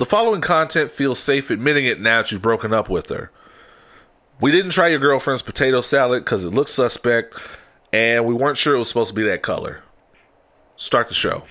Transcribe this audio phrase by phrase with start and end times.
[0.00, 3.30] The following content feels safe admitting it now that you've broken up with her.
[4.40, 7.36] We didn't try your girlfriend's potato salad because it looked suspect,
[7.92, 9.82] and we weren't sure it was supposed to be that color.
[10.76, 11.42] Start the show.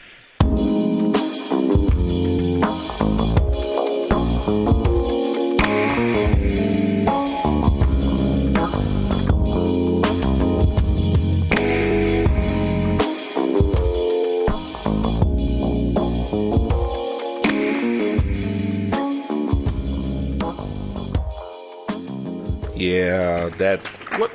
[23.00, 23.86] Yeah, that
[24.20, 24.32] What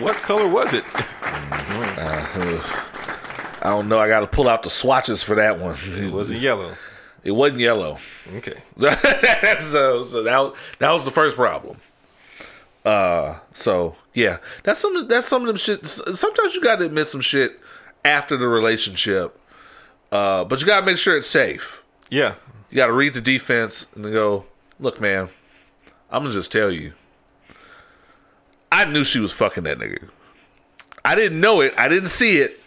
[0.00, 0.84] what color was it?
[3.64, 3.98] I don't know.
[3.98, 5.78] I got to pull out the swatches for that one.
[5.84, 6.74] It wasn't yellow.
[7.24, 7.98] It wasn't yellow.
[8.34, 8.62] Okay.
[9.60, 11.80] so, so that was, that was the first problem.
[12.84, 15.86] Uh, so yeah, that's some that's some of them shit.
[15.86, 17.60] Sometimes you got to admit some shit
[18.04, 19.40] after the relationship,
[20.10, 21.82] uh, but you got to make sure it's safe.
[22.10, 22.34] Yeah.
[22.70, 24.46] You got to read the defense and go,
[24.80, 25.28] look, man,
[26.10, 26.92] I'm gonna just tell you.
[28.72, 30.08] I knew she was fucking that nigga.
[31.04, 31.74] I didn't know it.
[31.76, 32.58] I didn't see it.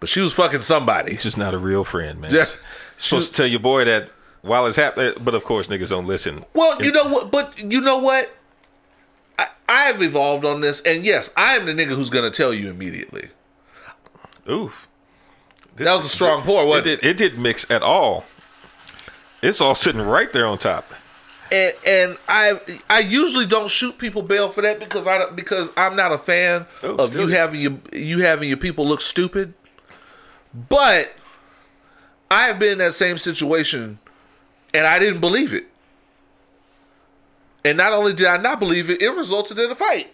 [0.00, 1.12] But she was fucking somebody.
[1.14, 2.30] She's just not a real friend, man.
[2.30, 2.56] Just-
[2.96, 4.10] supposed to tell your boy that
[4.42, 6.44] while it's happening, but of course niggas don't listen.
[6.54, 7.30] Well, you know what?
[7.32, 8.30] But you know what?
[9.38, 12.68] I, I've evolved on this, and yes, I am the nigga who's gonna tell you
[12.70, 13.30] immediately.
[14.48, 14.70] Ooh.
[15.76, 17.04] That was a strong pour, It wasn't did it?
[17.04, 18.24] it didn't mix at all.
[19.42, 20.84] It's all sitting right there on top.
[21.54, 22.60] And, and I
[22.90, 26.66] I usually don't shoot people bail for that because I because I'm not a fan
[26.82, 29.54] Oh, of you having your you having your people look stupid.
[30.52, 31.12] But
[32.28, 34.00] I have been in that same situation,
[34.72, 35.66] and I didn't believe it.
[37.64, 40.12] And not only did I not believe it, it resulted in a fight.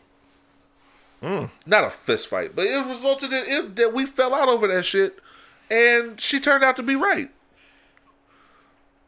[1.23, 1.47] Hmm.
[1.65, 4.85] Not a fist fight, but it resulted in it, that we fell out over that
[4.85, 5.19] shit,
[5.71, 7.31] and she turned out to be right.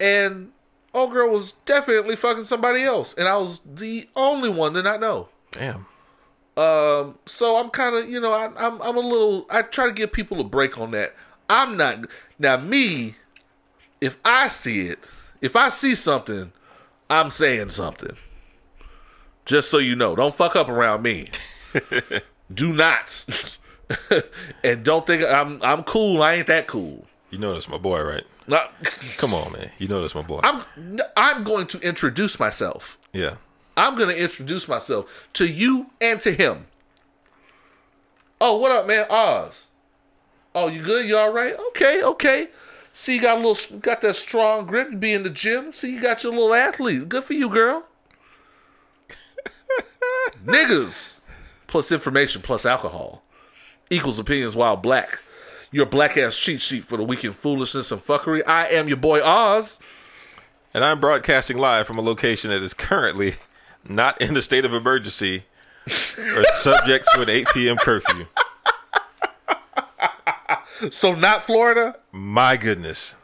[0.00, 0.52] And
[0.95, 5.01] old girl was definitely fucking somebody else, and I was the only one to not
[5.01, 5.29] know.
[5.53, 5.87] Damn.
[6.57, 9.47] Um, so I'm kind of, you know, I, I'm I'm a little.
[9.48, 11.14] I try to give people a break on that.
[11.48, 12.07] I'm not
[12.39, 13.17] now me.
[14.01, 14.98] If I see it,
[15.41, 16.52] if I see something,
[17.08, 18.17] I'm saying something.
[19.45, 21.31] Just so you know, don't fuck up around me.
[22.55, 23.25] Do not,
[24.64, 26.23] and don't think I'm I'm cool.
[26.23, 27.07] I ain't that cool.
[27.31, 28.25] You know that's my boy, right?
[28.47, 28.73] Not-
[29.19, 29.70] Come on, man.
[29.79, 30.41] You know that's my boy.
[30.42, 30.63] I'm
[31.17, 32.98] I'm going to introduce myself.
[33.13, 33.36] yeah.
[33.75, 36.67] I'm gonna introduce myself to you and to him.
[38.39, 39.07] Oh, what up, man?
[39.08, 39.69] Oz.
[40.55, 41.07] Oh, you good?
[41.07, 41.57] You all right?
[41.69, 42.48] Okay, okay.
[42.92, 44.91] See, you got a little, got that strong grip.
[44.91, 45.73] You be in the gym.
[45.73, 47.08] See, you got your little athlete.
[47.08, 47.85] Good for you, girl.
[50.45, 51.20] Niggas
[51.67, 53.23] plus information plus alcohol
[53.91, 55.19] equals opinions while black.
[55.72, 58.46] Your black ass cheat sheet for the weekend foolishness and fuckery.
[58.46, 59.80] I am your boy Oz.
[60.74, 63.36] And I'm broadcasting live from a location that is currently
[63.88, 65.44] not in the state of emergency
[66.18, 67.77] or subject to an 8 p.m.
[67.77, 68.27] curfew.
[70.90, 71.96] So not Florida.
[72.12, 73.14] My goodness.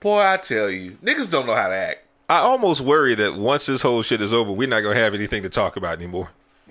[0.00, 2.04] Boy, I tell you, niggas don't know how to act.
[2.28, 5.14] I almost worry that once this whole shit is over, we're not going to have
[5.14, 6.30] anything to talk about anymore.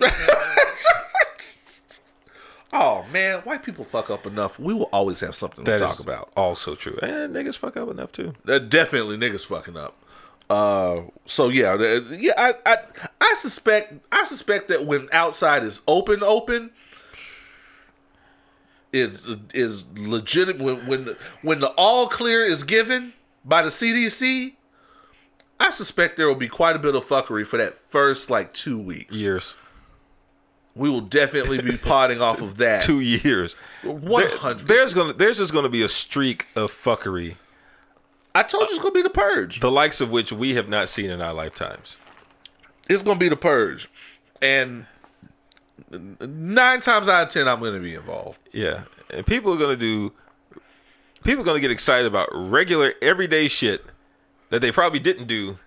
[2.72, 4.58] Oh man, white people fuck up enough.
[4.58, 6.30] We will always have something That to talk about.
[6.36, 6.98] also true.
[7.02, 8.34] And niggas fuck up enough too.
[8.46, 9.96] Uh, definitely niggas fucking up.
[10.50, 12.32] Uh, so yeah, yeah.
[12.36, 12.76] I, I
[13.20, 16.70] I suspect I suspect that when outside is open, open
[18.92, 19.18] is
[19.52, 20.62] is legitimate.
[20.62, 23.12] When when the, when the all clear is given
[23.44, 24.54] by the CDC,
[25.60, 28.78] I suspect there will be quite a bit of fuckery for that first like two
[28.78, 29.16] weeks.
[29.16, 29.54] Years.
[30.78, 32.82] We will definitely be potting off of that.
[32.82, 33.54] Two years.
[33.82, 34.68] One There- hundred.
[34.68, 37.36] there's gonna there's just gonna be a streak of fuckery,
[38.34, 39.60] I told you it's gonna be the purge.
[39.60, 41.96] the likes of which we have not seen in our lifetimes.
[42.88, 43.88] It's gonna be the purge,
[44.40, 44.86] and
[46.20, 48.38] nine times out of ten, I'm gonna be involved.
[48.52, 48.82] Yeah.
[49.12, 50.12] And people are gonna do
[51.24, 53.84] people are gonna get excited about regular everyday shit
[54.50, 55.58] that they probably didn't do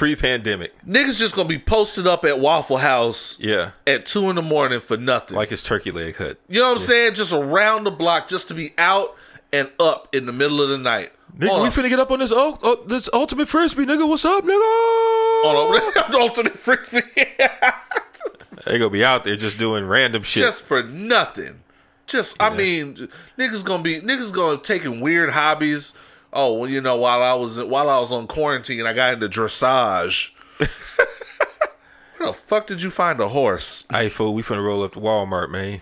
[0.00, 0.72] pre pandemic.
[0.88, 3.72] Niggas just gonna be posted up at Waffle House Yeah.
[3.86, 5.36] at two in the morning for nothing.
[5.36, 6.38] Like his turkey leg hut.
[6.48, 7.12] you know what I'm saying?
[7.12, 9.14] Just around the block, just to be out
[9.52, 11.12] and up in the middle of the night.
[11.36, 14.08] Nigga, on we a- finna get up on this oh, oh, this ultimate frisbee, nigga.
[14.08, 15.44] What's up, nigga?
[15.44, 17.02] on a ultimate frisbee,
[18.64, 20.44] They gonna be out there just doing random shit.
[20.44, 21.60] just for nothing.
[22.06, 23.08] Just, I mean,
[23.38, 25.92] niggas gonna be niggas gonna taking weird hobbies.
[26.32, 29.28] Oh, well, you know, while I was while I was on quarantine, I got into
[29.28, 30.30] dressage.
[30.58, 33.84] Where the fuck did you find a horse?
[33.90, 35.80] Hey, fool, we finna roll up to Walmart, man.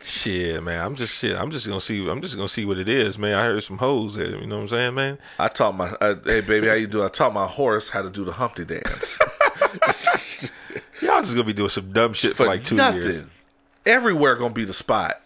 [0.00, 0.84] Shit, man.
[0.84, 1.36] I'm just shit.
[1.36, 2.08] I'm just gonna see.
[2.08, 3.34] I'm just gonna see what it is, man.
[3.34, 4.36] I heard some hoes there.
[4.36, 5.18] You know what I'm saying, man?
[5.38, 7.06] I taught my uh, hey baby, how you doing?
[7.06, 9.18] I taught my horse how to do the Humpty dance.
[11.00, 13.24] Y'all just gonna be doing some dumb shit for, like two years.
[13.84, 15.20] Everywhere gonna be the spot.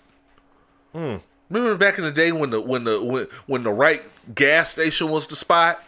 [0.93, 1.17] Hmm.
[1.48, 4.02] Remember back in the day when the when the when, when the right
[4.34, 5.82] gas station was the spot?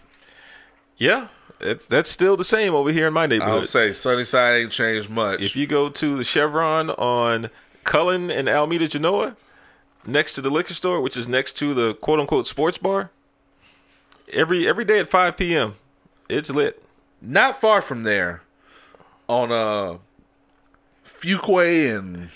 [0.97, 1.29] Yeah,
[1.61, 3.61] it's, that's still the same over here in my neighborhood.
[3.61, 5.41] I'll say Sunnyside ain't changed much.
[5.41, 7.51] If you go to the Chevron on
[7.85, 9.37] Cullen and Alameda Genoa,
[10.07, 13.11] next to the liquor store, which is next to the quote unquote sports bar,
[14.33, 15.75] every every day at 5 p.m.,
[16.29, 16.83] it's lit.
[17.21, 18.43] not far from there,
[19.29, 19.99] on uh
[21.05, 22.31] Fuqua and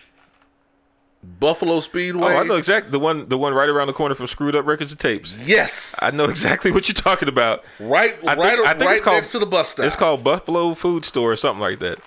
[1.23, 2.35] Buffalo Speedway.
[2.35, 4.67] Oh, I know exactly the one the one right around the corner from Screwed Up
[4.67, 5.37] Records and Tapes.
[5.45, 7.65] Yes, I know exactly what you're talking about.
[7.79, 9.87] right, I right, think- I think right it's called- next to the bus stop.
[9.87, 11.99] It's called Buffalo Food Store or something like that.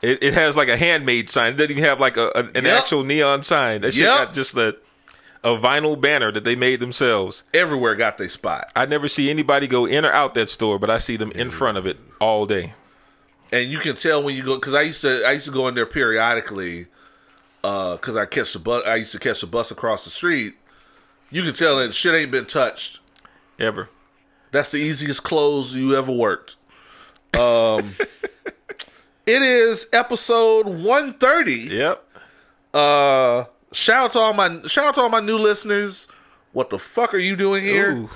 [0.00, 1.54] It, it has like a handmade sign.
[1.54, 2.82] It doesn't even have like a, a- an Yep.
[2.82, 3.82] actual neon sign.
[3.82, 4.26] That shit Yep.
[4.26, 4.76] got just a,
[5.44, 7.42] a vinyl banner that they made themselves.
[7.52, 10.88] Everywhere got their spot, I never see anybody go in or out that store, but
[10.90, 11.52] I see them in mm.
[11.52, 12.72] front of it all day.
[13.52, 15.68] and you can tell when you go because I used to I used to go
[15.68, 16.86] in there periodically
[17.62, 18.82] because I catch the bus.
[18.86, 20.54] I used to catch the bus across the street.
[21.30, 23.00] You can tell that shit ain't been touched.
[23.58, 23.88] Ever.
[24.50, 26.56] That's the easiest clothes you ever worked.
[27.34, 27.94] Um,
[29.26, 31.68] it is episode one thirty.
[31.70, 32.04] Yep.
[32.74, 36.08] Uh, shout out to all my shout out to all my new listeners.
[36.52, 37.92] What the fuck are you doing here?
[37.92, 38.10] Ooh.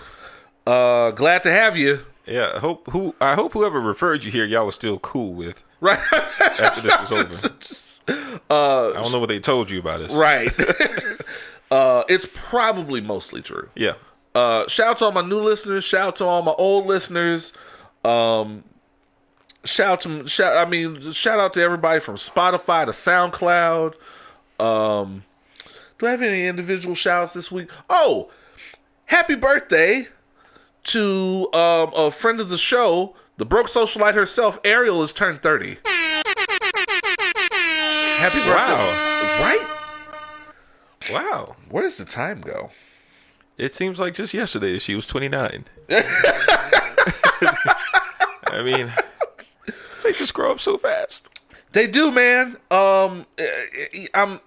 [0.71, 2.05] Uh, glad to have you.
[2.27, 2.59] Yeah.
[2.59, 6.01] Hope who I hope whoever referred you here, y'all are still cool with Right,
[6.41, 7.96] after this is over.
[8.51, 10.13] uh, I don't know what they told you about this.
[10.13, 10.53] right.
[11.71, 13.69] uh, it's probably mostly true.
[13.75, 13.95] Yeah.
[14.35, 15.85] Uh, shout out to all my new listeners.
[15.85, 17.53] Shout out to all my old listeners.
[18.05, 18.65] Um,
[19.65, 20.57] shout to shout.
[20.57, 23.95] I mean, shout out to everybody from Spotify to SoundCloud.
[24.61, 25.25] Um,
[25.99, 27.71] do I have any individual shouts this week?
[27.89, 28.31] Oh,
[29.07, 30.09] happy birthday
[30.85, 34.61] to um, a friend of the show, the broke socialite herself.
[34.65, 35.79] Ariel is turned thirty.
[38.17, 38.51] Happy birthday!
[38.51, 39.43] Wow.
[39.43, 41.13] Right?
[41.13, 41.57] Wow.
[41.69, 42.71] Where does the time go?
[43.59, 45.67] It seems like just yesterday she was 29.
[48.47, 48.91] I mean,
[50.03, 51.29] they just grow up so fast.
[51.73, 52.57] They do, man.
[52.71, 54.41] Um, eh, I'm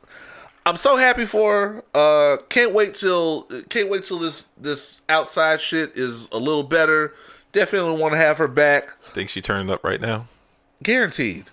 [0.65, 2.33] I'm so happy for her.
[2.33, 7.13] Uh, can't wait till can't wait till this this outside shit is a little better.
[7.51, 8.89] Definitely want to have her back.
[9.13, 10.27] Think she turning up right now?
[10.81, 11.45] Guaranteed.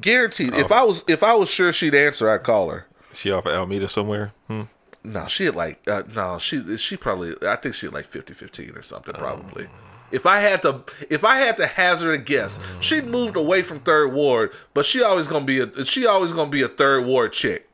[0.00, 0.54] Guaranteed.
[0.54, 2.86] If I was if I was sure she'd answer, I'd call her.
[3.12, 4.32] She off at Alameda somewhere?
[4.46, 4.62] Hmm.
[5.02, 8.76] No, she had like uh, no, she she probably I think she had like 50-15
[8.78, 9.68] or something probably.
[10.10, 13.80] If I had to if I had to hazard a guess, she'd moved away from
[13.80, 17.32] third ward, but she always gonna be a she always gonna be a third ward
[17.32, 17.68] chick.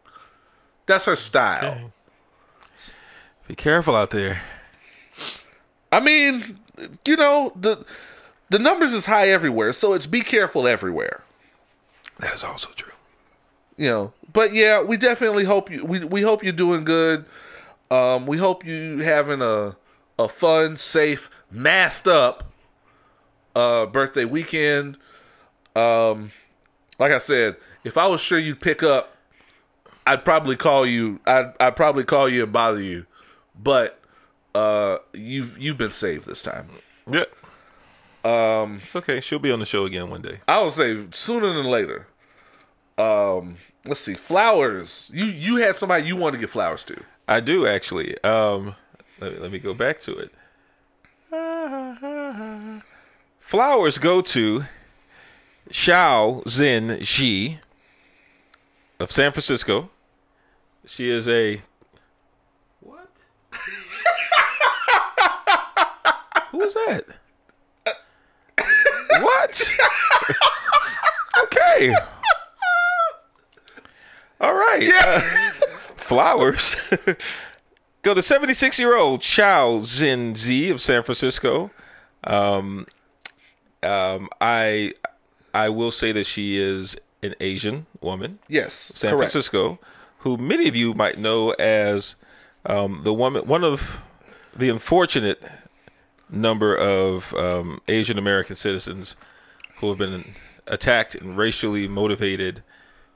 [0.87, 1.93] That's her style.
[3.49, 4.43] Be careful out there.
[5.91, 6.59] I mean,
[7.07, 7.85] you know, the
[8.51, 11.23] the numbers is high everywhere, so it's be careful everywhere.
[12.23, 12.93] That is also true.
[13.77, 17.27] you know but yeah we definitely hope you we, we hope you're doing good
[17.91, 19.77] um we hope you having a
[20.19, 22.45] a fun safe masked up
[23.57, 24.97] uh birthday weekend
[25.77, 26.31] um
[26.99, 29.17] like i said if i was sure you'd pick up
[30.07, 33.05] i'd probably call you i'd, I'd probably call you and bother you
[33.61, 34.01] but
[34.55, 36.69] uh you've you've been saved this time
[37.11, 37.25] Yeah.
[38.25, 39.21] Um, it's okay.
[39.21, 40.39] She'll be on the show again one day.
[40.47, 42.07] I would say sooner than later.
[42.99, 45.11] Um, let's see, flowers.
[45.13, 47.03] You you had somebody you wanted to get flowers to.
[47.29, 48.23] I do actually.
[48.23, 48.75] Um,
[49.21, 50.33] let me, let me go back to it.
[53.41, 54.65] Flowers go to
[55.71, 57.59] Xiao Zhen Ji
[58.99, 59.91] of San Francisco.
[60.87, 61.63] She is a
[62.81, 63.11] what?
[66.51, 67.05] Who is that?
[69.21, 69.75] what?
[71.45, 71.95] okay.
[74.43, 74.91] All right.
[75.07, 75.21] Uh,
[75.97, 76.75] flowers.
[78.03, 81.71] Go to 76 year old Chao Zin Z of San Francisco.
[82.25, 82.87] Um,
[83.83, 84.93] um, I
[85.55, 89.31] I will say that she is an Asian woman, Yes, San correct.
[89.33, 89.79] Francisco,
[90.19, 92.17] who many of you might know as
[92.67, 94.01] um, the woman, one of
[94.57, 95.41] the unfortunate
[96.29, 99.15] number of um, Asian American citizens
[99.77, 100.35] who have been
[100.67, 102.63] attacked in racially motivated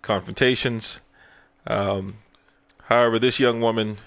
[0.03, 1.01] confrontations.
[1.67, 2.19] Um,
[2.85, 3.99] however, this young woman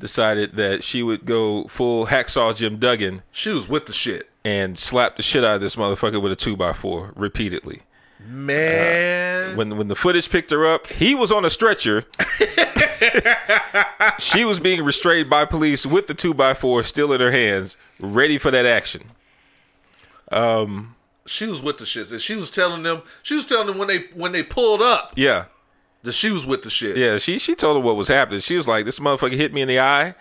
[0.00, 4.28] decided that she would go full hacksaw Jim Duggan She was with the shit.
[4.44, 7.82] and slap the shit out of this motherfucker with a two by four repeatedly.
[8.26, 12.04] Man, When when the footage picked her up, he was on a stretcher.
[14.18, 17.76] she was being restrained by police with the two by four still in her hands,
[18.00, 19.10] ready for that action.
[21.26, 23.02] she was with the shits, and she was telling them.
[23.22, 25.44] She was telling them when they when they pulled up Yeah,
[26.04, 26.96] that she was with the shit.
[26.96, 27.18] yeah.
[27.18, 28.40] She she told her what was happening.
[28.40, 30.14] She was like, "This motherfucker hit me in the eye.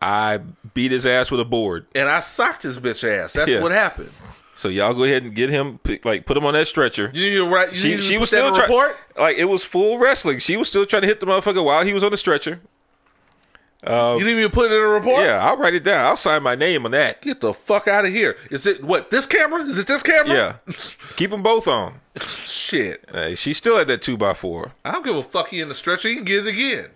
[0.00, 0.38] I
[0.74, 1.86] beat his ass with a board.
[1.94, 3.32] And I socked his bitch ass.
[3.32, 3.60] That's Yeah.
[3.60, 4.10] what happened.
[4.54, 7.36] So y'all go ahead and get him, like, put him on that stretcher." You need
[7.36, 7.72] to write.
[7.72, 8.92] You She need to she was still trying.
[9.16, 10.38] Like it was full wrestling.
[10.40, 12.60] She was still trying to hit the motherfucker while he was on the stretcher.
[13.86, 15.22] You need me to put it in a report.
[15.22, 16.04] Yeah, I'll write it down.
[16.04, 17.22] I'll sign my name on that.
[17.22, 18.36] Get the fuck out of here.
[18.50, 19.62] Is it what this camera?
[19.64, 20.34] Is it this camera?
[20.66, 20.74] Yeah,
[21.16, 22.00] keep them both on.
[22.18, 23.04] Shit.
[23.12, 24.72] Hey, she still had that two by four.
[24.84, 25.48] I don't give a fuck.
[25.48, 26.08] He in the stretcher.
[26.08, 26.90] He can get it again.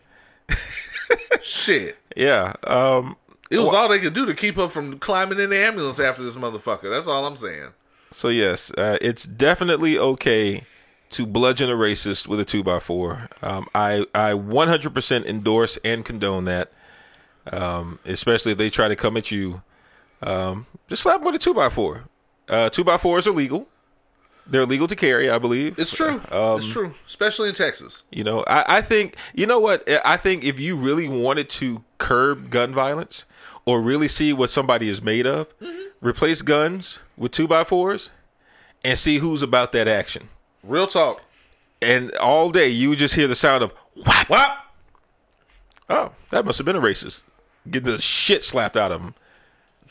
[1.43, 1.99] Shit.
[2.17, 2.55] Yeah.
[2.65, 3.17] Um.
[3.51, 6.23] It was all they could do to keep her from climbing in the ambulance after
[6.23, 6.91] this motherfucker.
[6.91, 7.69] That's all I'm saying.
[8.11, 10.65] So yes, uh, it's definitely okay
[11.13, 13.29] to bludgeon a racist with a two by four.
[13.41, 16.73] Um, I I 100% endorse and condone that.
[17.51, 19.63] Um, especially if they try to come at you,
[20.23, 22.05] um, just slap them with a two by four.
[22.49, 23.67] Uh, two by fours are legal.
[24.47, 25.79] They're legal to carry, I believe.
[25.79, 26.21] It's true.
[26.31, 28.05] Um, it's true, especially in Texas.
[28.11, 31.85] You know, I, I think you know what I think if you really wanted to
[31.99, 33.25] curb gun violence
[33.65, 35.47] or really see what somebody is made of,
[36.01, 38.11] replace guns with two by fours
[38.85, 40.29] and see who's about that action.
[40.63, 41.23] Real talk.
[41.81, 43.73] And all day you would just hear the sound of
[44.07, 44.29] whap.
[44.29, 44.59] What?
[45.91, 47.25] Oh, that must have been a racist
[47.71, 49.15] getting the shit slapped out of him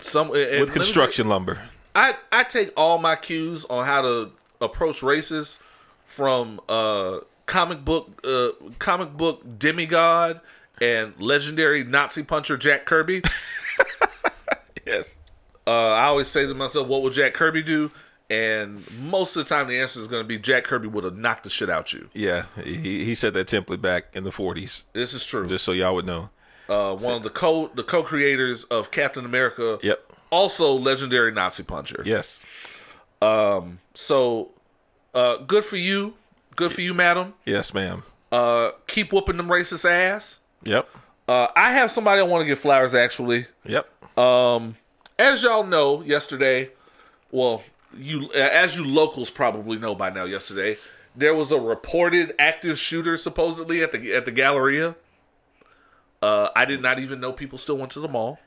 [0.02, 1.62] Some and let me with construction lumber.
[1.96, 5.60] I I take all my cues on how to approach races
[6.06, 8.50] from uh comic book uh
[8.80, 10.40] comic book demigod
[10.82, 13.22] and legendary Nazi puncher Jack Kirby.
[14.86, 15.14] Yes.
[15.68, 17.92] Uh, I always say to myself, "What would Jack Kirby do?"
[18.32, 21.18] And most of the time, the answer is going to be Jack Kirby would have
[21.18, 22.08] knocked the shit out you.
[22.14, 25.46] Yeah, he he said that template back in the 40s, This is true.
[25.48, 26.30] just so y'all would know.
[26.70, 29.80] Uh, one of the co the co creators of Captain America.
[29.84, 30.14] Yep.
[30.30, 32.04] Also, legendary Nazi puncher.
[32.06, 32.40] Yes.
[33.22, 33.80] Um.
[33.96, 34.52] So,
[35.14, 36.14] uh, good for you.
[36.56, 37.34] Good for you, madam.
[37.46, 38.04] Yes, ma'am.
[38.32, 40.40] Uh, keep whooping them racist ass.
[40.64, 40.88] Yep.
[41.28, 42.94] Uh, I have somebody I want to give flowers.
[42.96, 43.90] Actually, Yep.
[44.18, 44.78] um,
[45.20, 46.70] as y'all know, yesterday,
[47.32, 47.64] well,
[47.98, 50.26] you as you locals probably know by now.
[50.26, 50.78] Yesterday,
[51.16, 54.96] there was a reported active shooter supposedly at the at the Galleria.
[56.22, 58.40] Uh, I did not even know people still went to the mall.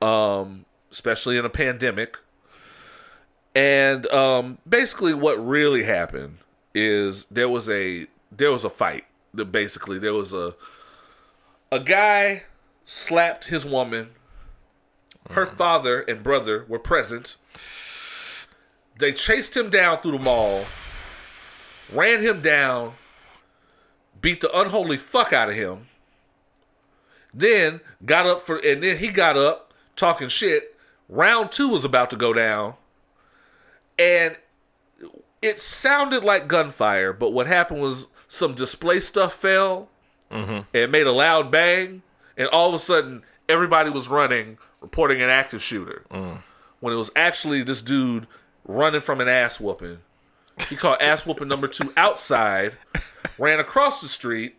[0.00, 2.16] Um, especially in a pandemic.
[3.54, 6.38] And um, basically, what really happened
[6.74, 9.04] is there was a there was a fight.
[9.34, 10.54] Basically there was a
[11.72, 12.44] a guy
[12.84, 14.10] slapped his woman.
[15.30, 17.36] Her father and brother were present.
[19.00, 20.64] They chased him down through the mall,
[21.92, 22.92] ran him down,
[24.20, 25.88] beat the unholy fuck out of him.
[27.32, 30.76] Then got up for, and then he got up talking shit.
[31.08, 32.74] Round two was about to go down,
[33.98, 34.36] and
[35.40, 37.12] it sounded like gunfire.
[37.12, 39.88] But what happened was some display stuff fell,
[40.30, 40.60] mm-hmm.
[40.74, 42.02] and made a loud bang,
[42.36, 46.04] and all of a sudden everybody was running, reporting an active shooter.
[46.10, 46.42] Mm.
[46.80, 48.26] When it was actually this dude
[48.74, 49.98] running from an ass whooping.
[50.68, 52.74] He called ass whooping number two outside,
[53.38, 54.56] ran across the street,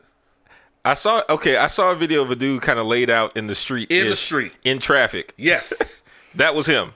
[0.83, 3.45] I saw okay, I saw a video of a dude kind of laid out in
[3.47, 4.51] the street In the street.
[4.63, 5.33] in traffic.
[5.37, 6.01] Yes,
[6.35, 6.93] That was him.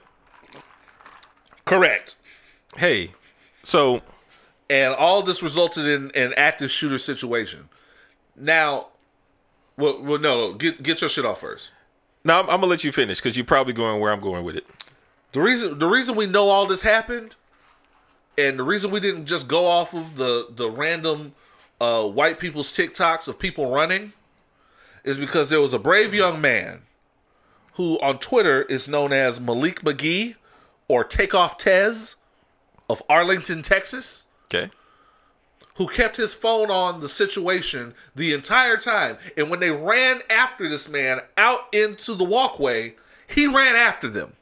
[1.64, 2.16] correct.
[2.76, 3.12] Hey,
[3.62, 4.02] so
[4.68, 7.68] And all this resulted in an active shooter situation.
[8.34, 8.88] Now,
[9.76, 11.70] well, well no, get get your shit off first.
[12.24, 14.56] now I'm, I'm gonna let you finish because you're probably going where I'm going with
[14.56, 14.66] it.
[15.32, 17.34] The reason the reason we know all this happened,
[18.38, 21.34] and the reason we didn't just go off of the the random
[21.80, 24.12] uh, white people's TikToks of people running,
[25.04, 26.82] is because there was a brave young man
[27.74, 30.36] who on Twitter is known as Malik McGee
[30.88, 32.16] or Takeoff Tez
[32.88, 34.70] of Arlington, Texas, Okay.
[35.74, 39.18] who kept his phone on the situation the entire time.
[39.36, 42.94] And when they ran after this man out into the walkway,
[43.26, 44.34] he ran after them.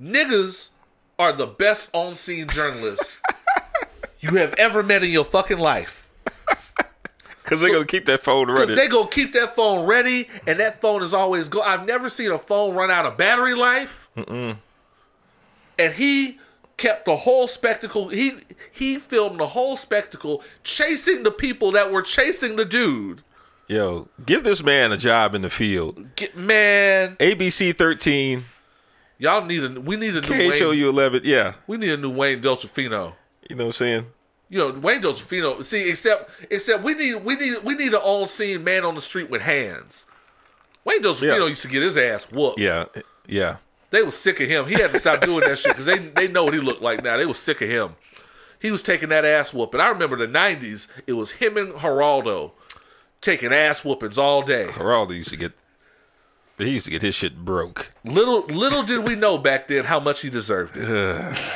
[0.00, 0.70] Niggas
[1.18, 3.18] are the best on scene journalists
[4.20, 6.08] you have ever met in your fucking life.
[7.42, 8.60] Because they're gonna keep that phone ready.
[8.60, 8.84] Because running.
[8.84, 11.62] they go keep that phone ready, and that phone is always go.
[11.62, 14.06] I've never seen a phone run out of battery life.
[14.16, 16.38] And he
[16.76, 18.08] kept the whole spectacle.
[18.08, 18.32] He
[18.70, 23.22] he filmed the whole spectacle, chasing the people that were chasing the dude.
[23.66, 26.16] Yo, give this man a job in the field.
[26.16, 28.44] Get, man, ABC 13
[29.18, 30.52] Y'all need a we need a new Wayne.
[30.52, 31.22] KHOU 11.
[31.24, 31.54] Yeah.
[31.66, 33.14] We need a new Wayne Dolcefino.
[33.48, 34.06] You know what I'm saying?
[34.48, 35.64] You know, Wayne Dolcefino.
[35.64, 39.00] See, except except we need we need we need an on scene man on the
[39.00, 40.06] street with hands.
[40.84, 41.46] Wayne Dolcefino Yeah.
[41.46, 42.58] used to get his ass whooped.
[42.60, 42.84] Yeah.
[43.26, 43.56] Yeah.
[43.90, 44.66] They was sick of him.
[44.66, 47.02] He had to stop doing that shit because they they know what he looked like
[47.02, 47.16] now.
[47.16, 47.96] They was sick of him.
[48.60, 49.80] He was taking that ass whooping.
[49.80, 50.88] I remember the '90s.
[51.06, 52.52] It was him and Geraldo
[53.20, 54.66] taking ass whoopings all day.
[54.70, 55.52] Geraldo used to get
[56.66, 57.92] he used to get his shit broke.
[58.04, 61.38] Little little did we know back then how much he deserved it.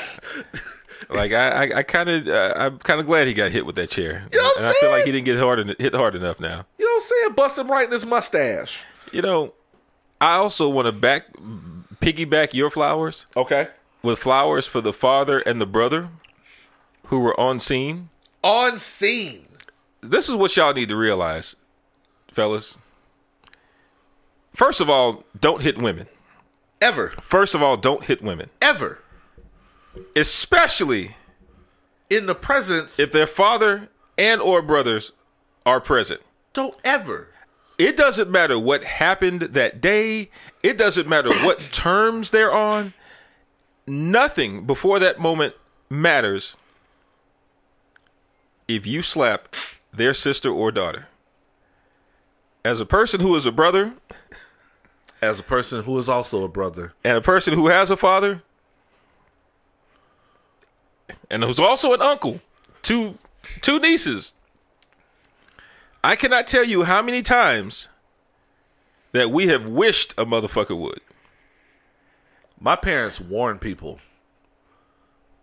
[1.10, 3.74] Like I, I, I kind of, uh, I'm kind of glad he got hit with
[3.74, 4.24] that chair.
[4.32, 6.14] You know what I'm and I feel like he didn't get hard, en- hit hard
[6.14, 6.64] enough now.
[6.78, 7.32] You know what I'm saying?
[7.34, 8.78] Bust him right in his mustache.
[9.12, 9.52] You know,
[10.20, 11.26] I also want to back
[12.00, 13.68] piggyback your flowers Okay.
[14.02, 16.08] with flowers for the father and the brother
[17.06, 18.08] who were on scene.
[18.42, 19.46] On scene.
[20.00, 21.56] This is what y'all need to realize,
[22.32, 22.78] fellas.
[24.54, 26.06] First of all, don't hit women.
[26.80, 27.10] Ever.
[27.20, 28.98] First of all, don't hit women, Ever.
[30.16, 31.16] especially
[32.10, 32.98] In the presence.
[32.98, 35.12] if their father and or brothers
[35.64, 36.20] are present.
[36.52, 37.28] don't ever.
[37.78, 40.30] It doesn't matter what happened that day.
[40.62, 42.92] It doesn't matter what terms they're on.
[43.86, 45.54] Nothing before that moment
[45.88, 46.56] matters
[48.68, 49.54] if you slap
[49.92, 51.08] their sister or daughter.
[52.64, 53.94] As a person who is a brother
[55.22, 56.92] As a person who is also a brother.
[57.04, 58.42] and a person who has a father
[61.30, 62.40] and who's also an uncle
[62.82, 63.16] to
[63.60, 64.34] two nieces,
[66.02, 67.88] I cannot tell you how many times
[69.12, 71.00] that we have wished a motherfucker would.
[72.58, 74.00] My parents warn people.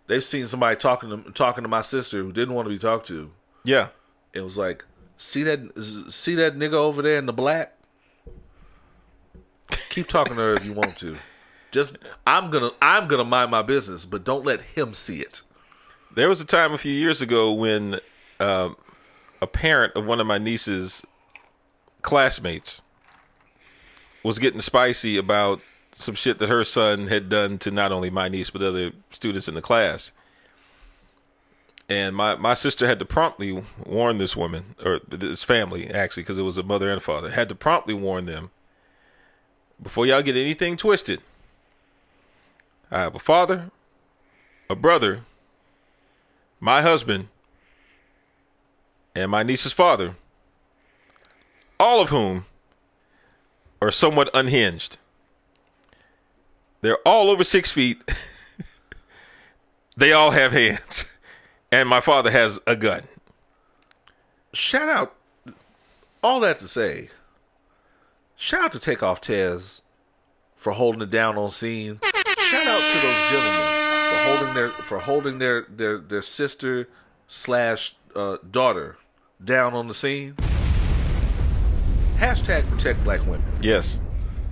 [0.08, 3.06] They've seen somebody talking to talking to my sister who didn't want to be talked
[3.06, 3.30] to.
[3.64, 3.88] Yeah.
[4.32, 4.84] It was like,
[5.16, 7.76] see that see that nigga over there in the black.
[9.90, 11.16] Keep talking to her if you want to.
[11.70, 15.42] Just I'm gonna I'm gonna mind my business, but don't let him see it.
[16.14, 18.00] There was a time a few years ago when
[18.40, 18.76] um,
[19.40, 21.02] a parent of one of my niece's
[22.02, 22.82] classmates
[24.24, 25.60] was getting spicy about
[25.92, 29.48] some shit that her son had done to not only my niece but other students
[29.48, 30.12] in the class.
[31.88, 36.38] And my, my sister had to promptly warn this woman, or this family, actually, because
[36.38, 38.50] it was a mother and father, had to promptly warn them
[39.82, 41.20] before y'all get anything twisted.
[42.90, 43.70] I have a father,
[44.68, 45.22] a brother,
[46.58, 47.28] my husband,
[49.14, 50.16] and my niece's father,
[51.78, 52.44] all of whom
[53.80, 54.98] are somewhat unhinged.
[56.82, 58.02] They're all over six feet.
[59.96, 61.04] they all have hands.
[61.72, 63.02] And my father has a gun.
[64.52, 65.14] Shout out
[66.22, 67.10] all that to say.
[68.42, 69.82] Shout out to Takeoff Tez
[70.56, 72.00] for holding it down on scene.
[72.38, 73.66] Shout out to those gentlemen
[74.08, 76.88] for holding their for holding their their their sister
[77.28, 78.96] slash uh, daughter
[79.44, 80.36] down on the scene.
[82.16, 83.44] Hashtag protect black women.
[83.60, 84.00] Yes.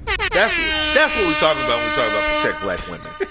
[0.04, 0.18] That's
[0.56, 3.10] what, that's what we talking about when we talk about protect black women.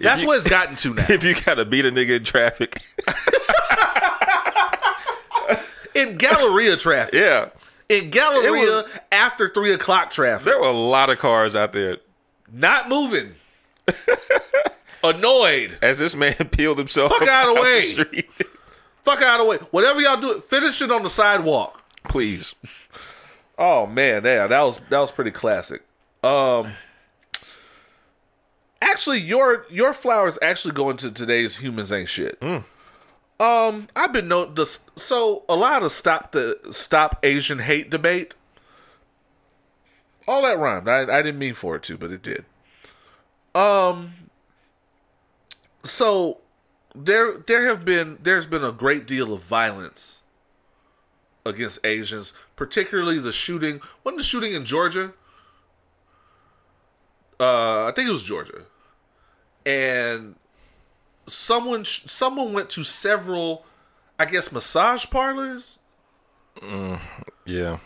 [0.00, 1.04] That's you- what it's gotten to now.
[1.10, 2.80] If you gotta beat a nigga in traffic.
[5.94, 7.14] In Galleria traffic.
[7.14, 7.48] yeah.
[7.88, 10.44] In Galleria was- after three o'clock traffic.
[10.46, 11.98] There were a lot of cars out there.
[12.52, 13.34] Not moving.
[15.04, 15.78] Annoyed.
[15.80, 17.94] As this man peeled himself Fuck out way.
[17.94, 18.28] the street.
[19.02, 19.56] Fuck out of the way.
[19.70, 21.82] Whatever y'all do, finish it on the sidewalk.
[22.04, 22.54] Please.
[23.56, 25.82] Oh man, yeah, that was that was pretty classic.
[26.22, 26.72] Um
[28.80, 32.40] Actually, your your flowers actually go into today's humans ain't shit.
[33.40, 38.34] Um, I've been no the so a lot of stop the stop Asian hate debate.
[40.26, 40.88] All that rhymed.
[40.88, 42.44] I I didn't mean for it to, but it did.
[43.54, 44.14] Um.
[45.84, 46.38] So
[46.94, 50.22] there there have been there's been a great deal of violence
[51.46, 53.80] against Asians, particularly the shooting.
[54.02, 55.12] Wasn't the shooting in Georgia?
[57.38, 58.64] Uh, I think it was Georgia,
[59.64, 60.34] and
[61.28, 63.64] someone someone went to several,
[64.18, 65.78] I guess, massage parlors.
[66.56, 67.00] Mm,
[67.44, 67.78] yeah.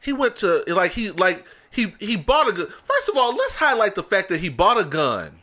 [0.00, 2.68] He went to like he like he he bought a gun.
[2.84, 5.40] First of all, let's highlight the fact that he bought a gun.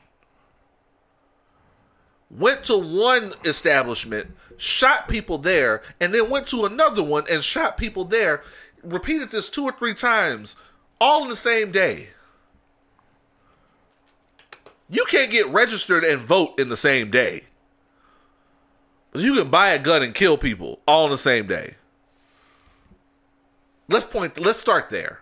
[2.29, 7.77] Went to one establishment, shot people there, and then went to another one and shot
[7.77, 8.41] people there.
[8.81, 10.55] Repeated this two or three times,
[10.99, 12.09] all in the same day.
[14.89, 17.46] You can't get registered and vote in the same day.
[19.15, 21.76] You can buy a gun and kill people all in the same day.
[23.88, 24.39] Let's point.
[24.39, 25.19] Let's start there.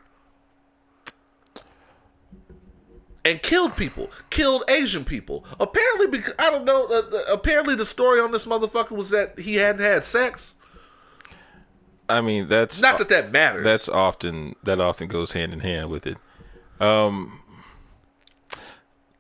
[3.24, 5.46] and killed people, killed Asian people.
[5.60, 6.88] Apparently, because I don't know.
[6.88, 10.56] Uh, apparently, the story on this motherfucker was that he hadn't had sex.
[12.10, 13.64] I mean, that's Not that that matters.
[13.64, 16.18] that's often that often goes hand in hand with it.
[16.80, 17.40] Um,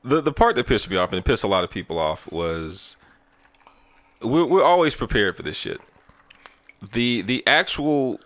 [0.03, 2.97] the the part that pissed me off and pissed a lot of people off was
[4.21, 5.79] we're, we're always prepared for this shit.
[6.93, 8.19] The the actual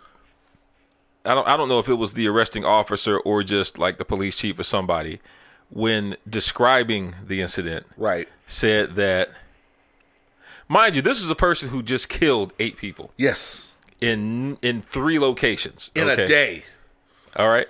[1.24, 4.04] I don't I don't know if it was the arresting officer or just like the
[4.04, 5.20] police chief or somebody
[5.68, 8.28] when describing the incident right.
[8.46, 9.30] said that
[10.68, 13.72] mind you this is a person who just killed eight people Yes.
[14.00, 16.22] in in three locations In okay?
[16.22, 16.64] a day.
[17.34, 17.66] All right.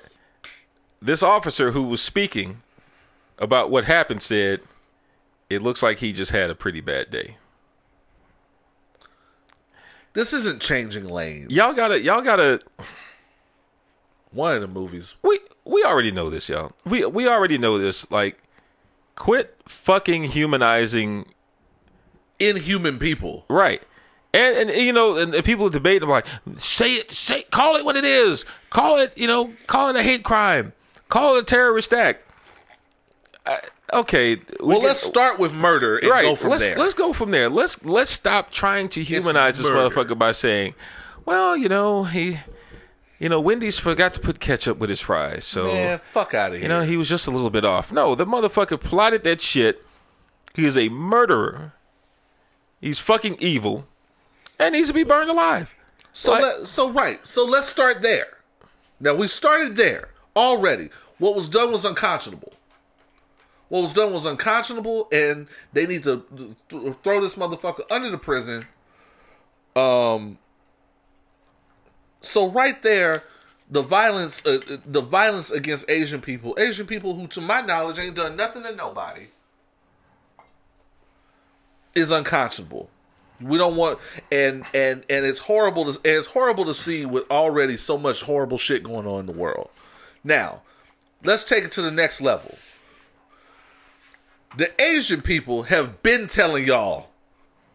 [1.03, 2.63] This officer who was speaking
[3.39, 4.61] about what happened said,
[5.51, 7.37] "It looks like he just had a pretty bad day."
[10.13, 11.53] This isn't changing lanes.
[11.53, 12.61] Y'all gotta, y'all gotta.
[14.33, 15.15] One of the movies.
[15.23, 16.73] We we already know this, y'all.
[16.85, 18.11] We we already know this.
[18.11, 18.39] Like,
[19.15, 21.27] quit fucking humanizing.
[22.39, 23.47] Inhuman people.
[23.49, 23.83] Right.
[24.35, 26.27] And, and you know, and, and people debate them like,
[26.59, 30.03] say it, say, call it what it is, call it, you know, call it a
[30.03, 30.75] hate crime,
[31.09, 32.23] call it a terrorist act.
[33.47, 33.57] Uh,
[33.93, 36.23] okay, we Well, can- let's start with murder and right.
[36.25, 36.77] go from let's there.
[36.77, 37.49] let's go from there.
[37.49, 40.75] Let's let's stop trying to humanize this motherfucker by saying,
[41.25, 42.39] well, you know, he,
[43.21, 46.55] you know, Wendy's forgot to put ketchup with his fries, so Man, fuck out of
[46.55, 46.63] here.
[46.63, 47.93] you know he was just a little bit off.
[47.93, 49.85] No, the motherfucker plotted that shit.
[50.55, 51.73] He is a murderer.
[52.81, 53.87] He's fucking evil,
[54.59, 55.75] and needs to be burned alive.
[56.13, 57.25] So Like- let, so right.
[57.27, 58.27] So let's start there.
[58.99, 60.91] Now we started there already.
[61.19, 62.53] What was done was unconscionable.
[63.69, 66.25] What was done was unconscionable, and they need to
[66.69, 68.65] th- throw this motherfucker under the prison.
[69.75, 70.39] Um.
[72.23, 73.23] So right there,
[73.71, 78.17] the violence, uh, the violence against Asian people, Asian people who, to my knowledge, ain't
[78.17, 79.29] done nothing to nobody,
[81.95, 82.89] is unconscionable.
[83.41, 83.99] We don't want
[84.33, 88.23] and and and it's horrible to and it's horrible to see with already so much
[88.23, 89.69] horrible shit going on in the world.
[90.25, 90.63] Now,
[91.23, 92.57] let's take it to the next level.
[94.57, 97.09] The Asian people have been telling y'all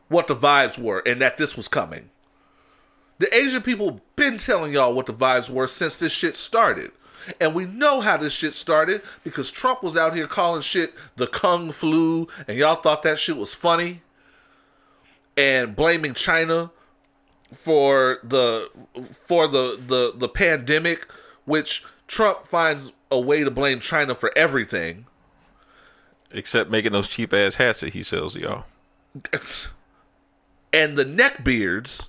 [0.07, 2.09] what the vibes were and that this was coming.
[3.19, 6.91] The Asian people been telling y'all what the vibes were since this shit started.
[7.39, 11.27] And we know how this shit started because Trump was out here calling shit the
[11.27, 14.01] Kung flu and y'all thought that shit was funny
[15.37, 16.71] and blaming China
[17.53, 18.69] for the
[19.11, 21.07] for the the the pandemic,
[21.45, 25.05] which Trump finds a way to blame China for everything.
[26.33, 28.65] Except making those cheap ass hats that he sells, y'all.
[30.73, 32.07] And the neckbeards,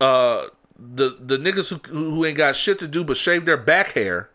[0.00, 0.46] uh,
[0.78, 4.30] the the niggas who who ain't got shit to do but shave their back hair,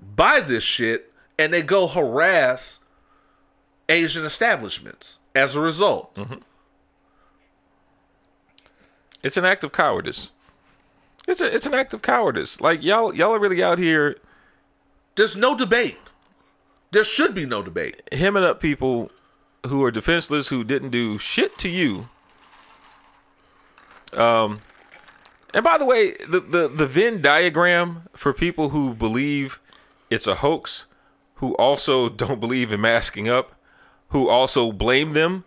[0.00, 2.80] buy this shit and they go harass
[3.88, 6.16] Asian establishments as a result.
[9.22, 10.30] It's an act of cowardice.
[11.26, 12.60] It's a it's an act of cowardice.
[12.60, 14.16] Like y'all y'all are really out here
[15.18, 15.98] There's no debate.
[16.92, 18.02] There should be no debate.
[18.12, 19.10] hemming up people
[19.66, 22.08] who are defenseless who didn't do shit to you.
[24.12, 24.60] Um
[25.52, 29.58] and by the way, the, the, the Venn diagram for people who believe
[30.08, 30.86] it's a hoax,
[31.36, 33.56] who also don't believe in masking up,
[34.10, 35.42] who also blame them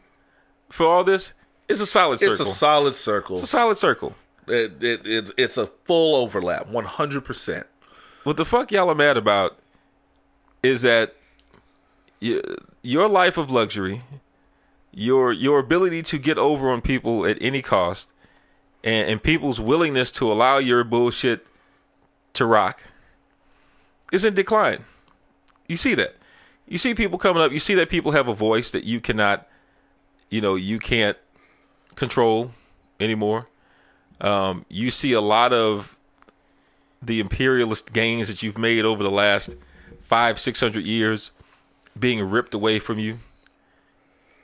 [0.69, 1.31] for all this,
[1.69, 2.33] is a solid circle.
[2.33, 3.37] It's a solid circle.
[3.37, 4.15] It's a solid circle.
[4.47, 7.63] It, it, it, it's a full overlap, 100%.
[8.23, 9.57] What the fuck y'all are mad about
[10.61, 11.15] is that
[12.19, 14.03] your life of luxury,
[14.91, 18.09] your your ability to get over on people at any cost,
[18.83, 21.47] and, and people's willingness to allow your bullshit
[22.33, 22.83] to rock
[24.11, 24.85] is in decline.
[25.67, 26.15] You see that.
[26.67, 27.51] You see people coming up.
[27.51, 29.47] You see that people have a voice that you cannot,
[30.29, 31.17] you know, you can't
[31.95, 32.51] control
[32.99, 33.47] anymore.
[34.19, 35.97] Um, you see a lot of
[37.01, 39.55] the imperialist gains that you've made over the last
[40.01, 41.31] five, six hundred years
[41.97, 43.19] being ripped away from you.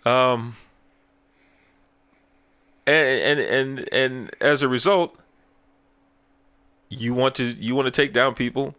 [0.06, 0.56] Um,
[2.86, 5.18] and and and and as a result,
[6.90, 8.76] you want to you want to take down people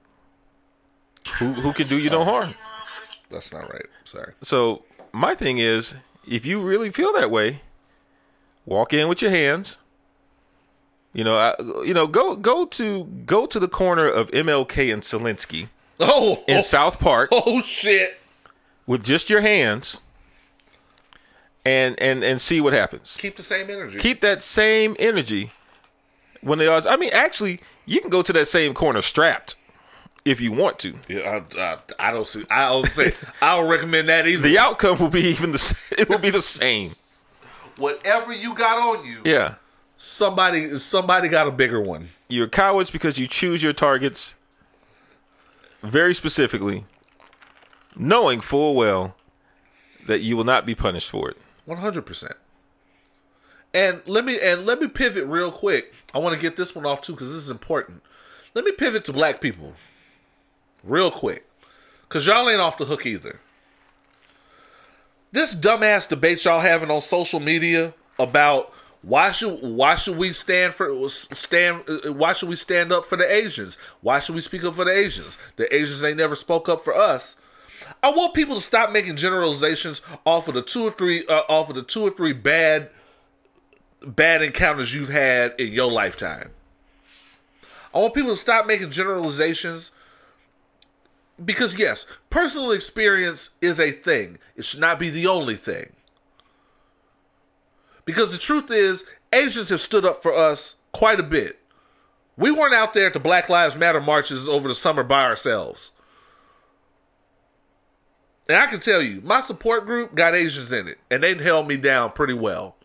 [1.39, 2.55] who who can do you no harm.
[3.31, 3.87] That's not right.
[4.05, 4.33] Sorry.
[4.43, 5.95] So my thing is,
[6.27, 7.61] if you really feel that way,
[8.65, 9.77] walk in with your hands.
[11.15, 15.03] You know, I, you know, go go to go to the corner of MLK and
[15.03, 15.69] Selinsky
[16.01, 18.19] Oh, in oh, South Park oh shit.
[18.87, 20.01] with just your hands,
[21.65, 23.17] and and and see what happens.
[23.19, 23.99] Keep the same energy.
[23.99, 25.53] Keep that same energy
[26.41, 26.83] when they are.
[26.89, 29.57] I mean, actually, you can go to that same corner strapped
[30.25, 30.95] if you want to.
[31.09, 32.45] Yeah, I, I, I don't see.
[32.51, 33.15] I don't say.
[33.43, 34.43] I don't recommend that either.
[34.47, 36.93] The outcome will be even the it will be the same.
[37.79, 39.55] Whatever you got on you, Yeah.
[39.99, 42.09] Somebody somebody got a bigger one.
[42.29, 44.35] You're cowards because you choose your targets
[45.83, 46.87] very specifically,
[47.95, 49.15] knowing full well
[50.07, 51.37] that you will not be punished for it.
[51.67, 52.35] One hundred percent.
[53.75, 55.93] And let me and let me pivot real quick.
[56.15, 58.03] I want to get this one off too because this is important.
[58.55, 59.75] Let me pivot to black people,
[60.83, 61.47] real quick,
[62.03, 63.41] because y'all ain't off the hook either.
[65.31, 70.75] This dumbass debate y'all having on social media about why should why should we stand
[70.75, 73.79] for stand why should we stand up for the Asians?
[74.01, 75.39] Why should we speak up for the Asians?
[75.57, 77.37] The Asians ain't never spoke up for us.
[78.03, 81.71] I want people to stop making generalizations off of the two or three uh, off
[81.71, 82.91] of the two or three bad
[84.05, 86.51] bad encounters you've had in your lifetime.
[87.95, 89.93] I want people to stop making generalizations
[91.45, 94.39] because yes, personal experience is a thing.
[94.57, 95.93] It should not be the only thing.
[98.09, 101.59] Because the truth is, Asians have stood up for us quite a bit.
[102.39, 105.91] We weren't out there at the Black Lives Matter marches over the summer by ourselves.
[108.49, 111.69] And I can tell you, my support group got Asians in it, and they held
[111.69, 112.77] me down pretty well.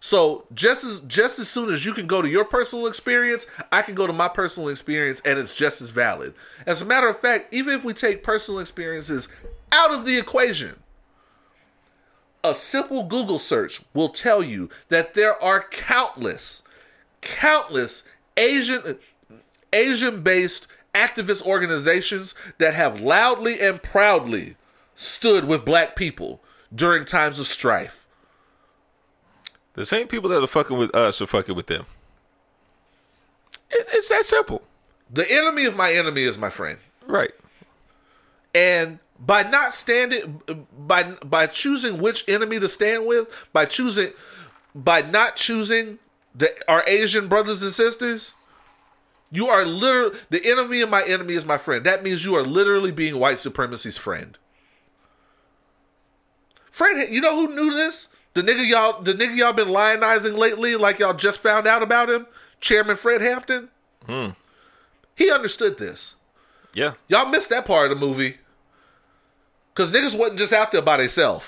[0.00, 3.80] So just as just as soon as you can go to your personal experience, I
[3.80, 6.34] can go to my personal experience, and it's just as valid.
[6.66, 9.28] As a matter of fact, even if we take personal experiences
[9.72, 10.82] out of the equation,
[12.44, 16.62] a simple Google search will tell you that there are countless,
[17.20, 18.04] countless
[18.36, 18.98] Asian
[19.72, 24.56] Asian based activist organizations that have loudly and proudly
[24.94, 26.42] stood with black people
[26.74, 28.06] during times of strife.
[29.74, 31.86] The same people that are fucking with us are fucking with them.
[33.70, 34.62] It, it's that simple.
[35.10, 36.78] The enemy of my enemy is my friend.
[37.06, 37.32] Right.
[38.54, 40.42] And by not standing
[40.76, 44.12] by by choosing which enemy to stand with, by choosing
[44.74, 45.98] by not choosing
[46.34, 48.34] the our Asian brothers and sisters,
[49.30, 51.86] you are literally the enemy of my enemy is my friend.
[51.86, 54.36] That means you are literally being white supremacy's friend.
[56.70, 58.08] Fred, you know who knew this?
[58.34, 62.10] The nigga y'all, the nigga y'all been lionizing lately, like y'all just found out about
[62.10, 62.26] him,
[62.60, 63.68] Chairman Fred Hampton.
[64.06, 64.28] Hmm.
[65.14, 66.16] He understood this.
[66.74, 66.94] Yeah.
[67.08, 68.38] Y'all missed that part of the movie.
[69.74, 71.46] Cause niggas wasn't just out there by themselves.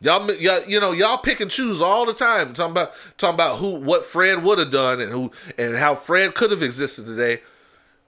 [0.00, 3.58] Y'all, y'all, you know, y'all pick and choose all the time, talking about talking about
[3.58, 7.40] who, what Fred would have done, and who, and how Fred could have existed today.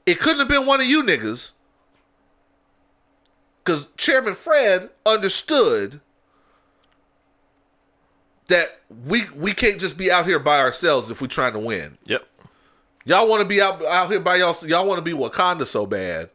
[0.04, 1.52] It couldn't have been one of you niggas,
[3.64, 6.00] because Chairman Fred understood
[8.48, 11.96] that we we can't just be out here by ourselves if we're trying to win.
[12.04, 12.26] Yep.
[13.06, 14.56] Y'all want to be out out here by y'all.
[14.66, 16.28] Y'all want to be Wakanda so bad.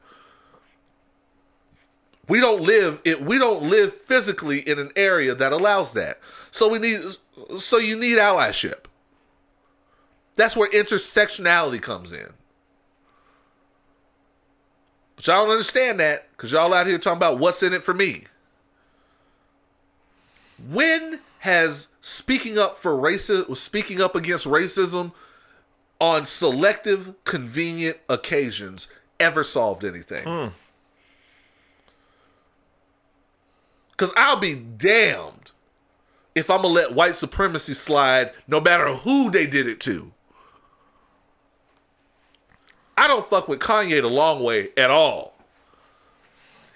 [2.28, 3.22] We don't live it.
[3.22, 6.20] We don't live physically in an area that allows that.
[6.52, 7.02] So we need.
[7.58, 8.86] So you need allyship.
[10.36, 12.30] That's where intersectionality comes in.
[15.16, 17.94] But y'all don't understand that because y'all out here talking about what's in it for
[17.94, 18.26] me.
[20.70, 25.12] When has speaking up for racism, speaking up against racism
[26.00, 28.88] on selective, convenient occasions
[29.20, 30.24] ever solved anything?
[30.24, 30.48] Hmm.
[33.94, 35.52] Because I'll be damned
[36.36, 40.12] if I'm gonna let white supremacy slide, no matter who they did it to.
[42.98, 45.36] I don't fuck with Kanye the long way at all.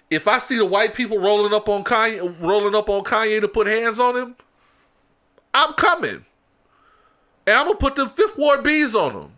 [0.10, 3.48] If I see the white people rolling up on Kanye, rolling up on Kanye to
[3.48, 4.36] put hands on him,
[5.54, 6.26] I'm coming,
[7.48, 9.32] and I'm gonna put the Fifth Ward bees on him.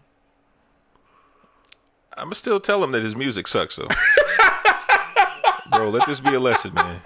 [2.18, 3.88] I'ma still tell him that his music sucks though.
[5.72, 7.00] Bro, let this be a lesson, man.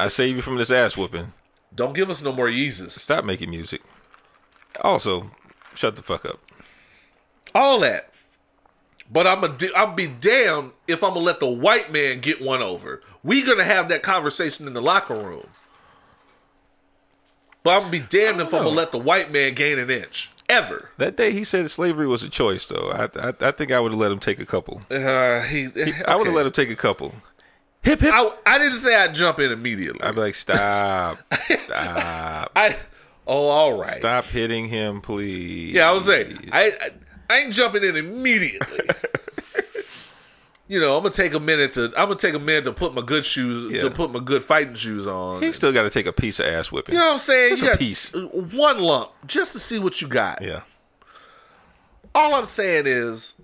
[0.00, 1.32] I save you from this ass whooping.
[1.74, 2.92] Don't give us no more Yeezus.
[2.92, 3.82] Stop making music.
[4.80, 5.30] Also,
[5.74, 6.40] shut the fuck up.
[7.54, 8.10] All that.
[9.12, 12.62] But I'm a, I'll be damned if I'm gonna let the white man get one
[12.62, 13.02] over.
[13.22, 15.48] We gonna have that conversation in the locker room.
[17.62, 20.30] But I'm gonna be damned if I'm gonna let the white man gain an inch
[20.48, 20.90] ever.
[20.96, 22.90] That day he said slavery was a choice, though.
[22.90, 24.80] I I, I think I would have let him take a couple.
[24.90, 25.68] Uh, he,
[26.06, 27.14] I would have let him take a couple.
[27.82, 28.12] Hip hip.
[28.14, 30.02] I, I didn't say I'd jump in immediately.
[30.02, 32.76] I'd be like, stop, stop, I
[33.26, 33.94] oh, all right.
[33.94, 35.72] stop hitting him, please.
[35.72, 36.90] Yeah, I was saying I, I
[37.30, 38.80] I ain't jumping in immediately.
[40.68, 42.92] you know, I'm gonna take a minute to I'm gonna take a minute to put
[42.94, 43.80] my good shoes Yeah.
[43.80, 45.42] to put my good fighting shoes on.
[45.42, 46.94] He still got to take a piece of ass whipping.
[46.94, 47.56] You know what I'm saying?
[47.56, 48.12] Just you a piece.
[48.12, 50.42] one lump just to see what you got.
[50.42, 50.60] Yeah.
[52.14, 53.36] All I'm saying is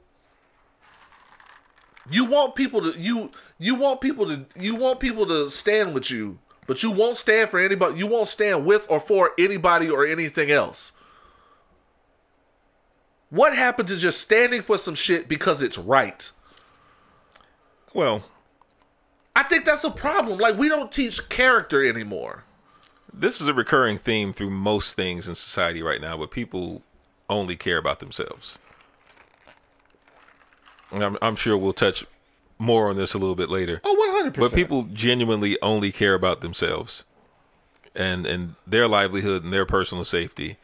[2.11, 6.11] You want people to you you want people to you want people to stand with
[6.11, 7.99] you, but you won't stand for anybody.
[7.99, 10.93] You won't stand with or for anybody or anything else.
[13.31, 16.31] What happened to just standing for some shit because it's right?
[17.93, 18.25] Well,
[19.35, 20.39] I think that's a problem.
[20.39, 22.45] Like we don't teach character anymore.
[23.13, 26.83] this is a recurring theme through most things in society right now, but people
[27.29, 28.59] only care about themselves.
[30.91, 32.07] And I'm, I'm sure we'll touch
[32.59, 33.81] more on this a little bit later.
[33.85, 34.53] Oh, one hundred But percent.
[34.53, 37.05] But people genuinely only care about themselves
[37.95, 40.59] and and their livelihood and their personal safety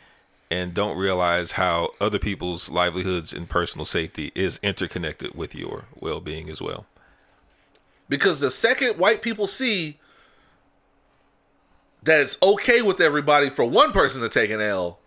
[0.51, 6.51] and don't realize how other people's livelihoods and personal safety is interconnected with your well-being
[6.51, 6.85] as well.
[8.09, 9.99] Because the second white people see
[12.03, 14.99] that it's okay with everybody for one person to take an L,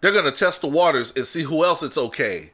[0.00, 2.50] they're gonna test the waters and see who else it's okay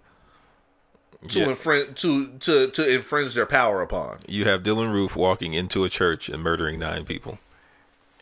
[1.29, 1.49] to Yeah.
[1.49, 4.19] infringe to, to to infringe their power upon.
[4.29, 7.39] You have Dylann Roof walking into a church and murdering 9 people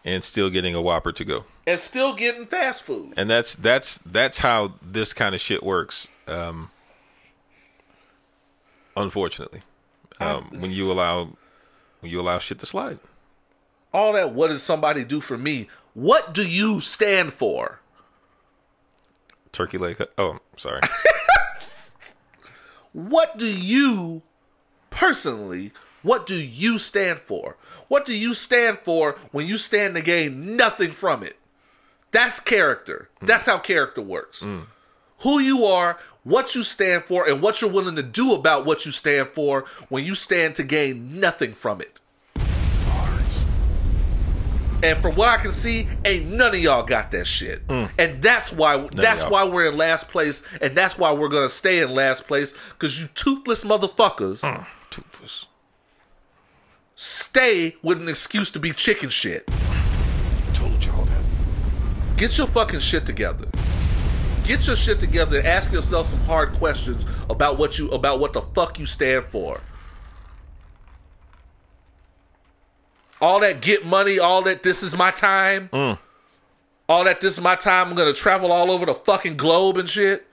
[0.04, 1.44] and still getting a whopper to go.
[1.66, 3.12] And still getting fast food.
[3.16, 6.08] And that's that's that's how this kind of shit works.
[6.26, 6.70] Um
[8.96, 9.62] unfortunately.
[10.18, 11.36] Um, when you allow
[12.00, 12.98] when you allow shit to slide.
[13.92, 15.68] All that what did somebody do for me?
[15.92, 17.80] What do you stand for?
[19.52, 20.02] Turkey leg.
[20.18, 20.80] Oh, sorry.
[22.96, 24.22] What do you
[24.88, 27.58] personally, what do you stand for?
[27.88, 31.38] What do you stand for when you stand to gain nothing from it?
[32.10, 33.10] That's character.
[33.20, 33.26] Hmm.
[33.26, 34.44] That's how character works.
[34.44, 34.60] Hmm.
[35.20, 38.86] Who you are, what you stand for, and what you're willing to do about what
[38.86, 41.98] you stand for when you stand to gain nothing from it.
[44.82, 47.66] And from what I can see, ain't none of y'all got that shit.
[47.66, 47.90] Mm.
[47.98, 51.80] And that's why that's why we're in last place, and that's why we're gonna stay
[51.80, 54.66] in last place, because you toothless motherfuckers mm.
[54.90, 55.46] Toothless.
[56.94, 59.46] stay with an excuse to be chicken shit.
[60.52, 61.24] Told y'all that.
[62.16, 63.46] Get your fucking shit together.
[64.44, 68.32] Get your shit together and ask yourself some hard questions about what you about what
[68.32, 69.60] the fuck you stand for.
[73.20, 75.68] All that get money, all that this is my time.
[76.88, 79.88] All that this is my time, I'm gonna travel all over the fucking globe and
[79.88, 80.26] shit.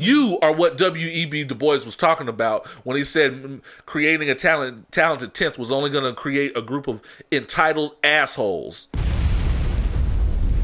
[0.00, 1.44] You are what W.E.B.
[1.44, 5.70] Du Bois was talking about when he said mm, creating a talent, talented tenth was
[5.70, 8.88] only going to create a group of entitled assholes.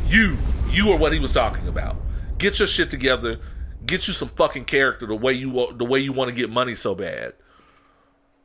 [0.09, 0.37] You,
[0.71, 1.97] you are what he was talking about.
[2.39, 3.39] Get your shit together.
[3.87, 6.75] Get you some fucking character the way you the way you want to get money
[6.75, 7.35] so bad.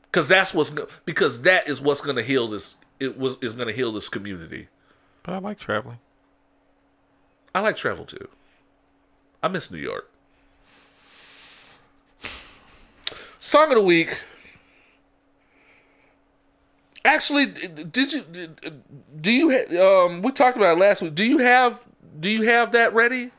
[0.04, 0.72] Because that's what's
[1.06, 2.76] because that is what's going to heal this.
[3.00, 4.68] It was is going to heal this community.
[5.24, 6.00] But I like traveling.
[7.54, 8.28] I like travel too.
[9.44, 10.10] I miss New York.
[13.40, 14.18] Song of the week.
[17.06, 18.24] Actually, did you
[19.22, 21.16] do you um we talked about it last week.
[21.16, 21.80] Do you have
[22.20, 23.32] do you have that ready?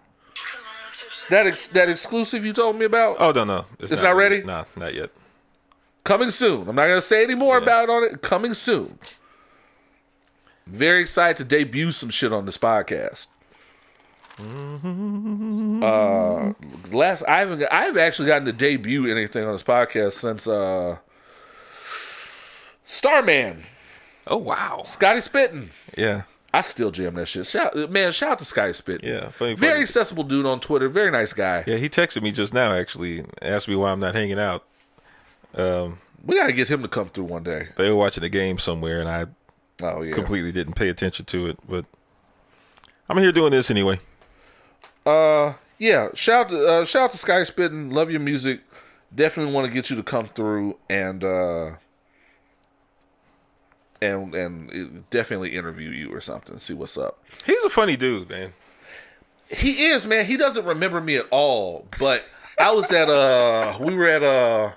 [1.29, 4.42] That ex- that exclusive you told me about Oh no no, It's not ready?
[4.42, 5.11] Nah, not yet.
[6.05, 6.66] coming soon.
[6.68, 7.62] I'm not going to say any more Yeah.
[7.64, 8.23] about it on it.
[8.23, 8.99] Coming soon.
[10.70, 13.26] Very excited to debut some shit on this podcast.
[15.83, 16.52] Uh,
[16.96, 20.98] last I haven't I haven't actually gotten to debut anything on this podcast since uh
[22.85, 23.64] Starman,
[24.26, 24.83] Oh wow.
[24.85, 25.70] Scotty Spittin.
[25.96, 26.22] Yeah.
[26.54, 27.46] I still jam that shit.
[27.46, 29.07] Shout, man, shout out to Scotty Spittin.
[29.09, 29.31] Yeah.
[29.31, 29.83] Funny, Very funny.
[29.83, 30.88] accessible dude on Twitter.
[30.88, 31.64] Very nice guy.
[31.66, 32.72] Yeah, he texted me just now.
[32.72, 34.64] Actually, asked me why I'm not hanging out.
[35.54, 37.68] Um, We gotta get him to come through one day.
[37.76, 39.26] they were watching a game somewhere, and I
[39.83, 40.12] Oh yeah.
[40.12, 41.59] completely didn't pay attention to it.
[41.69, 41.85] But
[43.09, 44.01] I'm here doing this anyway.
[45.07, 46.09] Uh, yeah.
[46.14, 47.91] Shout to uh, shout out to Sky Spitting.
[47.91, 48.61] Love your music.
[49.14, 51.73] Definitely want to get you to come through and uh
[54.03, 56.59] and and definitely interview you or something.
[56.59, 57.23] See what's up.
[57.47, 58.53] He's a funny dude, man.
[59.49, 60.27] He is man.
[60.27, 61.87] He doesn't remember me at all.
[61.99, 62.25] But
[62.59, 64.73] I was at uh we were at uh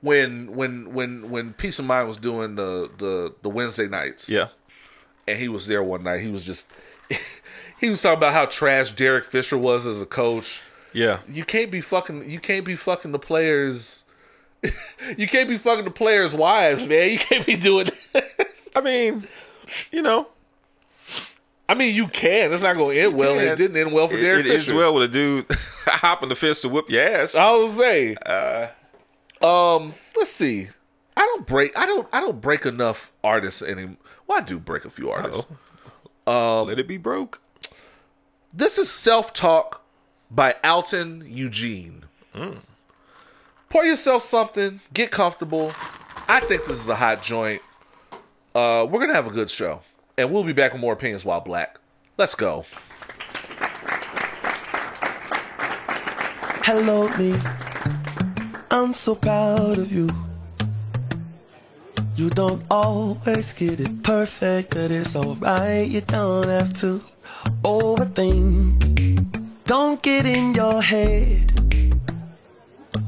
[0.00, 4.28] when when when when Peace of Mind was doing the the the Wednesday nights.
[4.28, 4.48] Yeah.
[5.26, 6.20] and he was there one night.
[6.20, 6.66] He was just
[7.80, 10.60] he was talking about how trash Derek Fisher was as a coach.
[10.92, 11.20] Yeah.
[11.30, 14.04] You can't be fucking you can't be fucking the players
[15.16, 17.10] you can't be fucking the players' wives, man.
[17.10, 17.90] You can't be doing
[18.74, 19.26] I mean,
[19.92, 20.28] you know,
[21.68, 22.52] I mean you can.
[22.52, 23.38] It's not gonna end well.
[23.38, 25.46] and It didn't end well for it, Derek it ends well with a dude
[25.86, 27.34] hopping the fence to whoop your ass.
[27.34, 28.16] I would say.
[28.24, 28.68] Uh,
[29.42, 30.68] Um, let's see.
[31.16, 34.84] I don't break I don't I don't break enough artists any well, I do break
[34.84, 35.46] a few artists.
[36.26, 37.40] uh, let it be broke.
[38.52, 39.82] This is Self Talk
[40.30, 42.04] by Alton Eugene.
[42.34, 42.58] Mm.
[43.68, 45.72] Pour yourself something, get comfortable,
[46.26, 47.62] I think this is a hot joint.
[48.54, 49.82] Uh, we're gonna have a good show,
[50.16, 51.78] and we'll be back with more opinions while black.
[52.16, 52.64] Let's go.
[56.64, 57.34] Hello, me.
[58.70, 60.10] I'm so proud of you.
[62.16, 65.88] You don't always get it perfect, but it's alright.
[65.88, 67.00] You don't have to
[67.62, 68.76] overthink.
[69.64, 71.52] Don't get in your head.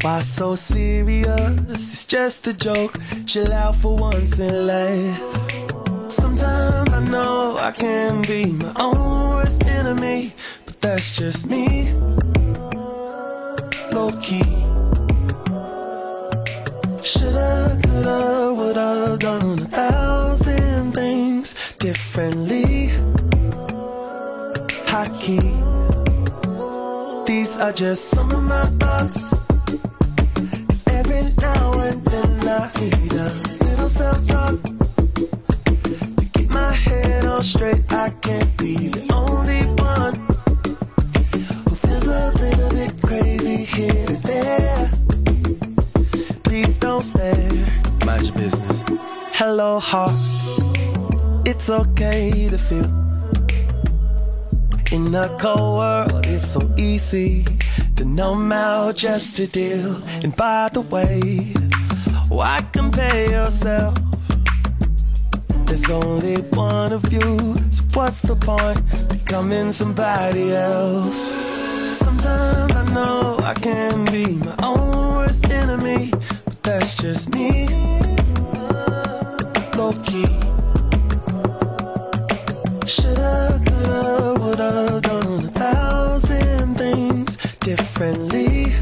[0.01, 1.29] Why so serious?
[1.69, 2.97] It's just a joke.
[3.27, 6.11] Chill out for once in life.
[6.11, 10.33] Sometimes I know I can be my own worst enemy,
[10.65, 11.93] but that's just me.
[13.93, 14.60] Low key.
[18.11, 22.89] Shoulda, coulda, woulda done a thousand things differently.
[24.91, 25.51] High key.
[27.27, 29.31] These are just some of my thoughts.
[30.67, 33.31] 'Cause every now and then I need a
[33.65, 34.57] little self-talk
[36.19, 37.83] to keep my head on straight.
[37.91, 40.15] I can't be the only one
[41.65, 44.91] who feels a little bit crazy here and there.
[46.43, 47.70] Please don't stare.
[48.23, 48.85] Your business.
[49.33, 50.11] Hello, heart.
[51.47, 52.85] It's okay to feel.
[54.93, 57.47] In a cold world, it's so easy
[57.97, 60.03] to numb out just to deal.
[60.23, 61.55] And by the way,
[62.29, 63.97] why compare yourself?
[65.65, 71.33] There's only one of you, so what's the point becoming somebody else?
[71.93, 76.11] Sometimes I know I can be my own worst enemy,
[76.45, 78.10] but that's just me.
[79.81, 80.27] Low key.
[82.85, 88.75] Shoulda, coulda, woulda done a thousand things differently.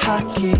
[0.00, 0.56] Hockey.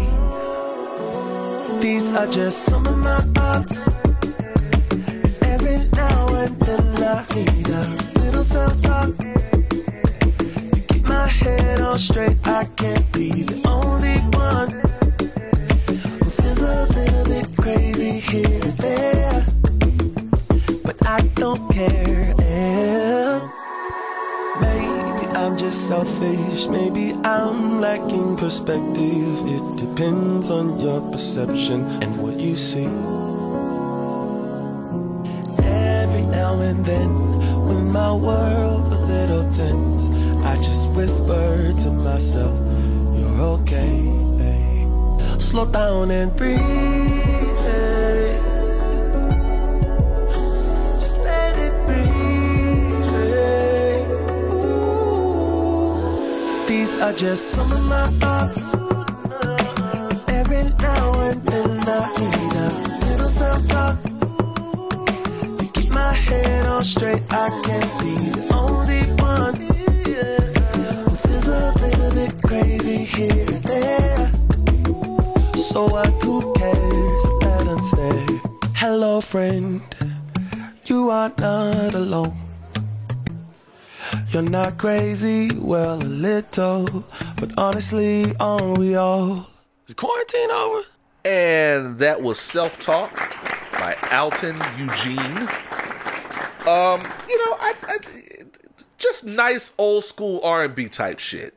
[1.81, 3.89] These are just some of my thoughts.
[3.89, 6.85] 'Cause every now and then
[7.15, 7.85] I need a
[8.21, 9.13] little self-talk
[10.73, 12.37] to keep my head on straight.
[12.45, 14.71] I can't be the only one
[25.93, 26.67] selfish.
[26.69, 29.35] Maybe I'm lacking perspective.
[29.57, 32.89] It depends on your perception and what you see.
[36.01, 37.11] Every now and then,
[37.69, 40.09] when my world's a little tense,
[40.51, 42.57] I just whisper to myself,
[43.17, 43.93] You're okay.
[45.39, 47.32] Slow down and breathe.
[57.03, 58.71] Are just some of my thoughts.
[58.71, 62.69] 'Cause every now and then I need a
[63.05, 63.97] little self-talk
[65.59, 67.25] to keep my head on straight.
[67.29, 69.03] I can't be the only
[69.35, 74.31] one who feels a little bit crazy here and there.
[75.57, 76.13] So what?
[76.23, 77.25] Who cares?
[77.43, 78.41] Let 'em stare.
[78.77, 79.81] Hello, friend.
[80.87, 82.42] You are not alone.
[84.33, 87.05] You're not crazy, well, a little.
[87.39, 89.47] But honestly, aren't we all?
[89.87, 90.83] Is quarantine over?
[91.25, 93.13] And that was Self Talk
[93.73, 95.49] by Alton Eugene.
[96.67, 97.99] Um, you know, I, I
[98.99, 101.55] just nice old school R and B type shit.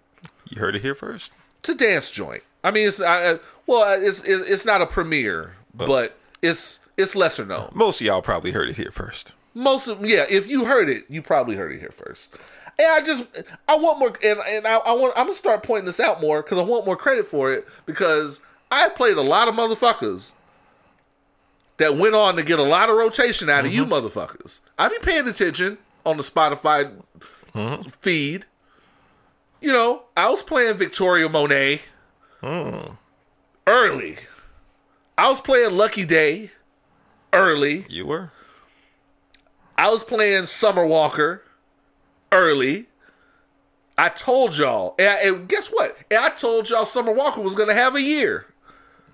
[0.50, 1.32] You heard it here first.
[1.60, 2.44] It's a dance joint.
[2.64, 7.16] I mean, it's I, I- well, it's it's it's not a premiere, but it's it's
[7.16, 7.72] lesser known.
[7.74, 9.32] Most of y'all probably heard it here first.
[9.54, 12.30] Most of yeah, if you heard it, you probably heard it here first.
[12.78, 13.24] And I just
[13.68, 16.42] I want more, and and I, I want I'm gonna start pointing this out more
[16.42, 20.34] because I want more credit for it because I played a lot of motherfuckers
[21.78, 23.94] that went on to get a lot of rotation out of you mm-hmm.
[23.94, 24.60] motherfuckers.
[24.78, 26.92] I be paying attention on the Spotify
[27.54, 27.90] mm-hmm.
[28.02, 28.46] feed.
[29.62, 31.82] You know, I was playing Victoria Monet
[32.44, 32.98] mm.
[33.66, 34.18] early.
[35.18, 36.52] I was playing Lucky Daye
[37.34, 37.86] early.
[37.90, 38.32] You were.
[39.78, 41.42] I was playing Summer Walker
[42.32, 42.88] early.
[43.98, 45.98] I told y'all, and, and guess what?
[46.12, 48.46] And I told y'all Summer Walker was going to have a year,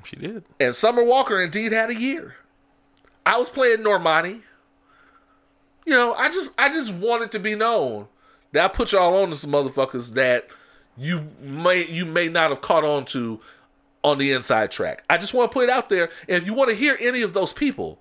[0.03, 0.43] She did.
[0.59, 2.36] and Summer Walker indeed had a year.
[3.26, 4.41] I was playing Normani.
[5.86, 8.07] You know, I just, I just wanted to be known
[8.53, 10.47] that I put y'all on to some motherfuckers that
[10.97, 13.39] you may, you may not have caught on to
[14.03, 15.03] on the inside track.
[15.12, 16.05] I just want to put it out there.
[16.28, 17.99] And if you want to hear any of those people,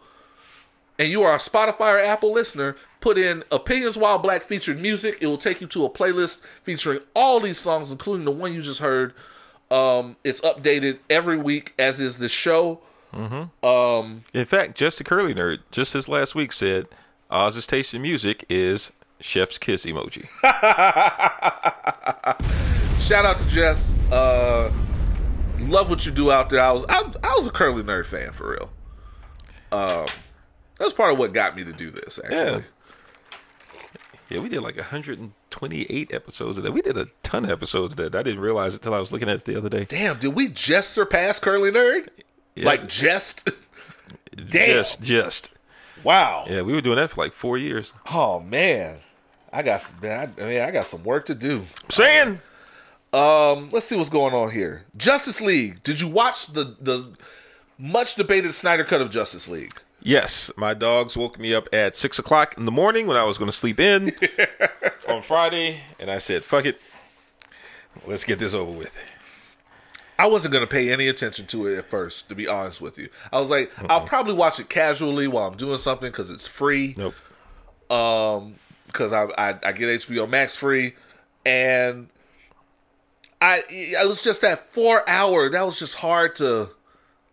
[0.98, 5.18] and you are a Spotify or Apple listener, put in Opinions While Black featured music.
[5.20, 8.62] It will take you to a playlist featuring all these songs, including the one you
[8.62, 9.14] just heard.
[9.70, 12.80] Um, it's updated every week, as is this show.
[13.12, 16.86] Um, In fact, just a curly nerd, just this last week said
[17.30, 20.28] Oz's taste in music is chef's kiss emoji.
[23.00, 23.92] shout out to Jess.
[24.12, 24.70] Uh,
[25.60, 26.60] love what you do out there.
[26.60, 28.70] I was I, I was a curly nerd fan for real.
[29.72, 30.06] Um,
[30.78, 32.18] that's part of what got me to do this.
[32.24, 32.64] Actually,
[34.30, 34.36] Yeah.
[34.36, 36.72] Yeah, we did like 128 episodes of that.
[36.72, 38.14] We did a ton of episodes of that.
[38.14, 39.84] I didn't realize it till I was looking at it the other day.
[39.86, 42.08] damn, did we just surpass curly nerd?
[42.56, 43.48] Like just?
[44.36, 44.68] Damn.
[44.68, 45.50] Just, just.
[46.04, 46.44] Wow.
[46.48, 47.92] Yeah, we were doing that for like four years.
[48.10, 48.98] Oh man,
[49.52, 49.96] I got some.
[50.00, 51.66] Man, I, I mean, I got some work to do.
[51.90, 52.40] Saying,
[53.12, 54.84] Um, let's see what's going on here.
[54.96, 55.82] Justice League.
[55.82, 57.12] Did you watch the the
[57.78, 59.74] much debated Snyder cut of Justice League?
[60.02, 63.38] Yes, my dogs woke me up at six o'clock in the morning when I was
[63.38, 64.12] going to sleep in
[65.08, 66.80] on Friday, and I said, "Fuck it,
[68.06, 68.90] let's get this over with."
[70.18, 73.08] I wasn't gonna pay any attention to it at first, to be honest with you.
[73.32, 76.94] I was like, I'll probably watch it casually while I'm doing something because it's free.
[76.98, 77.14] Nope.
[77.90, 80.94] Um, because I, I I get HBO Max free,
[81.46, 82.08] and
[83.40, 85.48] I it was just that four hour.
[85.48, 86.68] That was just hard to.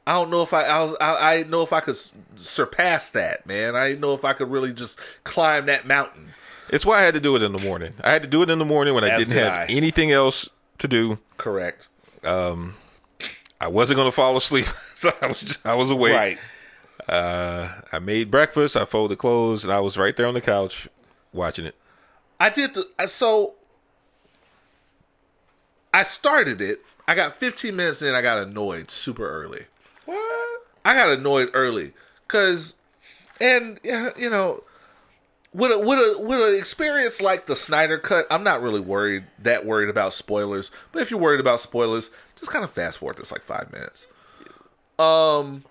[0.07, 1.97] I don't know if I I was I, I know if I could
[2.37, 3.75] surpass that man.
[3.75, 6.29] I know if I could really just climb that mountain.
[6.69, 7.93] It's why I had to do it in the morning.
[8.01, 9.65] I had to do it in the morning when I didn't did have I.
[9.65, 10.47] anything else
[10.77, 11.19] to do.
[11.35, 11.87] Correct.
[12.23, 12.75] Um,
[13.59, 16.13] I wasn't going to fall asleep, so I was just, I was awake.
[16.13, 16.39] Right.
[17.09, 18.77] Uh, I made breakfast.
[18.77, 20.87] I folded clothes, and I was right there on the couch
[21.33, 21.75] watching it.
[22.39, 23.55] I did the so.
[25.93, 26.81] I started it.
[27.07, 28.13] I got 15 minutes in.
[28.13, 29.65] I got annoyed super early.
[30.87, 31.91] I got annoyed early
[32.25, 32.75] because,
[33.41, 34.63] and you know,
[35.53, 39.25] with a with a with an experience like the Snyder cut, I'm not really worried
[39.37, 40.71] that worried about spoilers.
[40.93, 44.07] But if you're worried about spoilers, just kind of fast forward this like five minutes.
[44.97, 45.65] Um,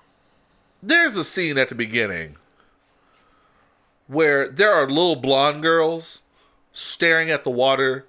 [0.83, 2.37] there's a scene at the beginning
[4.09, 6.21] where there are little blonde girls
[6.75, 8.05] staring at the water,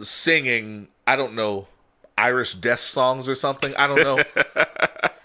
[0.00, 0.88] singing.
[1.06, 1.68] I don't know.
[2.16, 3.76] Irish death songs or something.
[3.76, 4.24] I don't know.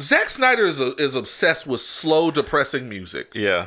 [0.00, 3.30] Zack Snyder is a, is obsessed with slow, depressing music.
[3.34, 3.66] Yeah.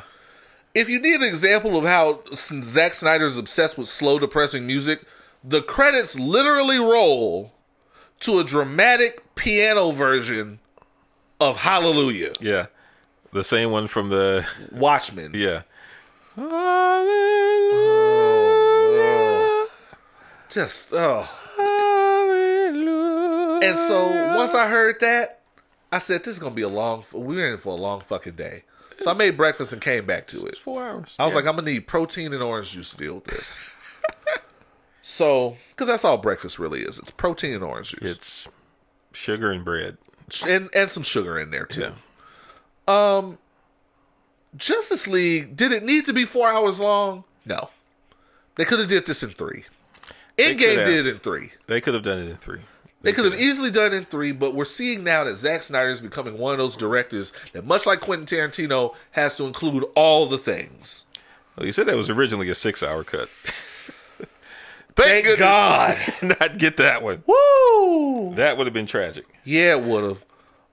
[0.74, 5.02] If you need an example of how Zack Snyder is obsessed with slow, depressing music,
[5.42, 7.52] the credits literally roll
[8.20, 10.58] to a dramatic piano version
[11.40, 12.66] of Hallelujah, Yeah.
[13.32, 15.32] The same one from the Watchmen.
[15.34, 15.62] yeah.
[18.78, 19.68] Oh,
[20.50, 21.26] Just oh.
[21.56, 23.60] Hallelujah.
[23.68, 25.35] And so once I heard that,
[25.92, 27.04] I said, "This is gonna be a long.
[27.12, 28.62] We're in for a long fucking day."
[28.98, 30.56] So I made breakfast and came back to it.
[30.58, 31.14] four hours.
[31.18, 33.58] I was like, I'm gonna need protein and orange juice to deal with this.
[35.02, 36.98] so, because that's all breakfast really is.
[36.98, 38.48] It's protein and orange juice, it's
[39.12, 39.98] sugar and bread.
[40.46, 41.92] and and some sugar in there too.
[42.88, 43.16] Yeah.
[43.16, 43.38] Um,
[44.56, 47.24] Justice League did it need to be four hours long?
[47.44, 47.68] No,
[48.56, 49.64] they could have did this in three.
[50.38, 51.52] Endgame did it in three.
[51.66, 52.60] They could have done it in three.
[53.02, 56.00] They could have easily done in three, but we're seeing now that Zack Snyder is
[56.00, 60.38] becoming one of those directors that, much like Quentin Tarantino, has to include all the
[60.38, 61.04] things.
[61.56, 63.28] Well, you said that was originally a six-hour cut.
[64.96, 65.98] Thank goodness God.
[66.40, 67.22] Not get that one.
[67.26, 68.34] Woo!
[68.34, 69.26] That would have been tragic.
[69.44, 70.24] Yeah, it would have.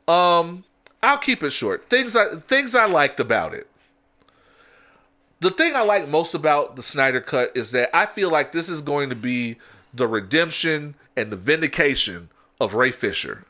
[0.08, 0.64] Um,
[1.02, 1.90] I'll keep it short.
[1.90, 3.68] Things I things I liked about it.
[5.42, 8.70] The thing I like most about the Snyder Cut is that I feel like this
[8.70, 9.58] is going to be
[9.94, 12.30] the redemption and the vindication
[12.60, 13.46] of Ray Fisher.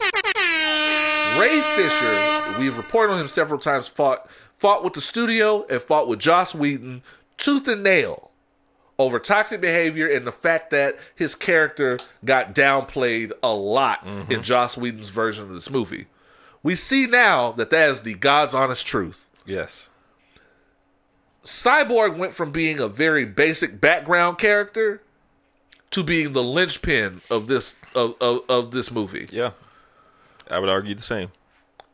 [0.00, 6.08] Ray Fisher, we've reported on him several times, fought fought with the studio and fought
[6.08, 7.02] with Joss Whedon
[7.36, 8.30] tooth and nail
[8.98, 14.32] over toxic behavior and the fact that his character got downplayed a lot mm-hmm.
[14.32, 16.06] in Joss Whedon's version of this movie.
[16.64, 19.30] We see now that that is the God's honest truth.
[19.46, 19.88] Yes.
[21.44, 25.02] Cyborg went from being a very basic background character
[25.90, 29.26] to being the linchpin of this of, of, of this movie.
[29.30, 29.50] Yeah.
[30.50, 31.30] I would argue the same.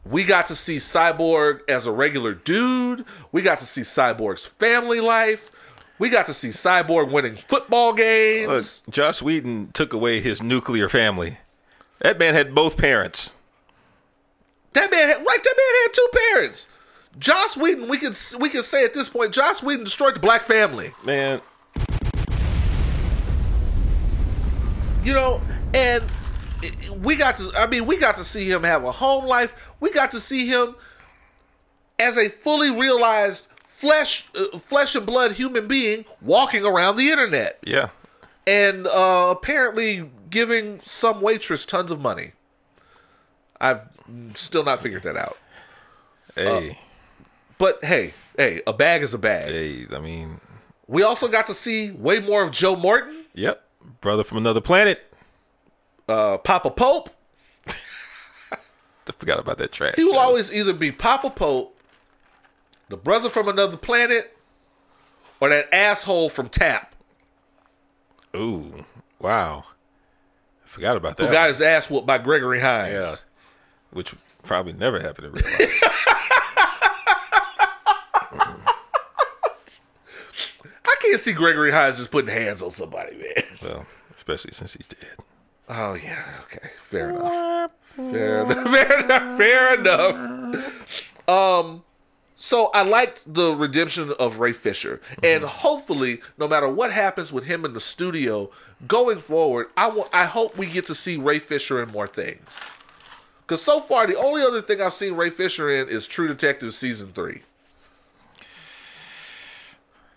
[0.04, 3.04] We got to see Cyborg as a regular dude.
[3.32, 5.50] We got to see Cyborg's family life.
[5.98, 8.82] We got to see Cyborg winning football games.
[8.86, 11.38] Look, Joss Whedon took away his nuclear family.
[12.00, 13.30] That man had both parents.
[14.74, 15.42] That man, had, right?
[15.42, 16.68] That man had two parents.
[17.18, 20.42] Joss Whedon, we can we can say at this point, Joss Whedon destroyed the black
[20.42, 20.92] family.
[21.04, 21.40] Man,
[25.04, 25.40] You know,
[25.74, 26.02] and
[27.02, 27.52] we got to.
[27.56, 29.54] I mean, we got to see him have a home life.
[29.80, 30.74] We got to see him
[31.98, 37.58] as a fully realized flesh, uh, flesh and blood human being walking around the internet,
[37.64, 37.90] yeah.
[38.46, 42.32] and uh, apparently giving some waitress tons of money.
[43.60, 43.82] I've
[44.34, 45.36] still not figured that out.
[46.34, 46.78] Hey,
[47.58, 49.48] But hey, hey, a bag is a bag.
[49.50, 50.40] hey, I mean,
[50.86, 53.63] We also got to see way more of Joe Morton, yep,
[54.00, 55.12] brother from another planet.
[56.08, 57.10] uh, Papa Pope.
[58.52, 59.94] I forgot about that trash.
[59.96, 61.78] He will always either be Papa Pope,
[62.88, 64.36] the brother from another planet,
[65.40, 66.94] or that asshole from Tap
[68.36, 68.84] Ooh,
[69.20, 69.64] wow.
[70.64, 71.26] I forgot about that.
[71.26, 72.92] who got his ass whooped by Gregory Hines.
[72.92, 73.14] Yeah.
[73.92, 74.12] which
[74.42, 75.80] probably never happened in real life.
[80.84, 83.43] I can't see Gregory Hines just putting hands on somebody, man.
[83.64, 85.16] Well, especially since he's dead.
[85.68, 87.70] Oh yeah, okay, fair enough.
[87.96, 88.68] Fair enough.
[88.70, 89.38] Fair enough.
[89.38, 91.28] Fair enough.
[91.28, 91.84] Um,
[92.36, 97.44] so I liked the redemption of Ray Fisher, and hopefully, no matter what happens with
[97.44, 98.50] him in the studio
[98.86, 100.10] going forward, I want.
[100.12, 102.60] I hope we get to see Ray Fisher in more things.
[103.46, 106.74] Because so far, the only other thing I've seen Ray Fisher in is True Detective
[106.74, 107.42] season three.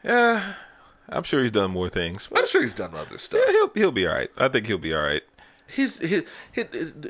[0.03, 0.53] Yeah,
[1.09, 2.27] I'm sure he's done more things.
[2.35, 3.41] I'm sure he's done other stuff.
[3.45, 4.29] Yeah, he'll he'll be all right.
[4.37, 5.21] I think he'll be all right.
[5.69, 6.63] He's he, he,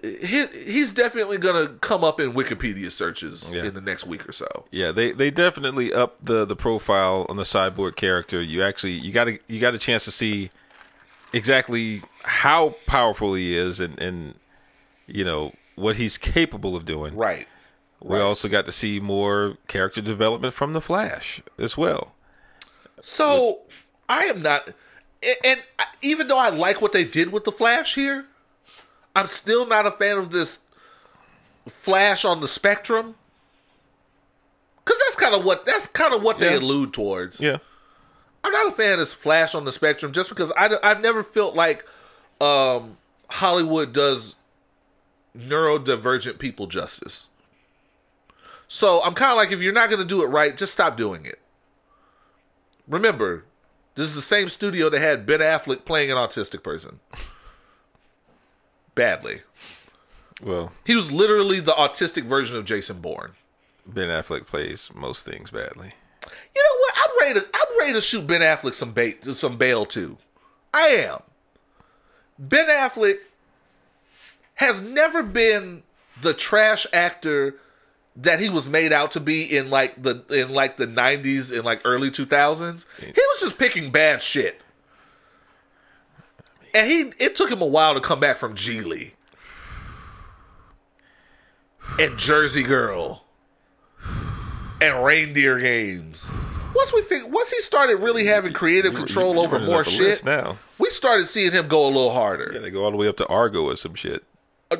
[0.03, 3.65] he, he's definitely gonna come up in Wikipedia searches Yeah.
[3.65, 4.65] in the next week or so.
[4.71, 8.41] Yeah, they they definitely up the the profile on the cyborg character.
[8.41, 10.49] You actually you got a you got a chance to see
[11.33, 14.35] exactly how powerful he is and and
[15.05, 17.15] you know what he's capable of doing.
[17.15, 17.47] Right.
[18.01, 22.13] We also got to see more character development from the Flash as well.
[23.01, 23.61] So
[24.09, 24.69] I am not,
[25.43, 25.63] and-
[26.01, 28.25] even though I like what they did with the Flash here,
[29.15, 30.59] I'm still not a fan of this
[31.67, 33.15] Flash on the spectrum.
[34.85, 37.41] Cause that's kind of what that's kind of what they allude towards.
[37.41, 37.57] Yeah.
[38.41, 41.23] I'm not a fan of this Flash on the spectrum just because I, have never
[41.23, 41.83] felt like
[42.39, 42.95] um,
[43.27, 44.35] Hollywood does
[45.37, 47.27] neurodivergent people justice.
[48.69, 50.97] So I'm kind of like, if you're not going to do it right, just stop
[50.97, 51.39] doing it.
[52.87, 53.43] Remember,
[53.97, 56.99] this is the same studio that had Ben Affleck playing an autistic person.
[58.95, 59.41] Badly.
[60.41, 63.33] Well, He was literally the autistic version of Jason Bourne.
[63.87, 65.93] Ben Affleck plays most things badly.
[66.55, 66.93] You know what?
[66.95, 70.17] I'd ready to I'm ready to shoot Ben Affleck some bait some bail too.
[70.73, 71.21] I am.
[72.37, 73.17] Ben Affleck
[74.55, 75.83] has never been
[76.21, 77.55] the trash actor
[78.17, 81.63] that he was made out to be in like the in like the 90s and
[81.63, 82.85] like early 2000s.
[82.99, 84.61] He was just picking bad shit.
[86.73, 89.11] And he it took him a while to come back from Gigli.
[91.99, 93.23] And Jersey Girl
[94.81, 96.29] and reindeer games.
[96.75, 100.23] Once we fig- once he started really having creative control You- you over more shit,
[100.23, 100.57] now.
[100.77, 102.51] we started seeing him go a little harder.
[102.53, 104.23] Yeah, they go all the way up to Argo or some shit.
[104.69, 104.77] Uh,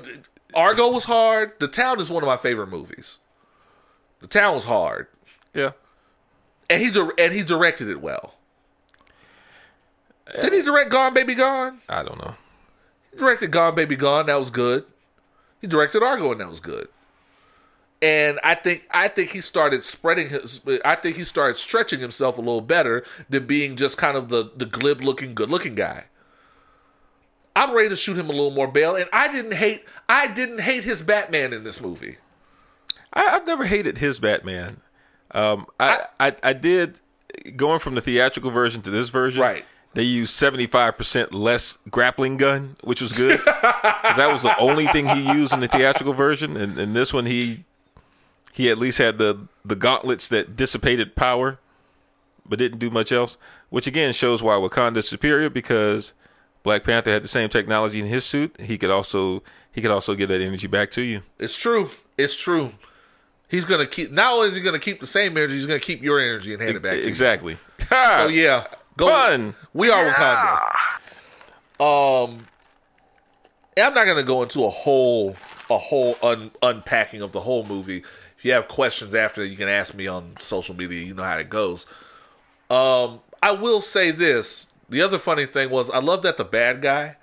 [0.53, 1.53] Argo was hard.
[1.59, 3.17] The Town is one of my favorite movies.
[4.19, 5.07] The Town was hard,
[5.53, 5.71] Yeah.
[6.69, 8.33] and he dir- and he directed it well.
[10.41, 11.81] Did he direct Gone Baby Gone?
[11.87, 12.35] I don't know.
[13.11, 14.25] He directed Gone Baby Gone.
[14.25, 14.85] That was good.
[15.61, 16.89] He directed Argo, and that was good.
[18.01, 20.61] And I think I think he started spreading his.
[20.85, 24.51] I think he started stretching himself a little better than being just kind of the
[24.55, 26.03] the glib looking, good looking guy.
[27.55, 29.83] I'm ready to shoot him a little more bail, and I didn't hate.
[30.07, 32.17] I didn't hate his Batman in this movie.
[33.17, 34.81] I, I've never hated his Batman.
[35.31, 36.99] Um, I, I I did
[37.55, 39.41] going from the theatrical version to this version.
[39.41, 39.65] Right.
[39.93, 43.41] They used seventy five percent less grappling gun, which was good.
[43.45, 47.25] that was the only thing he used in the theatrical version, and in this one
[47.25, 47.65] he
[48.53, 51.59] he at least had the the gauntlets that dissipated power,
[52.45, 53.37] but didn't do much else.
[53.69, 56.13] Which again shows why Wakanda's superior because
[56.63, 58.55] Black Panther had the same technology in his suit.
[58.61, 59.41] He could also
[59.71, 61.23] he could also give that energy back to you.
[61.39, 61.89] It's true.
[62.17, 62.73] It's true.
[63.47, 64.11] He's gonna keep.
[64.11, 66.61] Not only is he gonna keep the same energy, he's gonna keep your energy and
[66.61, 67.07] hand it back to you.
[67.07, 67.57] exactly.
[67.89, 68.67] So yeah,
[68.97, 69.07] go.
[69.07, 69.55] Fun.
[69.73, 70.59] We are Wakanda.
[71.79, 72.47] Um,
[73.77, 75.35] and I'm not gonna go into a whole
[75.69, 78.03] a whole un, unpacking of the whole movie.
[78.37, 81.03] If you have questions after, you can ask me on social media.
[81.03, 81.85] You know how it goes.
[82.69, 84.67] Um, I will say this.
[84.89, 87.17] The other funny thing was I love that the bad guy,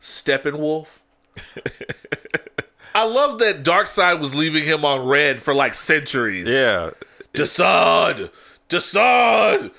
[0.00, 0.86] Steppenwolf.
[2.94, 6.48] I love that Darkseid was leaving him on red for like centuries.
[6.48, 6.90] Yeah.
[7.32, 8.30] Desaad!
[8.68, 9.72] Desaad!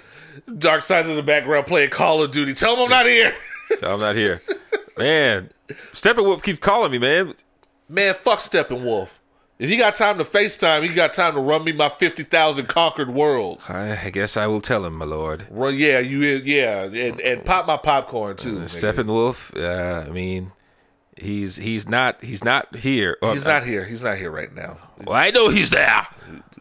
[0.49, 2.53] Darkseid's in the background playing Call of Duty.
[2.53, 3.33] Tell him I'm not here.
[3.79, 4.43] So I'm not here.
[4.95, 5.49] Man,
[5.91, 7.33] Steppenwolf keeps calling me, man.
[7.89, 9.09] Man, fuck Steppenwolf.
[9.57, 13.09] If he got time to FaceTime, he got time to run me my 50,000 conquered
[13.09, 13.67] worlds.
[13.69, 15.47] I guess I will tell him, my lord.
[15.49, 18.57] Run, yeah, you, yeah, and, and pop my popcorn too.
[18.57, 18.65] nigga.
[18.93, 20.51] Steppenwolf, uh, I mean,
[21.15, 23.17] He's he's not he's not here.
[23.21, 23.85] Or- He's not here.
[23.85, 24.77] He's not here right now.
[25.05, 26.07] Well, I know he's there.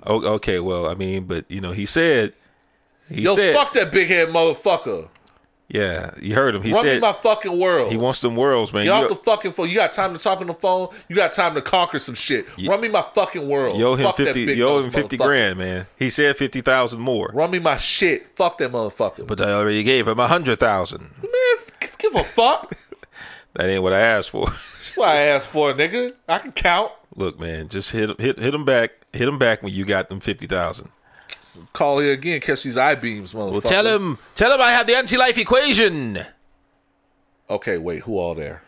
[0.05, 2.35] Oh, okay, well, I mean, but you know, he said
[3.09, 5.09] he Yo, said fuck that big head motherfucker.
[5.67, 6.63] Yeah, you heard him.
[6.63, 7.91] He Run me my fucking world.
[7.91, 8.85] he wants them worlds, man.
[8.85, 9.71] Get off the fucking phone.
[9.71, 10.89] You got time to talk on the phone.
[11.09, 12.47] You got time to conquer some shit.
[12.69, 13.79] Run me my fucking world.
[13.79, 14.53] Yo, him Fuck that fifty.
[14.53, 15.87] Yo, owe him fifty grand, man.
[15.99, 18.37] He said fifty thousand more, Run me my shit.
[18.37, 19.27] Fuck that motherfucker.
[19.27, 21.11] but I already gave him a hundred thousand.
[21.23, 22.73] man, give a fuck.
[23.55, 24.49] That ain't what I asked for.
[24.97, 26.15] What I asked for, nigga.
[26.29, 26.93] I can count.
[27.17, 30.09] Look, man, just hit him, hit hit him back, hit him back when you got
[30.09, 30.91] them fifty thousand.
[31.73, 32.41] Call here again.
[32.41, 33.53] Catch these eye beams, motherfucker.
[33.53, 36.21] Well, tell him, tell him I have the anti-life equation.
[37.51, 38.03] Okay, wait.
[38.03, 38.63] Who all there?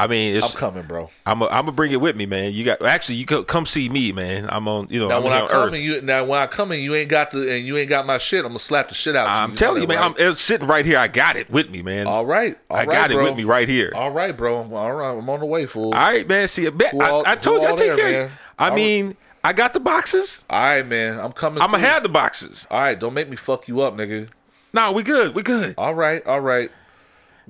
[0.00, 1.10] I mean, I'm coming, bro.
[1.26, 2.52] I'm, I'm gonna bring it with me, man.
[2.52, 4.46] You got actually, you co- come see me, man.
[4.50, 5.74] I'm on, you know, Now I'm when I come Earth.
[5.74, 8.06] and you now when I come and you ain't got the and you ain't got
[8.06, 9.26] my shit, I'm gonna slap the shit out.
[9.26, 9.38] of you.
[9.42, 9.56] I'm you.
[9.56, 9.96] telling you, man.
[9.98, 10.98] that, I'm it's sitting right here.
[10.98, 12.06] I got it with me, man.
[12.06, 12.58] all right.
[12.70, 13.24] all I right, got it bro.
[13.24, 13.92] with me right here.
[13.94, 14.60] All right, bro.
[14.62, 15.16] I'm, all right.
[15.18, 15.92] I'm on the way, fool.
[15.94, 16.48] All right, man.
[16.48, 18.26] See, bet, all- I, I told you I take there, care.
[18.28, 18.36] man?
[18.58, 20.44] I All- mean, I got the boxes.
[20.50, 21.18] all right, man.
[21.20, 21.62] I'm coming.
[21.62, 22.66] I'm gonna have the boxes.
[22.70, 24.28] All right, don't make me fuck you up, nigga.
[24.72, 25.34] No, we good.
[25.34, 25.74] We good.
[25.78, 26.70] All right, all right,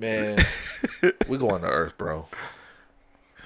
[0.01, 0.45] man.
[1.27, 2.27] we going to Earth, bro.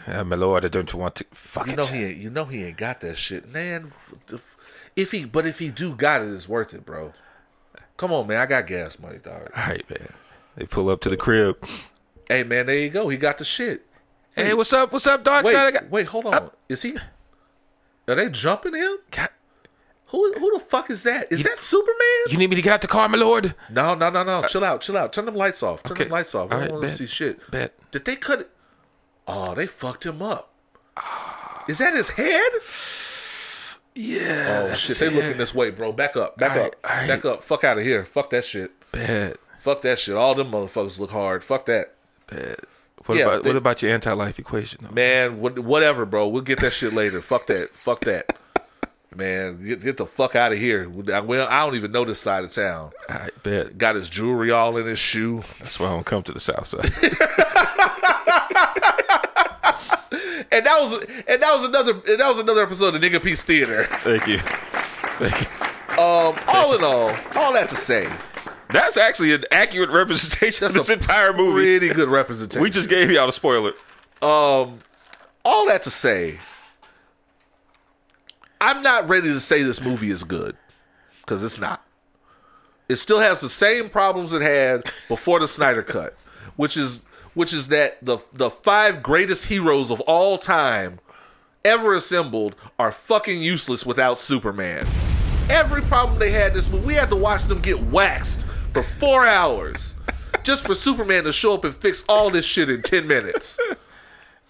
[0.07, 1.25] Ah, my lord, I don't want to.
[1.33, 1.77] Fuck You it.
[1.77, 2.17] know he ain't.
[2.17, 3.87] You know he ain't got that shit, man.
[3.87, 4.55] f- the f-
[4.95, 7.13] If he, but if he do got it, it's worth it, bro.
[7.97, 8.37] Come on, man.
[8.37, 9.49] I got gas money, dog.
[9.55, 10.13] All right, man.
[10.55, 11.57] They pull up to the crib.
[12.27, 12.65] Hey, man.
[12.67, 13.09] There you go.
[13.09, 13.85] He got the shit.
[14.35, 14.91] Hey, what's up?
[14.91, 15.73] What's up, Dark Wait, Side?
[15.73, 16.07] Got, wait.
[16.07, 16.51] Hold on.
[16.69, 16.97] Is he?
[18.07, 18.97] Are they jumping him?
[19.11, 19.29] God,
[20.15, 20.33] Who?
[20.39, 21.31] Who the fuck is that?
[21.31, 21.97] Is that Superman?
[22.29, 23.53] you need me to get out the car, my lord?
[23.69, 24.43] No, no, no, no.
[24.47, 25.11] Chill out, chill out.
[25.11, 25.83] Turn them lights off.
[25.83, 26.03] Turn Okay.
[26.05, 26.47] them lights off.
[26.51, 27.51] I don't right, want to see shit.
[27.51, 27.73] Bet.
[27.91, 28.49] Did they cut it?
[29.27, 30.53] Oh, they fucked him up.
[31.67, 32.51] Is that his head?
[33.93, 34.67] Yeah.
[34.71, 35.91] Oh shit, they looking this way, bro.
[35.91, 37.07] Back up, back All up, right, all right.
[37.07, 37.43] back up.
[37.43, 38.05] Fuck out of here.
[38.05, 38.71] Fuck that shit.
[38.91, 39.37] Bad.
[39.59, 40.15] Fuck that shit.
[40.15, 41.43] All them motherfuckers look hard.
[41.43, 41.95] Fuck that.
[42.27, 42.57] Bad.
[43.05, 44.79] What Yeah, about they- what about your anti-life equation?
[44.83, 44.91] though?
[44.93, 46.27] Man, what, whatever, bro.
[46.27, 47.21] We'll get that shit later.
[47.21, 47.75] Fuck that.
[47.75, 48.35] Fuck that.
[49.15, 50.89] Man, get, get the fuck out of here.
[51.13, 52.91] I, well, I don't even know this side of town.
[53.09, 53.77] I bet.
[53.77, 55.43] Got his jewelry all in his shoe.
[55.59, 56.91] That's why I don't come to the south side.
[60.51, 60.93] And that was
[61.27, 63.87] and that was another and that was another episode of Nigga Peace Theater.
[64.03, 64.37] Thank you.
[65.17, 65.47] Thank you.
[66.01, 68.07] Um, all in all, all that to say,
[68.69, 71.79] That's actually an accurate representation of this entire movie.
[71.79, 72.61] pretty good representation.
[72.61, 73.71] We just gave y'all a spoiler.
[74.21, 74.79] um,
[75.43, 76.37] all that to say,
[78.65, 80.57] I'm not ready to say this movie is good
[81.21, 81.85] because it's not.
[82.89, 86.17] It still has the same problems it had before the Snyder Cut,
[86.55, 87.03] which is
[87.35, 90.99] which is that the the five greatest heroes of all time
[91.63, 94.87] ever assembled are fucking useless without Superman.
[95.47, 99.27] Every problem they had this movie, we had to watch them get waxed for four
[99.27, 99.93] hours
[100.41, 103.59] just for Superman to show up and fix all this shit in ten minutes.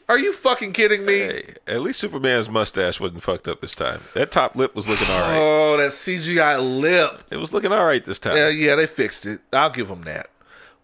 [0.08, 1.14] Are you fucking kidding me?
[1.20, 4.02] Hey, at least Superman's mustache wasn't fucked up this time.
[4.14, 5.38] That top lip was looking all right.
[5.38, 7.24] Oh, that CGI lip.
[7.32, 8.38] It was looking all right this time.
[8.38, 9.42] Yeah, yeah, they fixed it.
[9.52, 10.30] I'll give them that.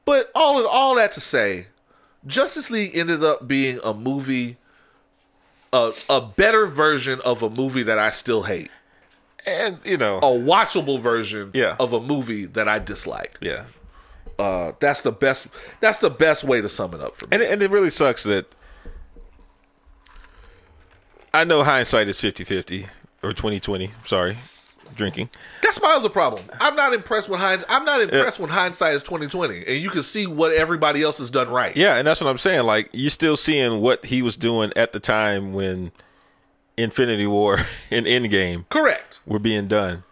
[0.05, 1.67] But all in all that to say,
[2.25, 4.57] Justice League ended up being a movie,
[5.71, 8.71] a a better version of a movie that I still hate,
[9.45, 11.75] And you know, a watchable version Yeah.
[11.79, 13.37] of a movie that I dislike.
[13.41, 13.65] yeah.
[14.39, 15.45] Uh, that's the best.
[15.81, 17.29] That's the best way to sum it up for me.
[17.33, 18.47] And and it really sucks that
[21.33, 22.87] I know hindsight is 50-50
[23.23, 24.37] or 20-20, sorry.
[24.93, 25.29] Drinking.
[25.63, 26.43] That's my other problem.
[26.59, 27.63] I'm not impressed with hind.
[27.69, 31.29] I'm not impressed when hindsight is 2020, and you can see what everybody else has
[31.29, 31.75] done right.
[31.77, 32.65] Yeah, and that's what I'm saying.
[32.65, 35.93] Like you're still seeing what he was doing at the time when
[36.75, 39.19] Infinity War and Endgame Correct.
[39.25, 40.03] were being done.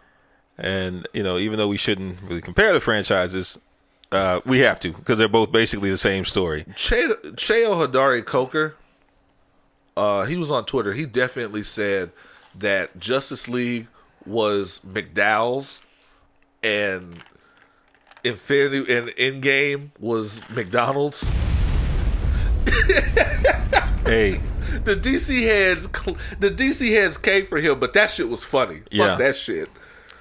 [0.56, 3.58] And you know, even though we shouldn't really compare the franchises,
[4.12, 6.64] uh, we have to because they're both basically the same story.
[6.76, 8.76] Che- Cheo Hodari Coker,
[9.96, 10.92] uh, he was on Twitter.
[10.92, 12.12] He definitely said
[12.58, 13.86] that Justice League
[14.26, 15.80] was McDowell's
[16.62, 17.22] and
[18.24, 21.30] Infinity and Endgame was McDonald's.
[24.04, 24.40] Hey,
[24.84, 25.88] The DC heads,
[26.38, 28.82] the DC heads came for him, but that shit was funny.
[28.90, 29.08] Yeah.
[29.08, 29.68] Fuck that shit.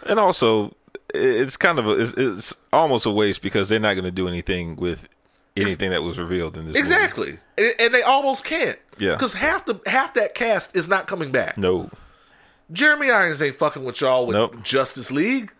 [0.08, 0.76] and also
[1.14, 4.28] it's kind of a, it's, it's almost a waste because they're not going to do
[4.28, 5.08] anything with
[5.56, 6.76] anything that was revealed in this.
[7.26, 7.38] movie.
[7.60, 8.80] And, and they almost can't.
[8.98, 9.14] Yeah.
[9.14, 11.58] because half the half that cast is not coming back.
[11.58, 11.90] No.
[12.72, 14.64] Jeremy Irons ain't fucking with y'all with Nope.
[14.64, 15.52] Justice League.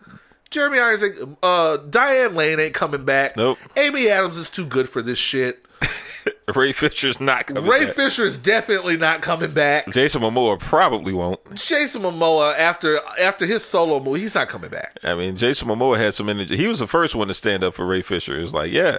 [0.50, 3.36] Jeremy Irons, ain't, uh, Diane Lane ain't coming back.
[3.36, 3.58] Nope.
[3.76, 5.64] Amy Adams is too good for this shit.
[6.54, 7.64] Ray Fisher's not coming.
[7.66, 7.94] Ray back.
[7.94, 9.90] Fisher is definitely not coming back.
[9.92, 11.38] Jason Momoa probably won't.
[11.54, 14.98] Jason Momoa after after his solo movie, he's not coming back.
[15.04, 16.56] I mean, Jason Momoa had some energy.
[16.56, 18.38] He was the first one to stand up for Ray Fisher.
[18.38, 18.98] It was like, yeah,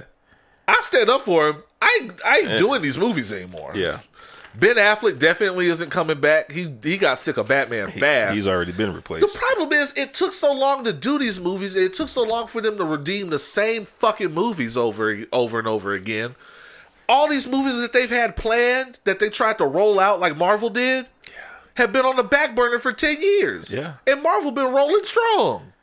[0.72, 1.64] I stand up for him.
[1.82, 2.58] I I ain't eh.
[2.60, 3.74] doing these movies anymore.
[3.76, 4.02] Yeah,
[4.54, 6.52] Ben Affleck definitely isn't coming back.
[6.52, 8.36] He he got sick of Batman fast.
[8.36, 9.32] he's already been replaced.
[9.32, 11.76] the problem is, it took so long to do these movies.
[11.76, 15.68] It took so long for them to redeem the same fucking movies over over and
[15.68, 16.36] over again.
[17.08, 20.70] All these movies that they've had planned that they tried to roll out like Marvel
[20.70, 21.08] did,
[21.76, 23.74] have been on the back burner for ten years.
[23.74, 23.96] Yeah.
[24.06, 25.74] and Marvel been rolling strong.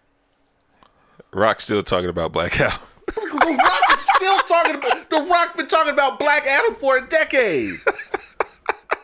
[1.30, 2.80] Rock's still talking about Black Adam.
[3.16, 7.80] Rock still talking about The Rock been talking about Black Adam for a decade.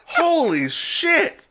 [0.06, 1.48] Holy shit.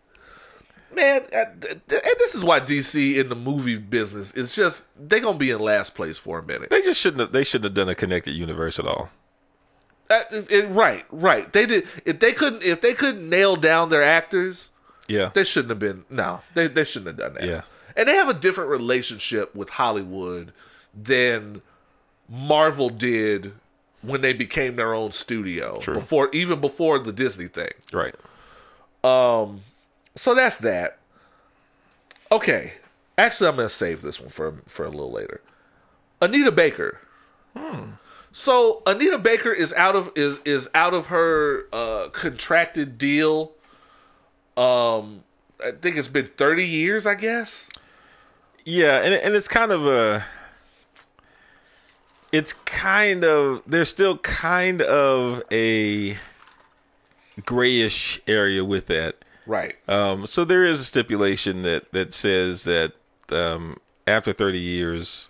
[0.94, 5.38] Man, uh, and this is why DC in the movie business is just they gonna
[5.38, 6.70] be in last place for a minute.
[6.70, 7.22] They just shouldn't.
[7.22, 9.10] Have, they shouldn't have done a connected universe at all.
[10.10, 11.52] Uh, it- it- right, right.
[11.52, 14.70] They did if they couldn't if they couldn't nail down their actors,
[15.08, 16.06] Yeah, they shouldn't have been.
[16.12, 17.50] No, they they shouldn't have done that.
[17.50, 17.62] Yeah.
[17.96, 20.54] and they have a different relationship with Hollywood
[20.94, 21.64] than
[22.30, 23.54] Marvel did
[24.02, 25.94] when they became their own studio True.
[25.96, 27.72] before even before the Disney thing.
[27.92, 28.16] right.
[29.04, 29.62] Um
[30.16, 30.98] So that's that.
[32.32, 32.74] Okay,
[33.18, 35.42] actually, I'm gonna save this one for for a little later.
[36.22, 37.00] Anita Baker.
[37.56, 37.92] Hmm.
[38.32, 43.52] So Anita Baker is out of is is out of her uh, contracted deal.
[44.58, 45.24] Um,
[45.64, 47.06] I think it's been 30 years.
[47.06, 47.70] I guess.
[48.66, 50.26] Yeah, and and it's kind of a.
[52.34, 56.18] It's kind of there's still kind of a
[57.46, 59.24] grayish area with that.
[59.46, 59.76] Right.
[59.88, 62.94] Um, so there is a stipulation that that says that
[63.30, 63.78] um,
[64.08, 65.30] after 30 years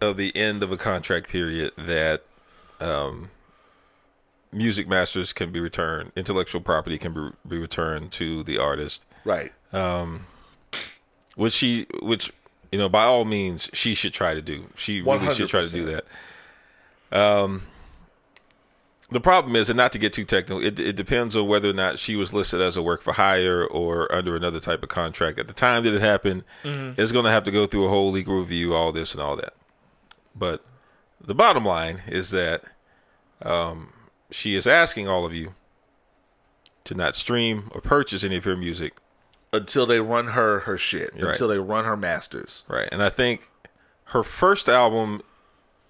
[0.00, 2.24] of the end of a contract period, that
[2.80, 3.30] um,
[4.52, 9.52] music masters can be returned, intellectual property can be, be returned to the artist, Right.
[11.36, 12.32] which she, which
[12.74, 14.66] you know, by all means, she should try to do.
[14.74, 15.84] She really should try to do
[17.12, 17.16] that.
[17.16, 17.62] Um,
[19.12, 21.72] the problem is, and not to get too technical, it, it depends on whether or
[21.72, 25.38] not she was listed as a work for hire or under another type of contract.
[25.38, 26.42] At the time that it happened,
[26.98, 29.36] it's going to have to go through a whole legal review, all this and all
[29.36, 29.54] that.
[30.34, 30.64] But
[31.20, 32.64] the bottom line is that
[33.40, 33.92] um,
[34.32, 35.54] she is asking all of you
[36.86, 38.94] to not stream or purchase any of her music
[39.54, 41.12] Until they run her her shit.
[41.14, 41.24] Right.
[41.32, 42.64] Until they run her masters.
[42.68, 42.88] Right.
[42.92, 43.48] And I think
[44.06, 45.22] her first album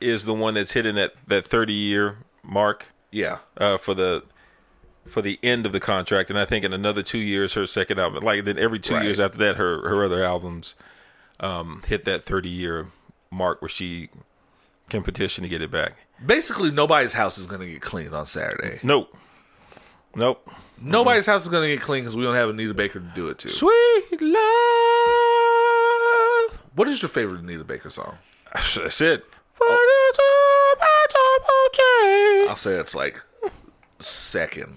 [0.01, 3.39] is the one that's hitting that, that 30 year mark Yeah.
[3.57, 4.23] uh, for the
[5.09, 6.31] for the end of the contract.
[6.31, 9.05] And I think in another two years, her second album, like then every two Right.
[9.05, 10.75] years after that, her, her other albums
[11.41, 12.87] um, hit that 30 year
[13.31, 14.09] mark where she
[14.89, 15.95] can petition to get it back.
[16.25, 18.79] Basically, nobody's house is gonna get cleaned on Saturday.
[18.83, 19.15] Nope.
[20.17, 20.49] Nope.
[20.81, 23.39] Nobody's house is gonna get clean because we don't have Anita Baker to do it
[23.39, 23.49] to.
[23.49, 24.41] Sweet love.
[26.75, 28.19] What is your favorite Anita Baker song?
[28.53, 29.25] That's it.
[29.61, 29.91] Oh.
[32.49, 33.21] I'll say it's like
[34.01, 34.77] second.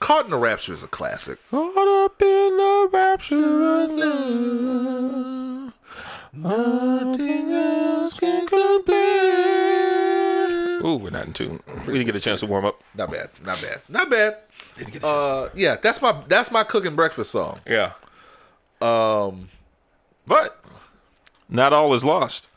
[0.00, 1.38] Caught in the Rapture is a classic.
[1.50, 5.72] Caught up in the rapture of love.
[6.32, 8.92] Nothing else can compare.
[10.84, 11.60] Ooh, we're not in tune.
[11.86, 12.82] We didn't get a chance to warm up.
[12.96, 13.30] Not bad.
[13.44, 13.82] Not bad.
[13.88, 14.38] Not bad.
[15.02, 17.60] Uh, yeah, that's my that's my cooking breakfast song.
[17.66, 17.92] Yeah.
[18.80, 19.48] Um,
[20.26, 20.62] but
[21.48, 22.48] not all is lost.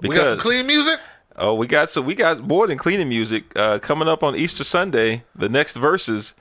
[0.00, 0.98] We got some clean music.
[1.36, 4.64] Oh, we got so we got more than cleaning music uh, coming up on Easter
[4.64, 5.24] Sunday.
[5.34, 6.34] The next verses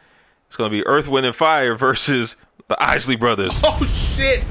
[0.48, 2.36] it's going to be Earth, Wind, and Fire versus
[2.68, 3.54] the Isley Brothers.
[3.64, 3.86] Oh
[4.18, 4.44] shit.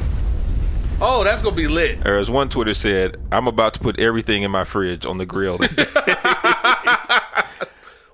[1.02, 2.06] Oh, that's gonna be lit.
[2.06, 5.24] or as one Twitter said, "I'm about to put everything in my fridge on the
[5.26, 5.58] grill."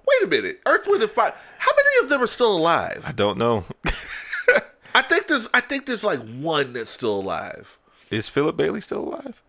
[0.06, 0.60] Wait a minute.
[0.66, 1.34] Earth, Wind, and Fire.
[1.58, 3.04] How many of them are still alive?
[3.06, 3.64] I don't know.
[4.94, 7.78] I think there's I think there's like one that's still alive.
[8.10, 9.42] Is Philip Bailey still alive?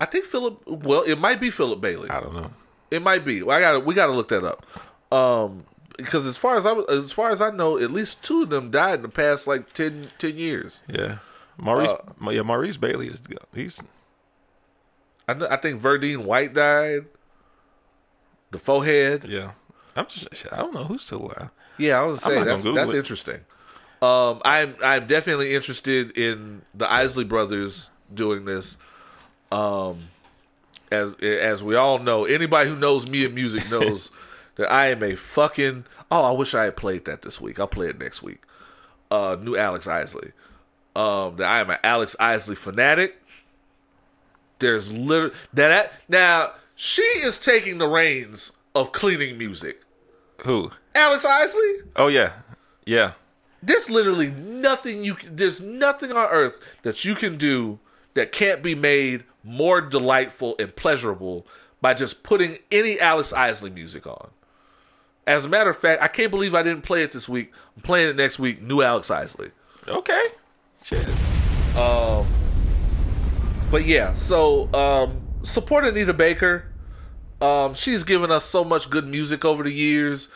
[0.00, 0.62] I think Philip.
[0.66, 2.10] Well, it might be Philip Bailey.
[2.10, 2.50] I don't know.
[2.90, 3.42] It might be.
[3.42, 3.86] I got.
[3.86, 4.66] We got to look that up.
[5.10, 5.64] Um,
[5.96, 8.70] because as far as I as far as I know, at least two of them
[8.70, 10.80] died in the past like 10, 10 years.
[10.88, 11.18] Yeah,
[11.56, 11.90] Maurice.
[11.90, 13.22] Uh, yeah, Maurice Bailey is.
[13.54, 13.80] He's
[15.28, 17.06] I know, I think Verdine White died.
[18.54, 19.24] The forehead.
[19.28, 19.50] yeah.
[19.96, 20.28] I'm just.
[20.52, 21.50] I don't know who's still alive.
[21.76, 22.96] Yeah, I was saying that's that's it.
[22.98, 23.40] interesting.
[24.00, 28.78] Um, I'm I'm definitely interested in the Isley brothers doing this.
[29.50, 30.04] Um,
[30.92, 34.12] as as we all know, anybody who knows me and music knows
[34.54, 35.84] that I am a fucking.
[36.12, 37.58] Oh, I wish I had played that this week.
[37.58, 38.42] I'll play it next week.
[39.10, 40.30] Uh, new Alex Isley.
[40.94, 43.20] Um, that I am an Alex Isley fanatic.
[44.60, 49.82] There's literally now that now she is taking the reins of cleaning music.
[50.44, 50.70] Who?
[50.94, 51.74] Alex Isley.
[51.96, 52.32] Oh yeah,
[52.84, 53.12] yeah.
[53.62, 57.78] There's literally nothing you can, there's nothing on earth that you can do
[58.14, 61.46] that can't be made more delightful and pleasurable
[61.80, 64.30] by just putting any Alex Isley music on.
[65.26, 67.52] As a matter of fact, I can't believe I didn't play it this week.
[67.76, 68.60] I'm playing it next week.
[68.62, 69.50] New Alex Isley.
[69.88, 70.26] Okay.
[70.82, 71.06] Shit.
[73.70, 76.66] But yeah, so um, support Anita Baker.
[77.40, 80.28] Um, she's given us so much good music over the years.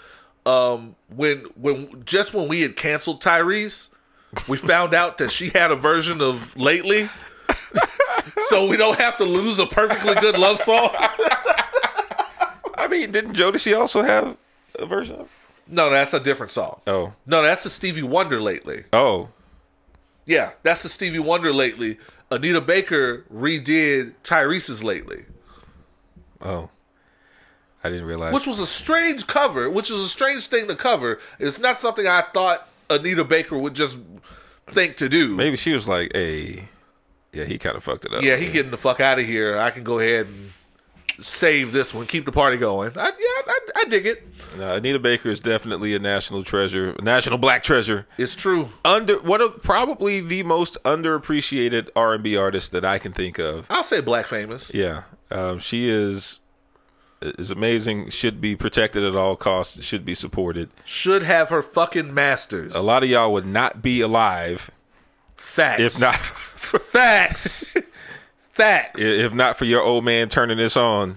[0.47, 3.89] Um, when when just when we had canceled Tyrese,
[4.47, 7.09] we found out that she had a version of Lately.
[8.49, 10.91] so we don't have to lose a perfectly good love song.
[12.77, 14.37] I mean, didn't Jodeci also have
[14.79, 15.29] a version of?
[15.67, 16.81] No, that's a different song.
[16.87, 17.13] Oh.
[17.27, 18.85] No, that's the Stevie Wonder lately.
[18.93, 19.29] Oh.
[20.25, 21.99] Yeah, that's the Stevie Wonder lately.
[22.31, 25.25] Anita Baker redid Tyrese's lately.
[26.41, 26.71] Oh.
[27.83, 28.35] I didn't realize.
[28.35, 31.21] which was a strange cover, which is a strange thing to cover.
[31.39, 33.99] It's not something I thought Anita Baker would just
[34.67, 35.37] think to do.
[35.37, 36.69] Maybe she was like, "Hey,
[37.33, 39.57] yeah, he kind of fucked it up." Yeah, he getting the fuck out of here.
[39.59, 40.51] I can go ahead and
[41.21, 42.93] save this one, keep the party going.
[42.97, 44.27] I, yeah, I, I dig it.
[44.57, 48.07] No, Anita Baker is definitely a national treasure, a national black treasure.
[48.17, 48.71] It's true.
[48.85, 53.39] Under one of probably the most underappreciated R and B artist that I can think
[53.39, 53.67] of.
[53.69, 54.73] I'll say black famous.
[54.73, 56.39] Yeah, um, she is
[57.21, 58.11] is amazing.
[58.11, 59.83] Should be protected at all costs.
[59.85, 60.71] Should be supported.
[60.85, 62.75] Should have her fucking masters.
[62.75, 64.71] A lot of y'all would not be alive
[65.37, 65.83] Facts.
[65.83, 67.77] if not facts.
[68.59, 69.01] facts.
[69.03, 71.17] if not for your old man turning this on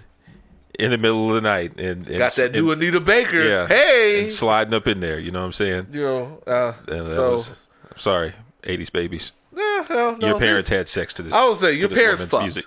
[0.79, 3.41] in the middle of the night and, and Got that new and, Anita Baker.
[3.43, 4.21] yeah, Hey.
[4.21, 5.19] and sliding up in there.
[5.19, 5.87] You know what I'm saying?
[5.91, 8.33] you know, uh, so was- I'm sorry,
[8.63, 9.31] 80s babies.
[9.55, 11.33] hell, no, Your parents had sex to this.
[11.33, 12.65] I would say your parents fucked.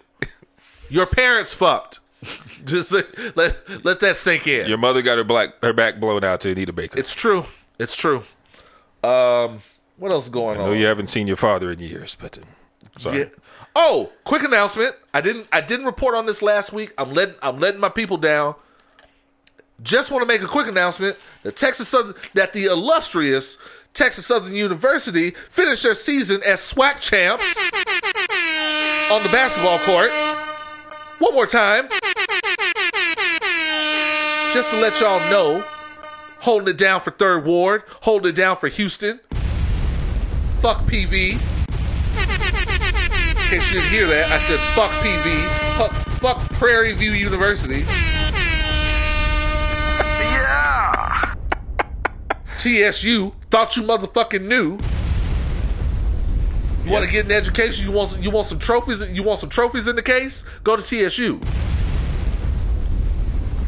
[0.91, 2.01] Your parents fucked.
[2.65, 4.67] Just let, let let that sink in.
[4.69, 6.99] Your mother got her black her back blown out to Anita Baker.
[6.99, 7.47] It's true.
[7.79, 8.23] It's true.
[9.03, 9.63] Um,
[9.99, 10.79] what else is going I know on?
[10.79, 13.19] you haven't seen your father in years, but uh, sorry.
[13.19, 13.25] Yeah.
[13.77, 14.95] Oh, quick announcement.
[15.13, 16.93] I didn't I didn't report on this last week.
[16.97, 18.55] I'm letting I'm letting my people down.
[19.83, 23.59] Just want to make a quick announcement that Texas Southern that the illustrious
[23.93, 27.57] Texas Southern University finished their season as SWAC champs
[29.11, 30.11] on the basketball court.
[31.19, 31.89] One more time.
[34.53, 35.65] Just to let y'all know,
[36.39, 39.19] holding it down for Third Ward, holding it down for Houston.
[40.61, 41.54] Fuck PV.
[43.55, 45.47] In case you didn't hear that, I said fuck PV.
[45.79, 47.83] Fuck, fuck Prairie View University.
[50.19, 51.35] Yeah.
[52.59, 53.33] TSU.
[53.51, 54.77] Thought you motherfucking knew.
[56.85, 57.85] You want to get an education?
[57.85, 59.01] You want some, you want some trophies?
[59.13, 60.45] You want some trophies in the case?
[60.65, 61.41] Go to TSU.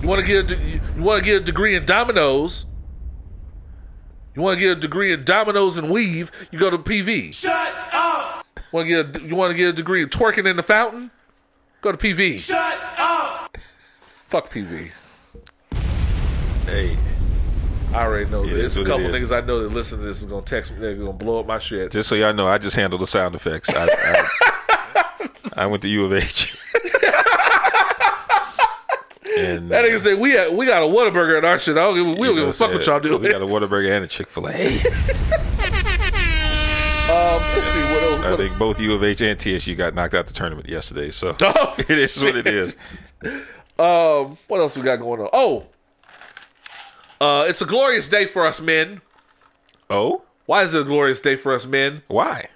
[0.03, 2.67] You want to get a, de- you want to get a degree in dominoes?
[4.35, 6.33] You want to get a degree in dominoes and weave?
[6.51, 7.33] You go to PV.
[7.33, 7.55] Shut
[7.93, 8.16] up.
[8.77, 11.11] Want to get a, you want to get a degree in twerking in the fountain?
[11.81, 12.39] Go to PV.
[12.39, 13.57] Shut up.
[14.27, 14.91] Fuck PV.
[16.67, 16.95] Hey,
[17.95, 18.77] I already know It this.
[18.77, 20.79] A couple niggas I know that listen to this is gonna text me.
[20.81, 21.91] They're gonna blow up my shit.
[21.91, 23.71] just so y'all know, I just handle the sound effects.
[23.71, 25.29] I, I,
[25.63, 26.55] I went to U of H.
[29.39, 31.79] and That nigga said we got, we got a Whataburger in our shit.
[31.79, 33.13] I don't give, a- we don't give know a fuck what what y'all I'm saying?
[33.21, 33.23] doing.
[33.23, 34.51] We got a Whataburger and a Chick Fil A.
[37.07, 37.96] um, let's see what else.
[38.33, 41.37] I think both U of H and TSU got knocked out the tournament yesterday, so
[41.43, 42.75] Oh, it is what it is.
[43.79, 45.29] um, what else we got going on?
[45.33, 45.67] Oh,
[47.21, 49.01] uh, it's a glorious day for us men.
[49.89, 52.03] Oh, Why is it a glorious day for us men?
[52.09, 52.49] why?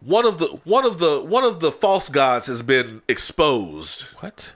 [0.00, 4.02] One of the one of the one of the false gods has been exposed.
[4.20, 4.54] What?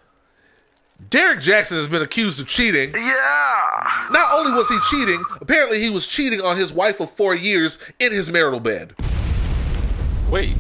[1.09, 2.93] Derrick Jaxn has been accused of cheating.
[2.93, 4.09] Yeah.
[4.11, 7.79] Not only was he cheating, apparently he was cheating on his wife of four years
[7.99, 8.95] in his marital bed.
[10.31, 10.55] Wait.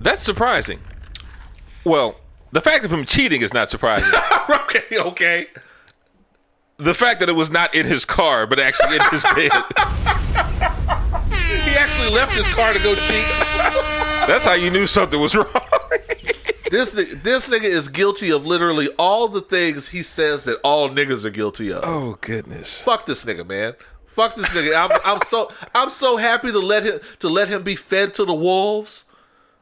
[0.00, 0.80] That's surprising.
[1.84, 2.16] Well,
[2.52, 4.10] the fact of him cheating is not surprising.
[4.50, 5.46] okay, okay.
[6.78, 9.52] the fact that it was not in his car, but actually in his bed.
[11.64, 13.26] He actually left his car to go cheat.
[14.28, 15.46] That's how you knew something was wrong.
[16.70, 21.24] This this nigga is guilty of literally all the things he says that all niggas
[21.24, 21.82] are guilty of.
[21.82, 22.78] oh goodness.
[22.82, 23.72] Fuck this nigga, man.
[24.08, 24.74] Fuck this nigga.
[24.74, 28.24] I'm, I'm so I'm so happy to let him to let him be fed to
[28.24, 29.04] the wolves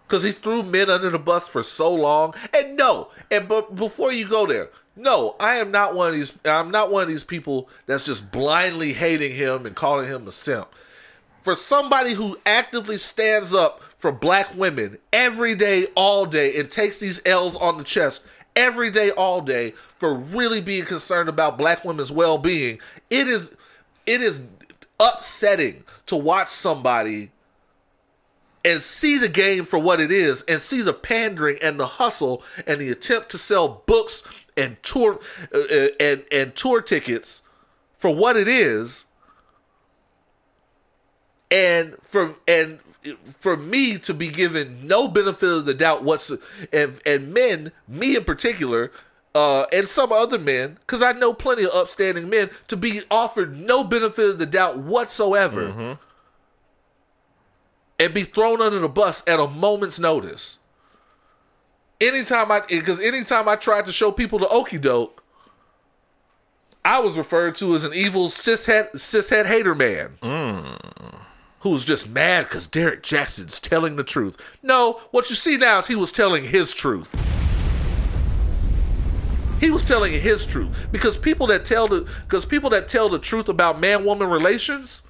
[0.06, 2.32] because he threw men under the bus for so long.
[2.54, 6.38] And no, and but before you go there, no, I am not one of these.
[6.44, 10.32] I'm not one of these people that's just blindly hating him and calling him a
[10.32, 10.68] simp.
[11.42, 16.98] For somebody who actively stands up for black women every day, all day, and takes
[16.98, 18.24] these L's on the chest
[18.54, 22.78] every day, all day, for really being concerned about black women's well being,
[23.10, 23.54] it is
[24.06, 24.42] it is
[24.98, 27.30] upsetting to watch somebody
[28.64, 32.42] and see the game for what it is and see the pandering and the hustle
[32.66, 34.24] and the attempt to sell books
[34.56, 35.20] and tour
[35.54, 37.42] uh, and and tour tickets
[37.96, 39.04] for what it is.
[41.48, 42.80] And for and
[43.38, 46.32] for me to be given no benefit of the doubt what's
[46.72, 48.90] and and men me in particular
[49.36, 53.54] uh, and some other men, because I know plenty of upstanding men, to be offered
[53.54, 55.98] no benefit of the doubt whatsoever,
[57.98, 60.58] and be thrown under the bus at a moment's notice.
[62.00, 65.22] Anytime I, because anytime I tried to show people the okey doke,
[66.82, 70.18] I was referred to as an evil cishet cishet hater man
[71.60, 74.36] who was just mad because Derrick Jaxn's telling the truth.
[74.62, 77.35] No, what you see now is he was telling his truth.
[79.60, 83.18] He was telling his truth because people that tell the because people that tell the
[83.18, 85.02] truth about man woman relations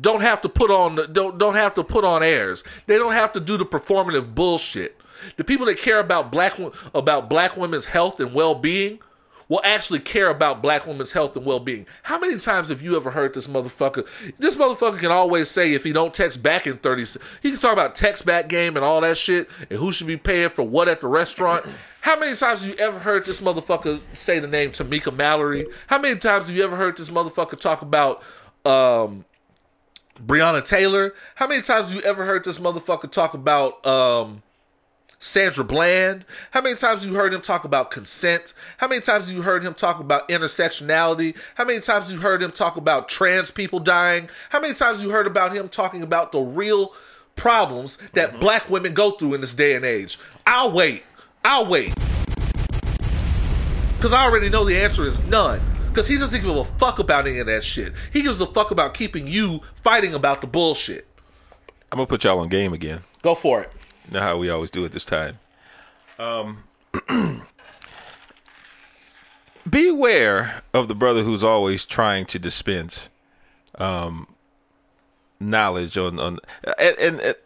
[0.00, 2.64] don't have to put on don't don't have to put on airs.
[2.86, 5.00] They don't have to do the performative bullshit.
[5.36, 6.58] The people that care about black
[6.94, 9.00] about black women's health and well being
[9.48, 11.86] will actually care about black women's health and well being.
[12.02, 14.06] How many times have you ever heard this motherfucker?
[14.38, 17.04] This motherfucker can always say if he don't text back in thirty,
[17.42, 20.16] he can talk about text back game and all that shit and who should be
[20.16, 21.66] paying for what at the restaurant.
[22.06, 25.66] How many times have you ever heard this motherfucker say the name Tamika Mallory?
[25.88, 28.22] How many times have you ever heard this motherfucker talk about
[28.64, 29.24] um,
[30.24, 31.14] Breonna Taylor?
[31.34, 34.44] How many times have you ever heard this motherfucker talk about um,
[35.18, 36.24] Sandra Bland?
[36.52, 38.54] How many times have you heard him talk about consent?
[38.76, 41.36] How many times have you heard him talk about intersectionality?
[41.56, 44.30] How many times have you heard him talk about trans people dying?
[44.50, 46.94] How many times have you heard about him talking about the real
[47.34, 50.20] problems that black women go through in this day and age?
[50.46, 51.02] I'll wait.
[51.46, 51.94] I'll wait.
[53.96, 55.60] Because I already know the answer is none.
[55.86, 57.92] Because he doesn't give a fuck about any of that shit.
[58.12, 61.06] He gives a fuck about keeping you fighting about the bullshit.
[61.92, 63.04] I'm gonna put y'all on game again.
[63.22, 63.72] Go for it.
[64.08, 65.38] You know how we always do it this time.
[66.18, 66.64] Um,
[69.70, 73.08] beware of the brother who's always trying to dispense
[73.76, 74.34] um,
[75.38, 76.38] knowledge on on
[76.76, 77.20] and and.
[77.20, 77.36] and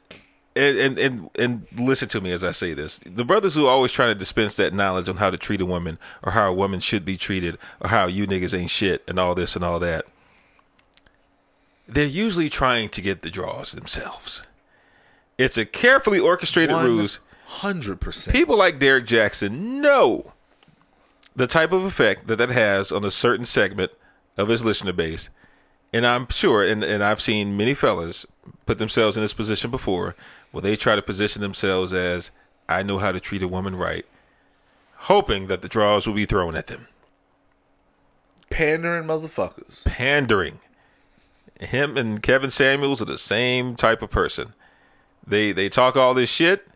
[0.57, 2.99] and, and and listen to me as I say this.
[2.99, 5.67] The brothers who are always trying to dispense that knowledge on how to treat a
[5.67, 9.19] woman or how a woman should be treated or how you niggas ain't shit and
[9.19, 10.07] all this and all that.
[11.87, 14.43] They're usually trying to get the draws themselves.
[15.39, 17.21] It's a carefully orchestrated ruse.
[17.47, 18.37] Hundred percent.
[18.37, 20.33] People like Derrick Jaxn know
[21.35, 23.93] the type of effect that that has on a certain segment
[24.37, 25.31] of his listener base.
[25.93, 28.27] And I'm sure, and, and I've seen many fellas
[28.71, 30.15] put themselves in this position before
[30.53, 32.31] where they try to position themselves as,
[32.69, 34.07] I know how to treat a woman right,
[34.95, 36.87] hoping that the draws will be thrown at them.
[38.49, 39.85] Pandering motherfuckers.
[39.87, 40.61] Pandering.
[41.59, 44.55] Him and Kevin Samuels are the same type of person.
[45.27, 46.69] They they talk all this shit.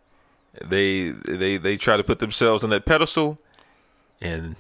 [0.61, 3.39] They they they try to put themselves on that pedestal,
[4.21, 4.57] and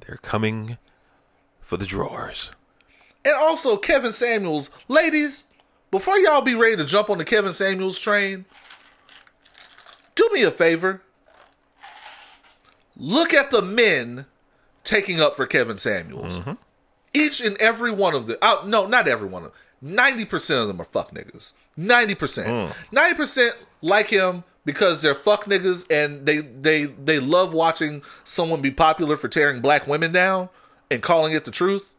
[0.00, 0.78] they're coming
[1.60, 2.50] for the drawers.
[3.24, 5.44] And also Kevin Samuels, ladies,
[5.94, 8.46] before y'all be ready to jump on the Kevin Samuels train,
[10.16, 11.02] do me a favor.
[12.96, 14.26] Look at the men
[14.82, 16.40] taking up for Kevin Samuels.
[16.40, 16.54] Mm-hmm.
[17.12, 18.38] Each and every one of them.
[18.42, 19.94] Oh, uh, no, not every one of them.
[19.96, 21.52] Ninety percent of them are fuck niggas.
[21.76, 22.48] Ninety percent.
[22.48, 22.74] Mm.
[22.90, 28.60] Ninety percent like him because they're fuck niggas and they they they love watching someone
[28.60, 30.48] be popular for tearing black women down
[30.90, 31.94] and calling it the truth.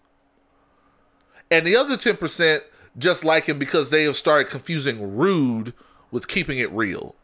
[1.49, 2.65] And the other ten percent
[2.97, 5.73] just like him because they have started confusing rude
[6.11, 7.15] with keeping it real.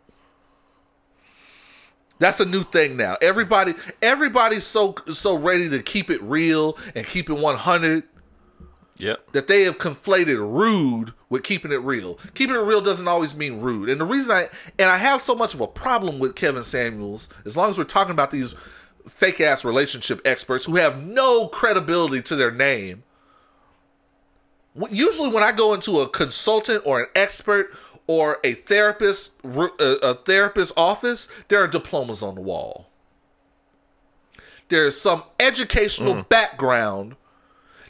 [2.19, 3.17] That's a new thing now.
[3.21, 8.03] Everybody, everybody's so so ready to keep it real and keep it one hundred
[8.97, 9.31] Yep.
[9.31, 12.19] that they have conflated rude with keeping it real.
[12.35, 13.89] Keeping it real doesn't always mean rude.
[13.89, 17.27] And the reason I and I have so much of a problem with Kevin Samuels,
[17.43, 18.53] as long as we're talking about these
[19.07, 23.03] fake ass relationship experts who have no credibility to their name.
[24.89, 27.75] Usually, when I go into a consultant or an expert
[28.07, 32.87] or a therapist a a therapist office, there are diplomas on the wall.
[34.69, 36.29] There is some educational mm.
[36.29, 37.17] background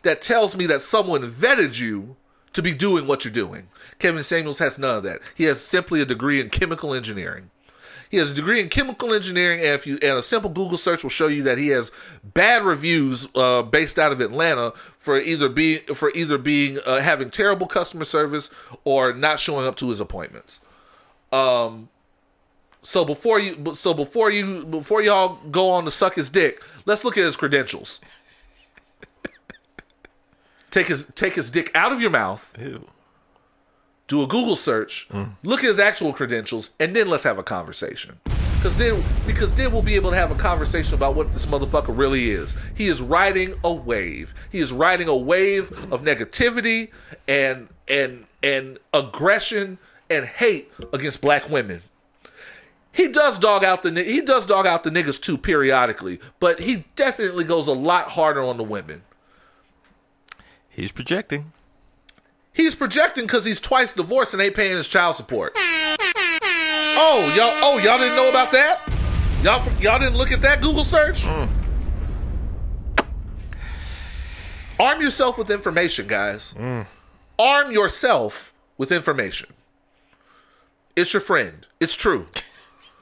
[0.01, 2.15] that tells me that someone vetted you
[2.53, 3.67] to be doing what you're doing.
[3.99, 5.21] Kevin Samuels has none of that.
[5.35, 7.51] He has simply a degree in chemical engineering.
[8.11, 11.01] He has a degree in chemical engineering, and if you and a simple Google search
[11.01, 11.93] will show you that he has
[12.25, 17.31] bad reviews uh, based out of Atlanta for either being for either being uh, having
[17.31, 18.49] terrible customer service
[18.83, 20.59] or not showing up to his appointments.
[21.31, 21.87] Um,
[22.81, 27.05] so before you so before you before y'all go on to suck his dick, let's
[27.05, 28.01] look at his credentials.
[30.71, 32.53] take his take his dick out of your mouth.
[32.59, 32.89] Ew.
[34.11, 35.07] Do a Google search,
[35.41, 38.19] look at his actual credentials, and then let's have a conversation.
[38.25, 41.97] Because then, because then we'll be able to have a conversation about what this motherfucker
[41.97, 42.57] really is.
[42.75, 44.35] He is riding a wave.
[44.51, 46.89] He is riding a wave of negativity
[47.25, 49.79] and and and aggression
[50.09, 51.81] and hate against black women.
[52.91, 56.83] He does dog out the he does dog out the niggas too periodically, but he
[56.97, 59.03] definitely goes a lot harder on the women.
[60.67, 61.53] He's projecting.
[62.53, 65.53] He's projecting because he's twice divorced and ain't paying his child support.
[65.55, 67.53] Oh, y'all!
[67.61, 68.81] Oh, y'all didn't know about that?
[69.41, 71.23] Y'all, y'all didn't look at that Google search?
[71.23, 71.49] Mm.
[74.79, 76.53] Arm yourself with information, guys.
[76.57, 76.87] Mm.
[77.39, 79.53] Arm yourself with information.
[80.95, 81.65] It's your friend.
[81.79, 82.27] It's true.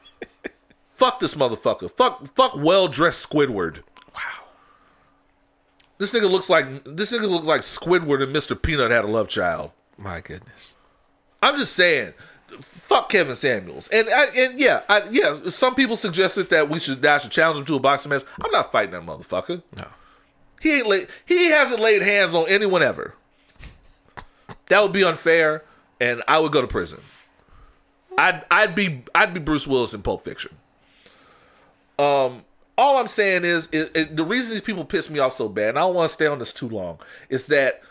[0.93, 1.89] fuck this motherfucker.
[1.91, 3.81] Fuck, fuck well dressed Squidward.
[5.99, 8.59] This nigga looks like this nigga looks like Squidward and Mr.
[8.59, 9.71] Peanut had a love child.
[9.97, 10.73] My goodness.
[11.43, 12.13] I'm just saying,
[12.61, 13.89] fuck Kevin Samuels.
[13.89, 15.49] And I, and yeah, I, yeah.
[15.49, 18.23] Some people suggested that we should that I should challenge him to a boxing match.
[18.41, 19.61] I'm not fighting that motherfucker.
[19.77, 19.87] No.
[20.61, 23.15] He ain't laid, he hasn't laid hands on anyone ever.
[24.67, 25.63] That would be unfair,
[25.99, 27.01] and I would go to prison.
[28.17, 30.55] I'd I'd be I'd be Bruce Willis in Pulp Fiction.
[31.97, 32.45] Um,
[32.79, 35.69] all I'm saying is, it, it, the reason these people piss me off so bad,
[35.69, 37.81] and I don't want to stay on this too long, is that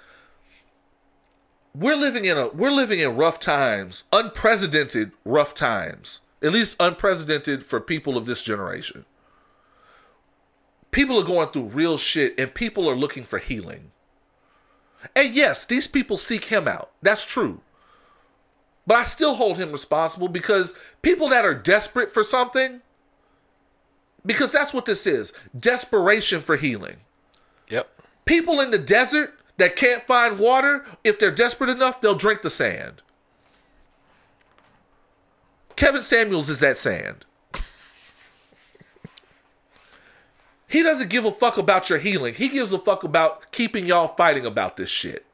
[1.74, 6.20] we're living in a we're living in rough times, unprecedented rough times.
[6.40, 9.04] At least unprecedented for people of this generation.
[10.90, 13.90] People are going through real shit and people are looking for healing.
[15.14, 16.92] And yes, these people seek him out.
[17.02, 17.60] That's true.
[18.86, 22.80] But I still hold him responsible because people that are desperate for something
[24.26, 26.96] because that's what this is, desperation for healing
[27.70, 27.88] Yep.
[28.24, 32.50] people in the desert that can't find water, if they're desperate enough, they'll drink the
[32.50, 33.02] sand.
[35.76, 37.24] Kevin Samuels is that sand.
[40.70, 42.34] He doesn't give a fuck about your healing.
[42.34, 45.24] He gives a fuck about keeping y'all fighting about this shit.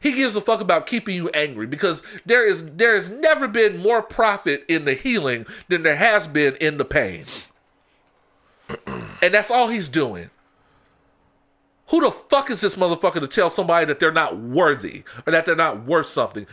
[0.00, 3.76] He gives a fuck about keeping you angry because there is there has never been
[3.76, 7.26] more profit in the healing than there has been in the pain.
[9.22, 10.30] And that's all he's doing.
[11.88, 15.44] Who the fuck is this motherfucker to tell somebody that they're not worthy or that
[15.44, 16.46] they're not worth something?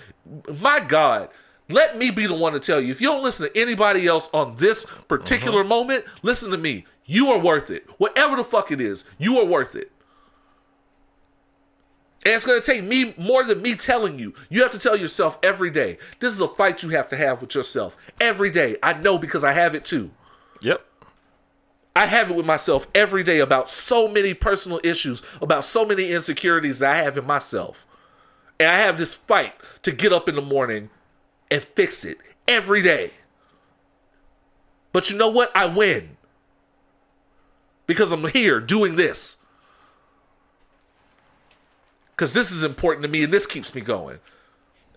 [0.59, 1.29] My God,
[1.69, 2.91] let me be the one to tell you.
[2.91, 5.69] If you don't listen to anybody else on this particular mm-hmm.
[5.69, 6.85] moment, listen to me.
[7.05, 7.87] You are worth it.
[7.97, 9.91] Whatever the fuck it is, you are worth it.
[12.25, 14.33] And it's going to take me more than me telling you.
[14.49, 15.99] You have to tell yourself every day.
[16.19, 18.75] This is a fight you have to have with yourself every day.
[18.83, 20.11] I know because I have it too.
[20.61, 20.85] Yep.
[21.95, 26.11] I have it with myself every day about so many personal issues, about so many
[26.11, 27.85] insecurities that I have in myself.
[28.59, 29.53] And I have this fight
[29.83, 30.89] to get up in the morning
[31.49, 32.17] and fix it
[32.47, 33.13] every day.
[34.91, 35.51] But you know what?
[35.55, 36.17] I win.
[37.85, 39.37] Because I'm here doing this.
[42.15, 44.19] Because this is important to me and this keeps me going.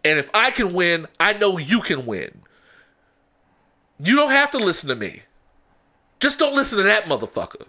[0.04, 2.42] And if I can win, I know you can win.
[4.02, 5.22] You don't have to listen to me.
[6.22, 7.66] Just don't listen to that motherfucker.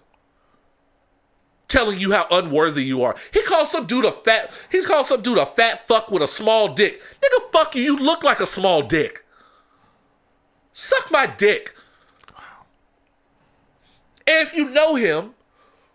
[1.66, 3.16] Telling you how unworthy you are.
[3.32, 4.52] He calls some dude a fat.
[4.70, 7.02] He calls some dude a fat fuck with a small dick.
[7.20, 7.82] Nigga, fuck you.
[7.82, 9.24] You look like a small dick.
[10.72, 11.74] Suck my dick.
[14.24, 15.34] And if you know him,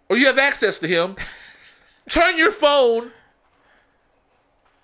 [0.10, 1.15] or you have access to him,
[2.10, 3.14] turn your phone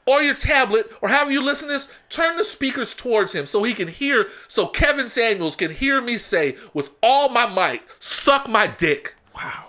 [0.05, 3.63] or your tablet, or however you listen to this, turn the speakers towards him so
[3.63, 8.47] he can hear, so Kevin Samuels can hear me say with all my might, suck
[8.47, 9.15] my dick.
[9.35, 9.65] Wow.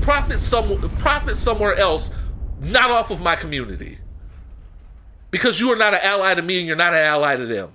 [0.00, 2.10] Profit some profit somewhere else,
[2.60, 3.98] not off of my community.
[5.30, 7.72] Because you are not an ally to me and you're not an ally to them.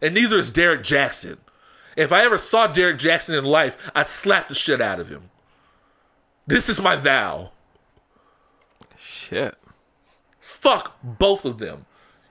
[0.00, 1.38] And neither is Derrick Jaxn.
[1.96, 5.30] If I ever saw Derrick Jaxn in life, I'd slap the shit out of him.
[6.46, 7.52] This is my vow.
[8.96, 9.56] Shit.
[10.62, 11.86] Fuck both of them.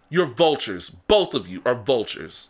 [0.09, 0.89] You're vultures.
[0.89, 2.47] Both of you are vultures.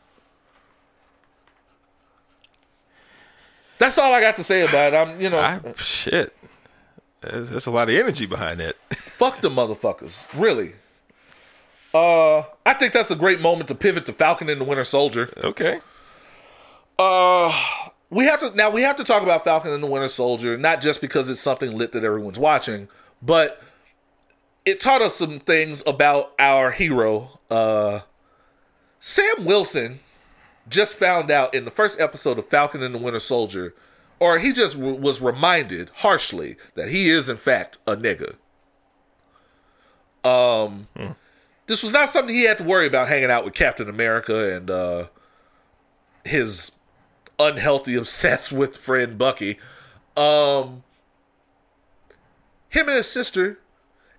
[3.79, 4.95] That's all I got to say about it.
[4.95, 6.37] I'm, you know, I shit.
[7.21, 8.75] There's, there's a lot of energy behind that.
[8.95, 10.27] fuck the motherfuckers.
[10.39, 10.73] Really.
[11.95, 15.33] Uh, I think that's a great moment to pivot to Falcon and the Winter Soldier.
[15.43, 15.79] okay.
[16.99, 17.59] Uh,
[18.11, 18.69] we have to now.
[18.69, 21.75] We have to talk about Falcon and the Winter Soldier, not just because it's something
[21.75, 22.87] lit that everyone's watching,
[23.19, 23.63] but
[24.65, 27.39] it taught us some things about our hero.
[27.49, 28.01] Uh,
[28.99, 29.99] Sam Wilson
[30.69, 33.73] just found out in the first episode of Falcon and the Winter Soldier,
[34.19, 38.35] or he just w- was reminded harshly that he is in fact a nigga.
[40.23, 40.87] Um,
[41.65, 44.69] this was not something he had to worry about hanging out with Captain America and
[44.69, 45.07] uh,
[46.23, 46.71] his
[47.39, 49.57] unhealthy, obsessed with friend Bucky.
[50.15, 50.83] Um,
[52.69, 53.57] him and his sister,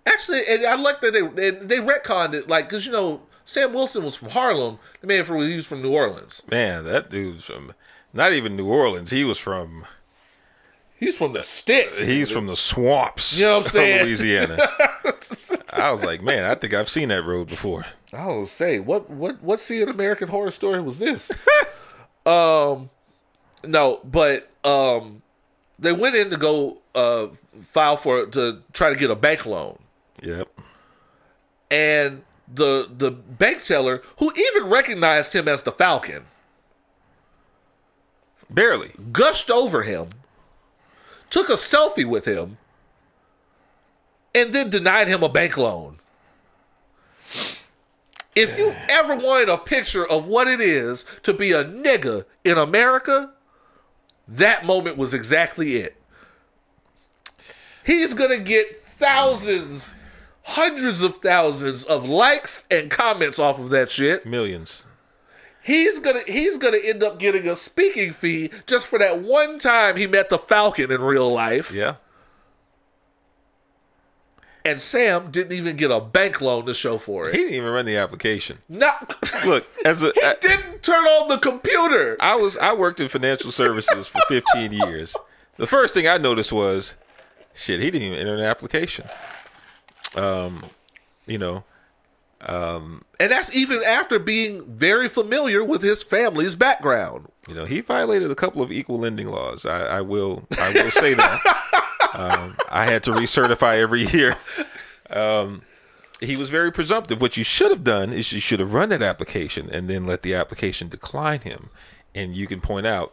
[0.06, 3.72] actually, and I like that they they, they retconned it, like because you know Sam
[3.72, 6.42] Wilson was from Harlem, the man for he was from New Orleans.
[6.50, 7.72] Man, that dude's from
[8.12, 9.10] not even New Orleans.
[9.10, 9.86] He was from
[11.02, 12.00] He's from the sticks.
[12.04, 13.36] he's from the swamps.
[13.36, 14.06] You know what I'm saying?
[14.06, 14.56] Louisiana.
[15.72, 17.86] I was like, man, I think I've seen that road before.
[18.12, 21.32] I was say what what what an American Horror Story was this?
[22.26, 22.88] um,
[23.64, 25.22] no, but um,
[25.76, 27.28] they went in to go uh
[27.62, 29.80] file for to try to get a bank loan,
[30.22, 30.48] Yep.
[31.70, 32.22] and
[32.52, 36.24] the the bank teller who even recognized him as the Falcon
[38.50, 38.92] Barely.
[39.12, 40.10] gushed over him,
[41.30, 42.58] took a selfie with him,
[44.34, 45.98] and then denied him a bank loan.
[48.34, 52.56] If you've ever wanted a picture of what it is to be a nigga in
[52.56, 53.32] America,
[54.26, 55.96] that moment was exactly it.
[57.84, 59.94] He's gonna get thousands,
[60.44, 64.84] hundreds of thousands of likes and comments off of that shit Millions.
[65.62, 69.96] he's gonna he's gonna end up getting a speaking fee just for that one time
[69.96, 71.72] he met the Falcon in real life.
[71.72, 71.96] Yeah.
[74.64, 77.34] And Sam didn't even get a bank loan to show for it.
[77.34, 78.58] He didn't even run the application.
[78.68, 78.92] No,
[79.44, 82.16] Look, as a he I, didn't turn on the computer.
[82.20, 85.16] I was I worked in financial services for 15 years.
[85.56, 86.94] The first thing I noticed was,
[87.54, 89.06] shit, he didn't even enter an application.
[90.14, 90.64] Um,
[91.26, 91.64] you know,
[92.42, 97.28] um, And that's even after being very familiar with his family's background.
[97.48, 99.64] you know, he violated a couple of equal lending laws.
[99.64, 101.40] I, I will I will say that.
[102.14, 104.36] um, I had to recertify every year.
[105.10, 105.62] Um,
[106.20, 107.20] he was very presumptive.
[107.20, 110.22] What you should have done is you should have run that application and then let
[110.22, 111.70] the application decline him,
[112.14, 113.12] and you can point out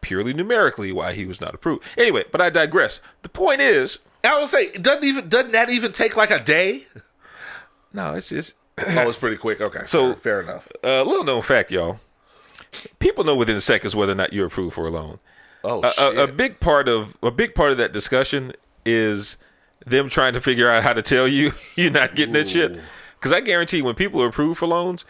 [0.00, 1.84] purely numerically why he was not approved.
[1.96, 3.00] Anyway, but I digress.
[3.22, 6.40] The point is, I would say, it doesn't even doesn't that even take like a
[6.40, 6.86] day?
[7.92, 9.60] no, it's just oh, it's pretty quick.
[9.60, 10.68] Okay, So- fair, fair enough.
[10.82, 12.00] a little known fact, y'all.
[12.98, 15.18] People know within seconds whether or not you're approved for a loan.
[15.64, 16.18] Oh a, shit!
[16.18, 18.52] a, a big part of a big part of that discussion
[18.84, 19.36] is
[19.86, 22.78] them trying to figure out how to tell you you're not getting that shit.
[23.18, 25.04] Because I guarantee when people are approved for loans,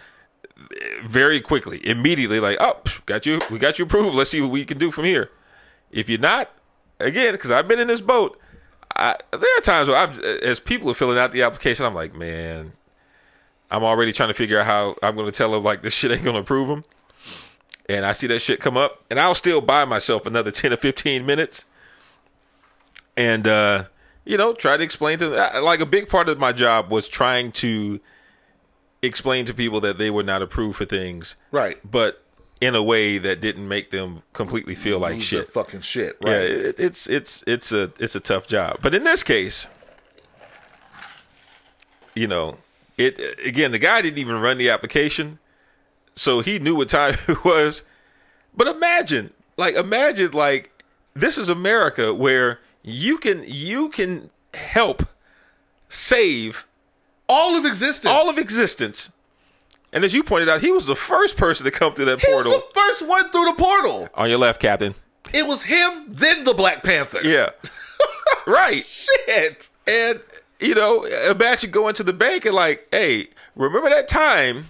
[1.05, 4.15] very quickly, immediately, like, oh, got you, we got you approved.
[4.15, 5.31] Let's see what we can do from here.
[5.91, 6.51] If you're not,
[7.01, 8.39] again, because I've been in this boat,
[8.99, 12.15] I, there are times where I'm, as people are filling out the application, I'm like,
[12.15, 12.73] man,
[13.71, 16.11] I'm already trying to figure out how I'm going to tell them like this shit
[16.11, 16.85] ain't going to approve them
[17.89, 20.77] and I see that shit come up, and I'll still buy myself another ten or
[20.77, 21.65] fifteen minutes,
[23.17, 23.85] and uh,
[24.25, 25.65] you know, try to explain to them.
[25.65, 28.01] Like a big part of my job was trying to
[29.01, 32.23] explain to people that they were not approved for things, right, but
[32.61, 35.53] in a way that didn't make them completely feel like Lose shit.
[35.53, 36.17] fucking shit.
[36.25, 39.67] Yeah, it, it's it's it's a it's a tough job, but in this case,
[42.15, 42.59] you know,
[42.97, 43.71] it again.
[43.73, 45.39] The guy didn't even run the application,
[46.17, 47.83] so he knew what time it was.
[48.57, 50.83] But imagine, like, imagine, like,
[51.15, 55.07] this is America where you can you can help
[55.89, 56.67] save
[57.29, 58.11] all of existence.
[58.11, 59.11] all of existence.
[59.93, 62.53] And as you pointed out, he was the first person to come through that portal.
[62.53, 64.09] He was the first one through the portal.
[64.15, 64.95] On your left, Captain.
[65.33, 67.21] It was him, then the Black Panther.
[67.23, 67.51] Yeah.
[68.47, 68.85] right.
[68.87, 69.69] Shit.
[69.87, 70.21] And
[70.61, 74.69] you know, imagine going to the bank and like, hey, remember that time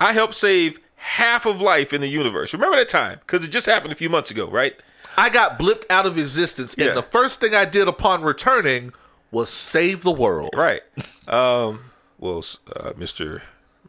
[0.00, 2.52] I helped save half of life in the universe?
[2.52, 3.18] Remember that time?
[3.20, 4.74] Because it just happened a few months ago, right?
[5.16, 6.88] I got blipped out of existence, Yeah.
[6.88, 8.92] and the first thing I did upon returning
[9.30, 10.50] was save the world.
[10.56, 10.82] Right.
[11.28, 11.80] Um,
[12.22, 12.44] well,
[12.76, 13.42] uh, Mr.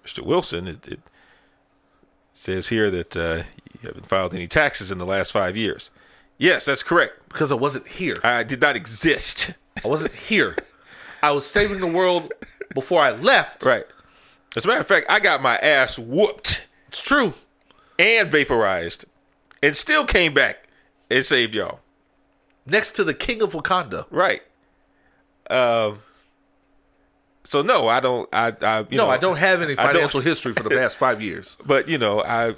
[0.03, 0.26] Mr.
[0.26, 0.99] Wilson, it, it
[2.34, 3.43] says here that uh,
[3.73, 5.91] you haven't filed any taxes in the last five years.
[6.38, 7.14] Yes, that's correct.
[7.30, 8.18] Because I wasn't here.
[8.23, 9.51] I did not exist.
[9.84, 10.57] I wasn't here.
[11.22, 12.34] I was saving the world
[12.73, 13.64] before I left.
[13.64, 13.85] Right.
[14.55, 17.34] As a matter of fact, I got my ass whooped It's true.
[17.99, 19.05] and vaporized,
[19.61, 20.68] and still came back
[21.10, 21.80] and saved y'all.
[22.65, 24.05] Next to the king of Wakanda.
[24.10, 24.41] Right.
[25.49, 25.99] Um.
[27.44, 28.30] So no, I don't.
[28.34, 28.53] I.
[28.61, 31.57] I you no, know, I don't have any financial history for the past five years.
[31.65, 32.56] But you know, I.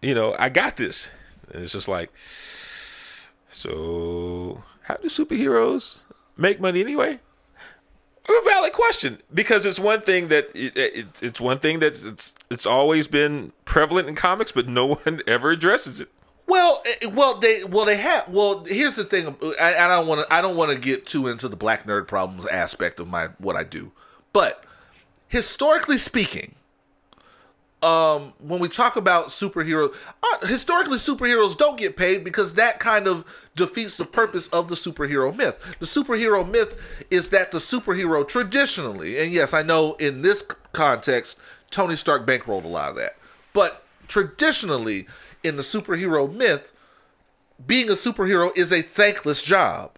[0.00, 1.08] You know, I got this.
[1.52, 2.12] And it's just like.
[3.50, 5.98] So how do superheroes
[6.36, 7.20] make money anyway?
[8.28, 12.34] A valid question because it's one thing that it, it, it's one thing that's it's
[12.50, 16.10] it's always been prevalent in comics, but no one ever addresses it.
[16.46, 18.28] Well, eh, well, they, well, they have.
[18.28, 19.36] Well, here's the thing.
[19.60, 20.34] I, I don't want to.
[20.34, 23.54] I don't want to get too into the black nerd problems aspect of my what
[23.54, 23.92] I do,
[24.32, 24.64] but
[25.28, 26.54] historically speaking,
[27.82, 33.06] um, when we talk about superheroes, uh, historically superheroes don't get paid because that kind
[33.06, 33.24] of
[33.54, 35.76] defeats the purpose of the superhero myth.
[35.78, 36.80] The superhero myth
[37.10, 41.38] is that the superhero traditionally, and yes, I know in this context,
[41.70, 43.16] Tony Stark bankrolled a lot of that,
[43.52, 45.06] but traditionally
[45.44, 46.72] in the superhero myth,
[47.64, 49.97] being a superhero is a thankless job.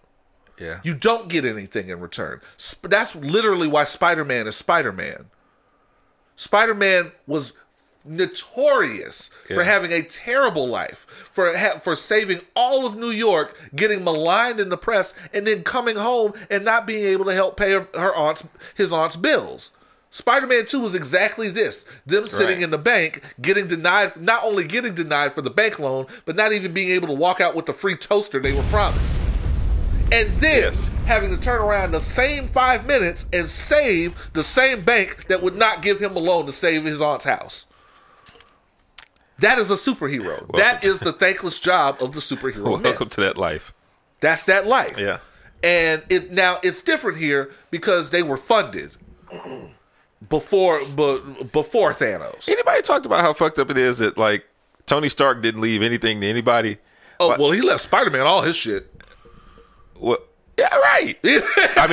[0.61, 0.79] Yeah.
[0.83, 2.39] You don't get anything in return.
[2.61, 5.25] Sp- that's literally why Spider Man is Spider Man.
[6.35, 7.53] Spider Man was
[8.05, 14.03] notorious for having a terrible life, for ha- for saving all of New York, getting
[14.03, 17.71] maligned in the press, and then coming home and not being able to help pay
[17.73, 18.43] her, her aunt's
[18.75, 19.71] his aunt's bills.
[20.09, 21.85] Spider Man 2 was exactly this.
[22.05, 22.63] Them sitting Right.
[22.63, 26.51] in the bank, getting denied, not only getting denied for the bank loan, but not
[26.51, 29.20] even being able to walk out with the free toaster they were promised
[30.11, 35.27] and this having to turn around the same five minutes and save the same bank
[35.27, 37.65] that would not give him a loan to save his aunt's house.
[39.39, 40.53] That is a superhero.
[40.55, 42.81] that to- is the thankless job of the superhero.
[42.81, 43.09] Welcome myth.
[43.15, 43.73] to that life.
[44.19, 44.99] That's that life.
[44.99, 45.19] Yeah.
[45.63, 48.91] And it now it's different here because they were funded
[50.29, 52.47] before but before Thanos.
[52.47, 54.45] Anybody talked about how fucked up it is that like
[54.85, 56.77] Tony Stark didn't leave anything to anybody?
[57.19, 58.90] Oh well, he left Spider Man all his shit.
[60.01, 60.27] What?
[60.57, 61.17] Yeah, right.
[61.23, 61.87] I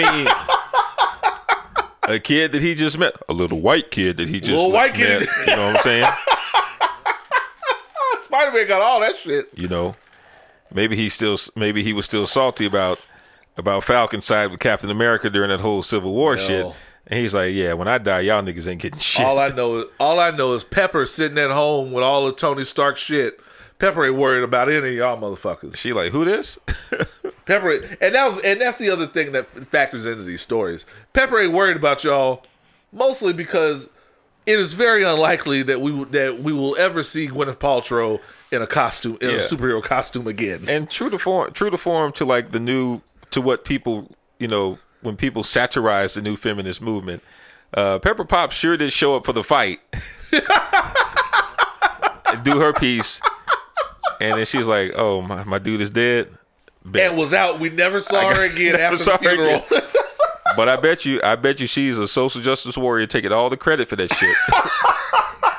[2.07, 4.73] mean, a kid that he just met, a little white kid that he just Little
[4.73, 5.27] white kid.
[5.27, 5.49] met.
[5.49, 6.11] You know what I'm saying?
[8.25, 9.49] Spider Man got all that shit.
[9.55, 9.97] You know,
[10.73, 13.01] maybe he still, maybe he was still salty about
[13.57, 16.67] about Falcon side with Captain America during that whole Civil War shit.
[17.07, 19.79] And he's like, "Yeah, when I die, y'all niggas ain't getting shit." All I know
[19.79, 23.41] is all I know is Pepper sitting at home with all of Tony Stark shit.
[23.79, 25.77] Pepper ain't worried about any of y'all motherfuckers.
[25.77, 26.59] she like, "Who this?"
[27.49, 30.85] Pepper, and that was, and that's the other thing that f- factors into these stories.
[31.15, 32.45] Pepper ain't worried about y'all,
[32.93, 33.89] mostly because
[34.45, 38.21] it is very unlikely that we that we will ever see Gwyneth Paltrow
[38.53, 40.67] in a costume in a superhero costume again.
[40.69, 43.01] and true to form, true to form to like the new
[43.31, 47.23] to what people you know when people satirize the new feminist movement.
[47.75, 49.81] Uh, Pepper Potts sure did show up for the fight,
[52.27, 53.21] and do her piece,
[54.21, 56.38] and then she's like, "Oh, my, my dude is dead."
[56.85, 57.11] Bet.
[57.11, 57.61] and was out.
[57.61, 59.65] We never saw her again after the funeral.
[60.57, 63.57] But I bet you, I bet you, she's a social justice warrior taking all the
[63.57, 64.35] credit for that shit.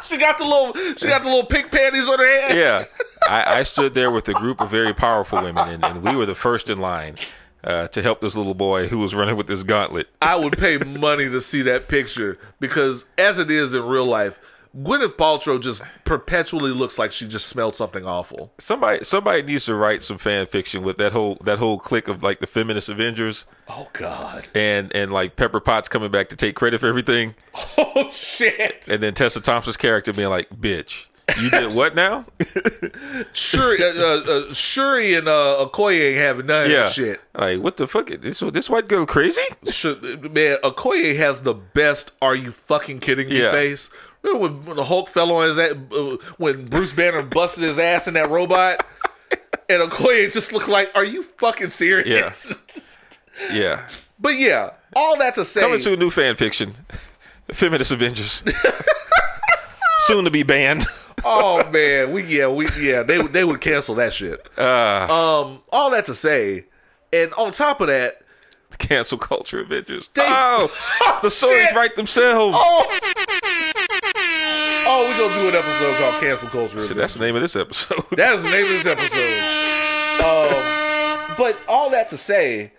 [0.03, 2.57] she got the little, she got the little pink panties on her head.
[2.57, 2.83] yeah,
[3.27, 6.25] I, I stood there with a group of very powerful women, and, and we were
[6.25, 7.15] the first in line
[7.63, 10.09] uh, to help this little boy who was running with this gauntlet.
[10.21, 14.39] I would pay money to see that picture because, as it is in real life,
[14.77, 18.53] Gwyneth Paltrow just perpetually looks like she just smelled something awful.
[18.59, 22.21] Somebody, somebody needs to write some fan fiction with that whole that whole clique of
[22.21, 24.47] like the feminist Avengers Oh God!
[24.53, 27.33] and and like Pepper Potts coming back to take credit for everything,
[27.79, 28.87] Oh shit!
[28.87, 31.05] and then Tessa Thompson's character being like, "Bitch,
[31.41, 32.25] you did what now?"
[33.33, 37.21] Shuri, uh, uh, uh, Shuri and uh, Okoye ain't having none of yeah, that shit.
[37.35, 38.07] like what the fuck?
[38.09, 39.41] This this white girl crazy?
[39.63, 42.11] Man, Okoye has the best.
[42.21, 43.41] Are you fucking kidding me?
[43.41, 43.51] Yeah.
[43.51, 43.89] Face.
[44.21, 48.07] When, when the Hulk fell on his ass, uh, when Bruce Banner busted his ass
[48.07, 48.85] in that robot,
[49.69, 52.53] and Okoye just looked like, "Are you fucking serious?"
[53.51, 53.87] Yeah.
[54.19, 56.75] but yeah, all that to say, Coming to a new fan fiction,
[57.53, 58.43] Feminist Avengers,
[60.07, 60.85] soon to be banned.
[61.23, 64.45] oh man, we yeah we yeah they would they would cancel that shit.
[64.57, 66.65] Uh, Um, all that to say,
[67.13, 68.21] and on top of that,
[68.77, 70.09] cancel culture Avengers.
[70.13, 70.69] They- oh,
[71.21, 71.75] the stories shit.
[71.75, 72.57] write themselves.
[72.59, 73.68] oh,
[74.89, 76.85] oh, we're gonna do an episode called cancel culture.
[76.87, 78.03] Shit, that's the name of this episode.
[78.17, 79.39] That is the name of this episode.
[80.19, 82.73] Um, but all that to say,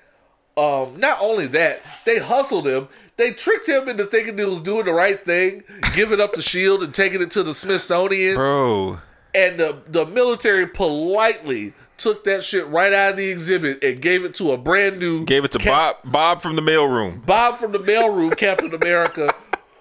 [0.56, 2.88] um, not only that, they hustled him.
[3.16, 5.62] They tricked him into thinking he was doing the right thing,
[5.94, 8.34] giving up the shield and taking it to the Smithsonian.
[8.34, 8.98] Bro,
[9.34, 14.24] And the the military politely took that shit right out of the exhibit and gave
[14.24, 17.24] it to a brand new gave it to Cap- Bob Bob from the mailroom.
[17.26, 19.32] Bob from the mailroom, Captain America,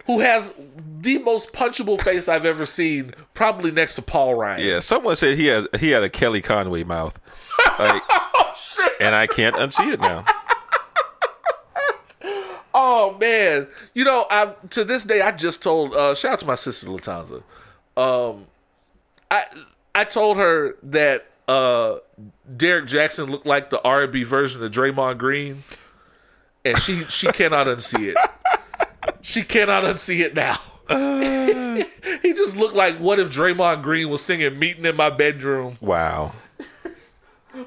[0.05, 0.53] who has
[1.01, 4.65] the most punchable face I've ever seen, probably next to Paul Ryan.
[4.65, 7.19] Yeah, someone said he has he had a Kelly Conway mouth.
[7.77, 8.01] Like,
[8.99, 10.25] and I can't unsee it now.
[12.81, 15.95] Oh man, you know, I to this day I just told.
[15.95, 17.41] Uh, shout out to my sister Latanza.
[17.97, 18.45] Um,
[19.31, 19.45] I
[19.95, 21.97] I told her that uh,
[22.55, 25.63] Derrick Jaxn looked like the R and B version of Draymond Green,
[26.63, 28.17] and she she cannot unsee it.
[29.21, 30.59] She cannot unsee it now.
[32.23, 36.33] he just looked like what if Draymond Green was singing "Meeting in My Bedroom." Wow.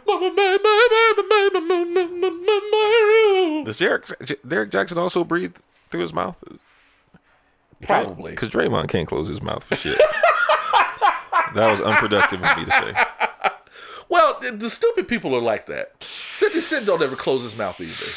[3.64, 4.06] Does Derrick
[4.46, 5.54] Derrick Jaxn also breathe
[5.88, 6.36] through his mouth?
[7.82, 8.32] Probably.
[8.32, 9.98] Because Draymond can't close his mouth for shit.
[11.54, 12.94] that was unproductive of me to say.
[14.08, 16.02] Well, the, the stupid people are like that.
[16.02, 18.12] 50 Cent don't ever close his mouth either.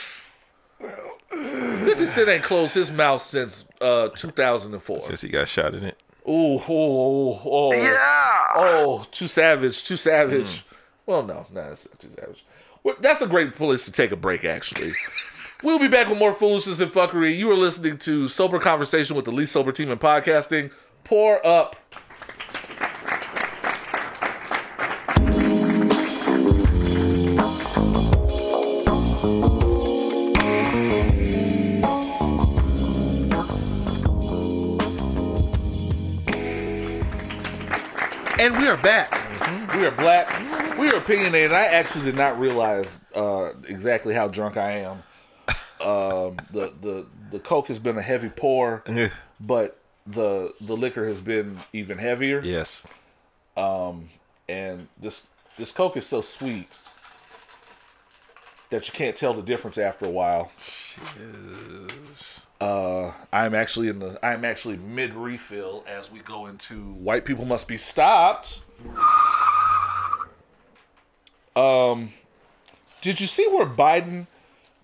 [2.15, 5.01] 50 Cent ain't closed his mouth since uh, 2004.
[5.01, 5.97] Since he got shot in it.
[6.27, 7.73] Ooh, oh, oh, oh.
[7.73, 8.47] Yeah.
[8.55, 10.47] Oh, too savage, too savage.
[10.47, 10.63] Mm.
[11.05, 12.45] Well, no, no, that's not too savage.
[12.83, 14.93] Well, that's a great place to take a break, actually.
[15.63, 17.37] we'll be back with more foolishness and fuckery.
[17.37, 20.71] You are listening to Sober Conversation with the least sober team in podcasting.
[21.03, 21.75] Pour up.
[38.45, 39.11] And we are back.
[39.75, 40.77] We are black.
[40.77, 41.51] We are opinionated.
[41.51, 45.01] I actually did not realize uh, exactly how drunk I am.
[45.81, 48.83] Um, the the the coke has been a heavy pour,
[49.39, 52.39] but the the liquor has been even heavier.
[52.43, 52.85] yes.
[53.57, 54.11] Um,
[54.47, 55.25] And this
[55.57, 56.67] this coke is so sweet
[58.69, 60.51] that you can't tell the difference after a while.
[62.61, 67.43] Uh, I'm actually in the I'm actually mid refill as we go into white people
[67.45, 68.61] must be stopped.
[71.55, 72.13] Um,
[73.01, 74.27] did you see where Biden,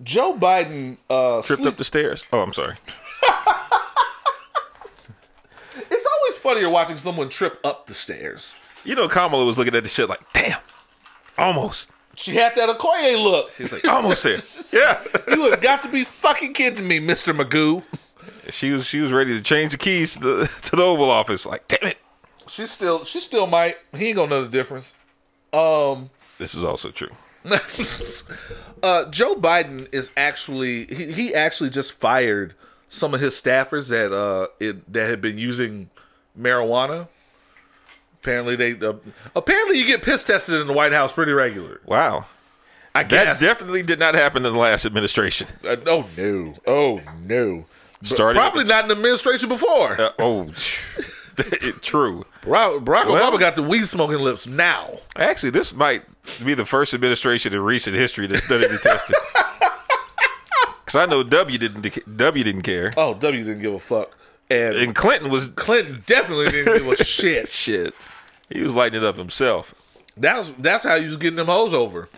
[0.03, 2.25] Joe Biden, uh, Tripped sleep- up the stairs.
[2.31, 2.75] Oh, I'm sorry.
[5.89, 8.53] It's always funnier watching someone trip up the stairs.
[8.83, 10.59] You know, Kamala was looking at the shit like, damn,
[11.37, 11.89] almost.
[12.21, 13.51] She had that Okoye look.
[13.51, 14.37] She's like, almost there.
[14.71, 15.01] Yeah.
[15.35, 17.83] you have got to be fucking kidding me, Mister Magoo.
[18.49, 21.45] She was she was ready to change the keys to the, to the Oval Office.
[21.45, 21.97] Like, damn it.
[22.47, 23.77] She still, she still might.
[23.95, 24.91] He ain't gonna know the difference.
[25.51, 27.09] Um, This is also true.
[28.83, 32.53] uh, Joe Biden is actually he, he actually just fired
[32.87, 35.89] some of his staffers that uh it, that had been using
[36.39, 37.07] marijuana.
[38.21, 38.93] Apparently they uh,
[39.35, 41.81] apparently you get piss tested in the White House pretty regular.
[41.85, 42.25] Wow.
[42.93, 43.39] I guess.
[43.39, 45.47] That definitely did not happen in the last administration.
[45.63, 46.55] Uh, oh no!
[46.67, 47.65] Oh no!
[48.03, 49.99] Started Probably not in the administration before.
[49.99, 50.43] Uh, oh,
[51.81, 52.25] true.
[52.43, 54.99] Barack, Barack Well- Obama got the weed smoking lips now.
[55.15, 56.03] Actually, this might
[56.43, 59.15] be the first administration in recent history that's done any testing.
[60.85, 64.11] Because I know W didn't W didn't care, Oh, W didn't give a fuck,
[64.49, 67.47] and, and Clinton was Clinton definitely didn't give a shit.
[67.47, 67.93] shit.
[68.51, 69.73] He was lighting it up himself.
[70.17, 72.09] That's that's how he was getting them hoes over.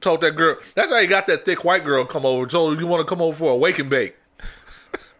[0.00, 0.56] Told that girl.
[0.74, 2.46] That's how he got that thick white girl come over.
[2.46, 4.16] Told her you want to come over for a wake and bake.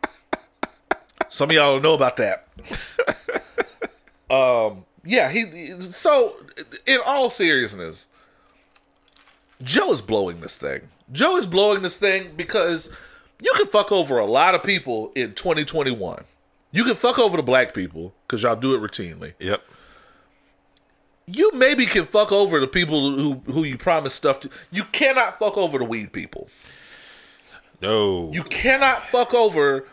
[1.31, 2.49] Some of y'all don't know about that.
[4.31, 4.85] um.
[5.05, 5.31] Yeah.
[5.31, 5.91] He.
[5.93, 6.37] So,
[6.87, 8.07] in all seriousness,
[9.63, 10.83] Joe is blowing this thing.
[11.13, 12.91] Joe is blowing this thing because
[13.41, 16.25] you can fuck over a lot of people in 2021.
[16.75, 19.63] You can fuck over the black people because y'all do it routinely Yep.
[21.27, 24.51] you maybe can fuck over the people who who you promise stuff to.
[24.73, 26.49] You cannot fuck over the weed people.
[27.81, 28.31] No.
[28.33, 29.87] You cannot fuck over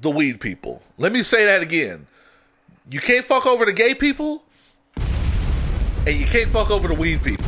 [0.00, 0.82] the weed people.
[0.98, 2.06] Let me say that again.
[2.90, 4.42] You can't fuck over the gay people,
[4.96, 7.46] and you can't fuck over the weed people.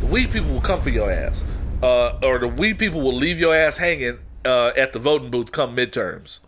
[0.00, 1.44] The weed people will come for your ass,
[1.82, 5.52] uh, or the weed people will leave your ass hanging uh, at the voting booth
[5.52, 6.38] come midterms.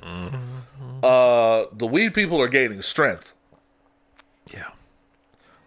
[1.03, 3.35] Uh, the weed people are gaining strength.
[4.53, 4.69] yeah.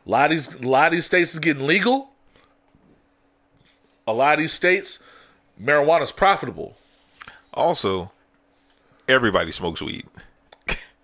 [0.06, 2.10] A lot of these, a lot of these states is getting legal.
[4.08, 4.98] A lot of these states,
[5.62, 6.76] marijuana's profitable.
[7.54, 8.12] Also,
[9.08, 10.08] everybody smokes weed.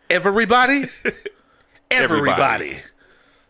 [0.10, 0.86] Everybody,
[1.92, 2.32] everybody.
[2.72, 2.82] Everybody.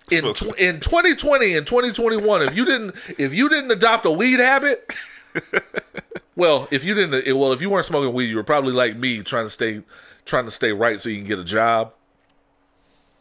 [0.09, 4.39] In tw- in 2020 and 2021, if you didn't if you didn't adopt a weed
[4.39, 4.93] habit,
[6.37, 9.23] well, if you didn't, well, if you weren't smoking weed, you were probably like me,
[9.23, 9.81] trying to stay
[10.23, 11.93] trying to stay right so you can get a job.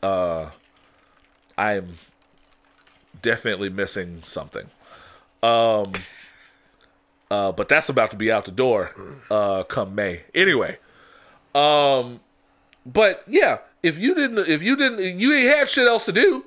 [0.03, 0.51] Uh,
[1.57, 1.99] I am
[3.23, 4.67] definitely missing something.
[5.43, 5.93] Um,
[7.31, 8.93] uh, but that's about to be out the door
[9.31, 10.25] uh, come May.
[10.35, 10.79] Anyway,
[11.55, 12.21] um,
[12.85, 16.45] but yeah, if you didn't, if you didn't, you ain't had shit else to do.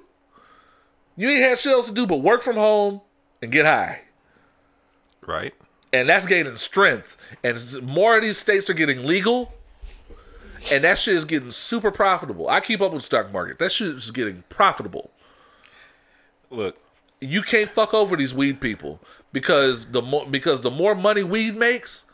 [1.17, 3.01] You ain't had shit else to do but work from home
[3.41, 4.01] and get high,
[5.25, 5.55] Right.
[5.91, 7.17] And that's gaining strength.
[7.43, 9.53] And more of these states are getting legal,
[10.71, 12.49] and that shit is getting super profitable.
[12.49, 13.59] I keep up with stock market.
[13.59, 15.11] That shit is getting profitable.
[16.49, 16.77] Look,
[17.19, 18.99] you can't fuck over these weed people
[19.31, 22.05] because the more because the more money weed makes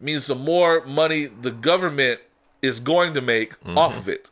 [0.00, 2.20] means the more money the government
[2.62, 3.78] is going to make mm-hmm.
[3.78, 4.30] off of it.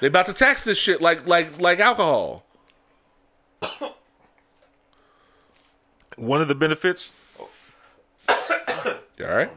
[0.00, 2.44] They about to tax this shit like like like alcohol.
[6.16, 7.12] one of the benefits
[9.20, 9.50] all right?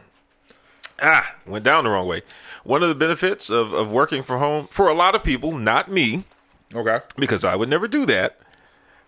[1.01, 2.21] ah, went down the wrong way.
[2.63, 5.89] One of the benefits of, of working from home for a lot of people, not
[5.89, 6.25] me,
[6.75, 6.99] Okay.
[7.17, 8.37] because I would never do that.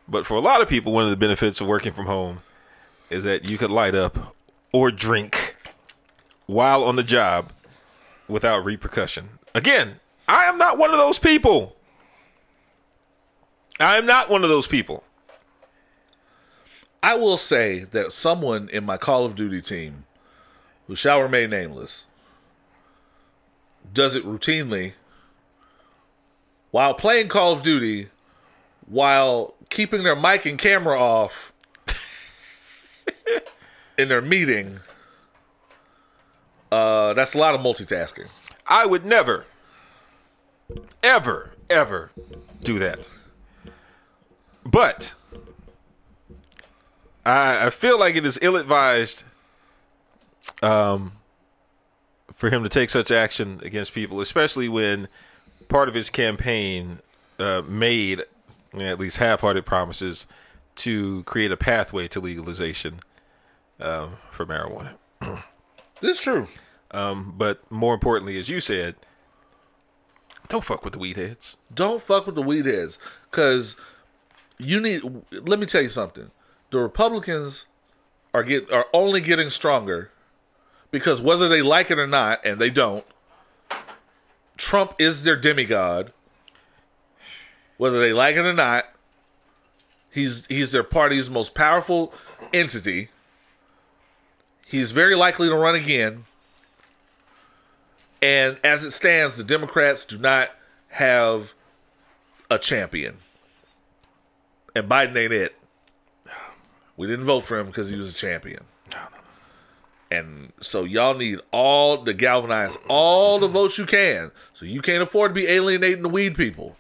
[0.08, 2.42] But for a lot of people, one of the benefits of working from home
[3.10, 4.36] is that you could light up
[4.74, 5.56] or drink
[6.48, 7.52] while on the job
[8.28, 9.30] without repercussion.
[9.54, 11.76] Again, I am not one of those people.
[13.80, 15.04] I am not one of those people.
[17.04, 20.06] I will say that someone in my Call of Duty team,
[20.92, 22.06] who shall remain nameless,
[23.94, 24.92] does it routinely
[26.72, 28.10] while playing Call of Duty,
[28.88, 31.54] while keeping their mic and camera off
[33.98, 34.82] in their meeting.
[36.70, 38.28] Uh, that's a lot of multitasking.
[38.68, 39.46] I would never,
[41.02, 42.12] ever, ever
[42.60, 43.08] do that.
[44.66, 45.14] But
[47.26, 49.24] I, I feel like it is ill advised
[50.62, 51.14] um,
[52.36, 55.08] for him to take such action against people, especially when
[55.68, 57.00] part of his campaign
[57.40, 58.24] uh, made
[58.74, 60.26] at least half hearted promises
[60.76, 63.00] to create a pathway to legalization
[63.80, 64.94] um, for marijuana.
[66.00, 66.48] This is true.
[66.92, 68.96] Um, but more importantly, as you said,
[70.50, 71.56] don't fuck with the weed heads.
[71.74, 73.78] Don't fuck with the weed heads, because
[74.58, 75.02] you need.
[75.32, 76.32] Let me tell you something.
[76.72, 77.68] The Republicans
[78.34, 80.12] are get are only getting stronger
[80.92, 83.06] because whether they like it or not, and they don't,
[84.58, 86.14] Trump is their demigod.
[87.78, 88.86] Whether they like it or not,
[90.12, 92.14] he's he's their party's most powerful
[92.54, 93.10] entity.
[94.66, 96.26] He's very likely to run again.
[98.22, 100.52] And as it stands, the Democrats do not
[100.90, 101.54] have
[102.52, 103.18] a champion.
[104.76, 105.56] And Biden ain't it.
[106.96, 108.64] We didn't vote for him because he was a champion.
[110.12, 114.32] And so y'all need all to galvanize all the votes you can.
[114.54, 116.76] So you can't afford to be alienating the weed people.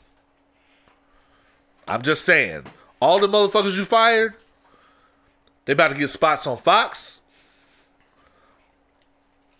[1.88, 2.66] I'm just saying.
[3.02, 4.36] All the motherfuckers you fired,
[5.66, 7.22] they about to get spots on Fox.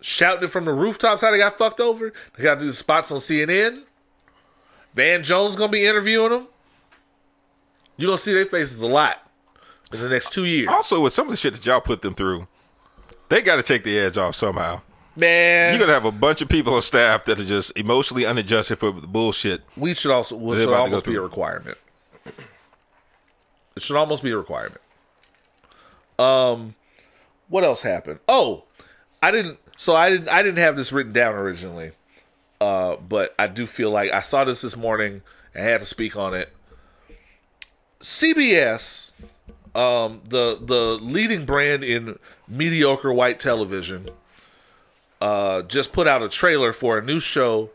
[0.02, 2.12] Shouting from the rooftops how they got fucked over.
[2.36, 3.84] They got to do spots on CNN.
[4.94, 6.48] Van Jones gonna be interviewing them.
[7.96, 9.26] You're gonna see their faces a lot
[9.94, 10.68] in the next two years.
[10.70, 12.48] Also, with some of the shit that y'all put them through,
[13.32, 14.82] they got to take the edge off somehow.
[15.16, 18.80] Man, You're gonna have a bunch of people on staff that are just emotionally unadjusted
[18.80, 19.62] for the bullshit.
[19.76, 21.78] we should also well, should almost be a requirement.
[23.76, 24.82] It should almost be a requirement.
[26.18, 26.76] Um,
[27.50, 28.20] what else happened?
[28.28, 28.64] Oh,
[29.22, 29.60] I didn't.
[29.76, 30.30] So I didn't.
[30.30, 31.92] I didn't have this written down originally.
[32.62, 36.16] Uh, but I do feel like I saw this this morning and had to speak
[36.16, 36.54] on it.
[38.00, 39.12] CBS,
[39.76, 44.10] um, the the leading brand in mediocre white television,
[45.22, 47.70] uh, just put out a trailer for a new show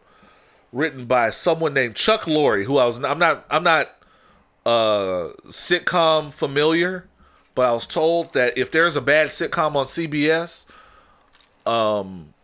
[0.72, 3.90] written by someone named Chuck Lorre, who I was I'm not I'm not
[4.66, 7.06] uh sitcom familiar,
[7.54, 10.66] but I was told that if there's a bad sitcom on CBS,
[11.64, 12.34] um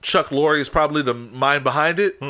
[0.00, 2.20] Chuck Lorre is probably the mind behind it.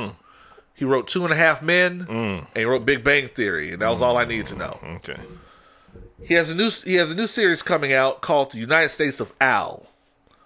[0.75, 3.89] He wrote Two and a Half Men, and he wrote Big Bang Theory, and that
[3.89, 4.79] was all I needed to know.
[4.97, 5.19] Okay.
[6.23, 9.21] He has a new he has a new series coming out called The United States
[9.21, 9.87] of Al.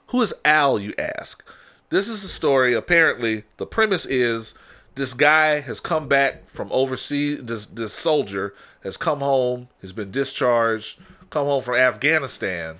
[0.09, 1.44] Who is Al, you ask?
[1.90, 2.74] This is a story.
[2.74, 4.55] Apparently, the premise is
[4.94, 7.40] this guy has come back from overseas.
[7.43, 9.68] This this soldier has come home.
[9.82, 10.98] Has been discharged.
[11.28, 12.78] Come home from Afghanistan,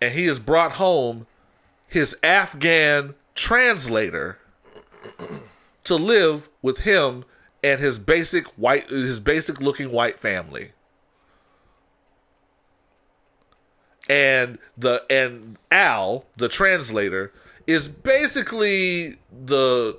[0.00, 1.26] and he has brought home
[1.88, 4.38] his Afghan translator
[5.84, 7.24] to live with him
[7.62, 10.72] and his basic white his basic looking white family.
[14.08, 17.32] And the and Al, the translator,
[17.66, 19.98] is basically the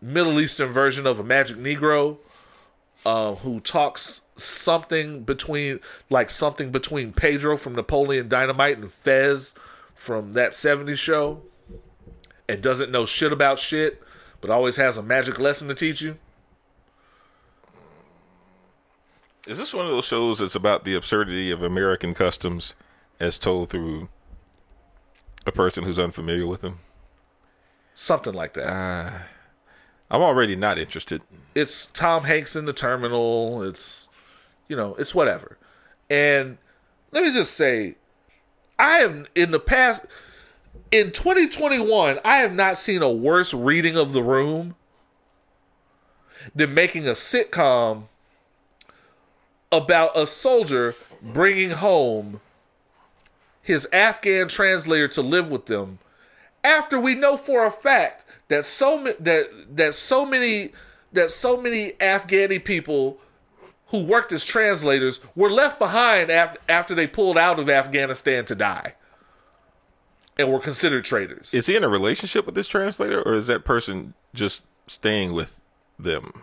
[0.00, 2.18] Middle Eastern version of a magic Negro,
[3.04, 5.80] uh, who talks something between
[6.10, 9.54] like something between Pedro from Napoleon Dynamite and Fez
[9.94, 11.42] from that 70s show
[12.48, 14.02] and doesn't know shit about shit,
[14.40, 16.18] but always has a magic lesson to teach you.
[19.46, 22.74] Is this one of those shows that's about the absurdity of American customs
[23.20, 24.08] as told through
[25.46, 26.80] a person who's unfamiliar with them?
[27.94, 28.66] Something like that.
[28.68, 29.22] Ah,
[30.10, 31.22] I'm already not interested.
[31.54, 33.62] it's Tom Hanks in the terminal.
[33.62, 34.08] It's
[34.68, 35.58] you know, it's whatever.
[36.10, 36.58] And
[37.12, 37.94] let me just say,
[38.78, 40.06] I have in the past
[40.90, 44.74] in 2021, I have not seen a worse reading of the room
[46.54, 48.08] than making a sitcom
[49.72, 52.40] about a soldier bringing home
[53.62, 55.98] his Afghan translator to live with them
[56.62, 60.72] after we know for a fact that so that that so many
[61.12, 63.18] that so many Afghani people
[63.88, 68.54] who worked as translators were left behind after after they pulled out of Afghanistan to
[68.54, 68.94] die
[70.38, 71.54] and were considered traitors.
[71.54, 75.54] Is he in a relationship with this translator, or is that person just staying with
[75.98, 76.42] them,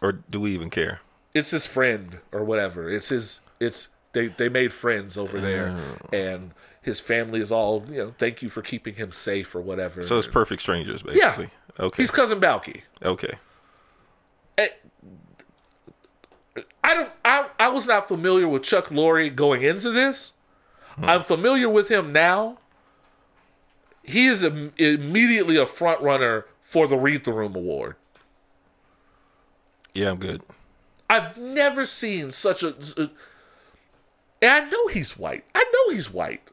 [0.00, 1.00] or do we even care?
[1.34, 2.90] It's his friend or whatever.
[2.90, 3.40] It's his.
[3.60, 6.16] It's they they made friends over there, Oh.
[6.16, 6.52] and
[6.82, 8.10] his family is all you know.
[8.10, 10.02] Thank you for keeping him safe or whatever.
[10.02, 11.44] So it's perfect strangers, basically.
[11.50, 11.84] yeah.
[11.84, 12.02] Okay.
[12.02, 12.82] He's cousin Balki.
[13.02, 13.34] okay.
[14.58, 14.68] Eh,
[16.84, 17.10] I don't.
[17.24, 20.34] I I was not familiar with Chuck Lorre going into this.
[21.00, 22.58] I'm familiar with him now.
[24.02, 27.96] He is im- immediately a front runner for the Read the Room Award.
[29.94, 30.42] Yeah, I'm good.
[31.12, 32.74] I've never seen such a.
[32.96, 33.10] and
[34.42, 35.44] I know he's white.
[35.54, 36.48] I know he's white.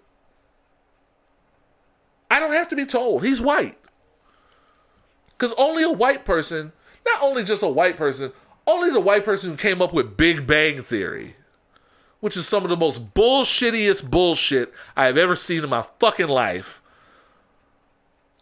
[2.30, 3.24] I don't have to be told.
[3.24, 3.78] He's white.
[5.30, 6.74] Because only a white person,
[7.06, 8.34] not only just a white person,
[8.68, 11.38] only the white person who came up with Big Bang Theory,
[12.20, 16.28] which is some of the most bullshittiest bullshit I have ever seen in my fucking
[16.28, 16.82] life.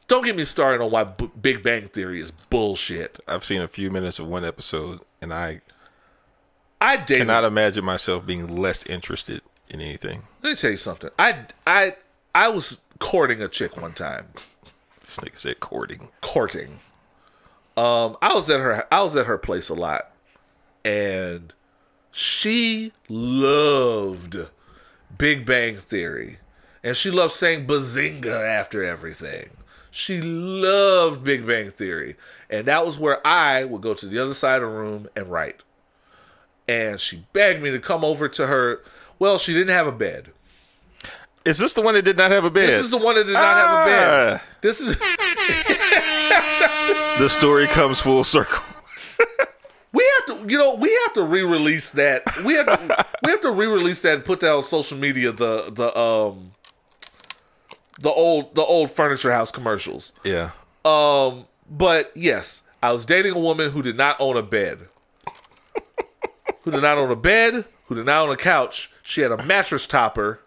[0.07, 3.19] Don't get me started on why B- Big Bang Theory is bullshit.
[3.27, 5.61] I've seen a few minutes of one episode, and I
[6.79, 10.23] I dated cannot imagine myself being less interested in anything.
[10.43, 11.09] Let me tell you something.
[11.17, 11.95] I I
[12.35, 14.27] I was courting a chick one time.
[15.05, 16.09] This nigga said courting.
[16.21, 16.79] Courting.
[17.75, 18.85] Um, I was at her.
[18.91, 20.11] I was at her place a lot,
[20.83, 21.53] and
[22.11, 24.37] she loved
[25.17, 26.39] Big Bang Theory,
[26.83, 29.49] and she loved saying "bazinga" after everything.
[29.91, 32.17] She loved Big Bang Theory,
[32.49, 35.31] and that was where I would go to the other side of the room and
[35.31, 35.61] write.
[36.67, 38.81] And she begged me to come over to her.
[39.19, 40.31] Well, she didn't have a bed.
[41.45, 42.67] Is this the one that did not have a bed?
[42.67, 44.33] This is the one that did not have a bed.
[44.33, 44.43] Ah.
[44.61, 44.97] This is
[47.17, 48.61] The story comes full circle.
[49.93, 52.23] we have to you know we have to re-release that.
[52.43, 55.31] We have to, we have to re-release that and put that on social media.
[55.31, 56.51] The the um
[57.99, 60.13] the old the old furniture house commercials.
[60.23, 60.51] Yeah.
[60.85, 64.87] Um, but yes, I was dating a woman who did not own a bed.
[66.67, 67.63] Who did not own a bed.
[67.85, 68.91] Who did not own a couch.
[69.01, 70.41] She had a mattress topper.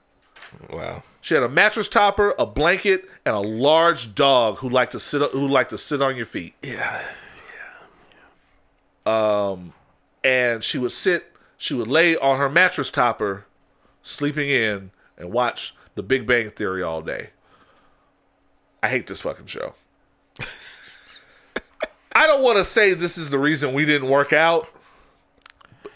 [0.69, 1.03] Wow.
[1.23, 5.23] She had a mattress topper, a blanket, and a large dog who liked to sit
[5.33, 6.55] who liked to sit on your feet.
[6.63, 7.03] Yeah.
[9.07, 9.53] Yeah.
[9.53, 9.73] Um
[10.23, 13.47] and she would sit, she would lay on her mattress topper,
[14.03, 17.31] sleeping in, and watch The Big Bang Theory all day.
[18.83, 19.75] I hate this fucking show.
[22.13, 24.69] I don't want to say this is the reason we didn't work out.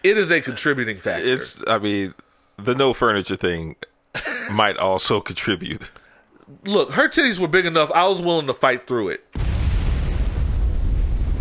[0.05, 1.27] It is a contributing factor.
[1.27, 1.63] It's.
[1.67, 2.13] I mean,
[2.59, 3.77] the no furniture thing
[4.51, 5.89] might also contribute.
[6.65, 7.91] Look, her titties were big enough.
[7.93, 9.25] I was willing to fight through it.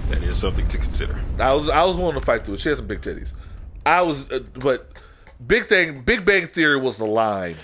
[0.10, 1.20] That is something to consider.
[1.40, 2.62] I was I was willing to fight through it.
[2.62, 3.34] She had some big titties.
[3.86, 4.90] I was, uh, but
[5.46, 7.58] big thing, Big Bang Theory was the line.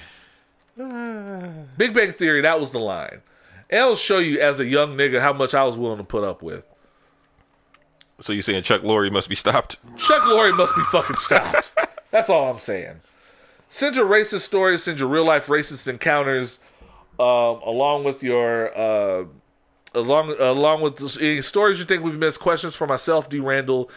[1.78, 3.22] Big Bang Theory, that was the line.
[3.70, 6.42] It'll show you as a young nigga how much I was willing to put up
[6.42, 6.66] with.
[8.22, 9.78] So you're saying Chuck Lorre must be stopped?
[9.98, 11.72] Chuck Lorre must be fucking stopped.
[12.12, 13.02] That's all I'm saying.
[13.70, 16.60] Send your racist stories, send your real life racist encounters,
[17.20, 19.26] um, along with your uh,
[19.94, 23.40] along along with this- any stories you think we've missed, questions for myself, D.
[23.40, 23.90] Randle,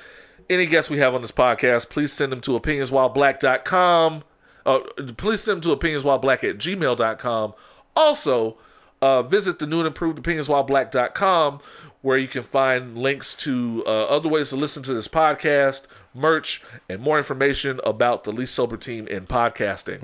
[0.51, 4.25] any guests we have on this podcast, please send them to opinionswhileblack.com.
[4.65, 4.79] Uh,
[5.17, 7.55] please send them to opinionswhileblack at gmail.com.
[7.97, 8.59] Also,
[9.01, 11.61] uh, visit the new and improved opinionswhileblack.com
[12.03, 16.63] where you can find links to uh, other ways to listen to this podcast, merch,
[16.89, 20.01] and more information about the least sober team in podcasting.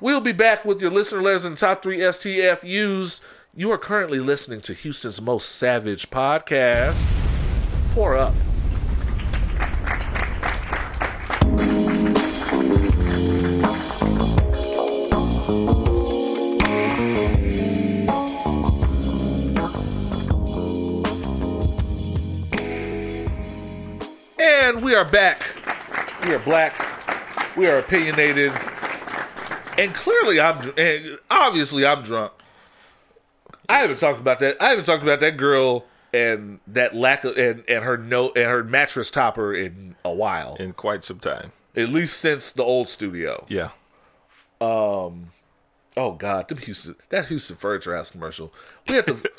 [0.00, 3.20] We'll be back with your listener letters and top three STFUs.
[3.54, 7.04] You are currently listening to Houston's most savage podcast.
[7.94, 8.32] Pour up.
[24.70, 25.42] And we are back.
[26.24, 27.56] We are black.
[27.56, 28.52] We are opinionated.
[29.76, 32.30] And clearly, I'm and obviously I'm drunk.
[33.68, 34.62] I haven't talked about that.
[34.62, 38.46] I haven't talked about that girl and that lack of and, and her note and
[38.46, 40.54] her mattress topper in a while.
[40.60, 41.50] In quite some time.
[41.74, 43.46] At least since the old studio.
[43.48, 43.70] Yeah.
[44.60, 45.32] Um
[45.96, 48.52] oh God, them Houston that Houston Furniture House commercial.
[48.88, 49.30] We have to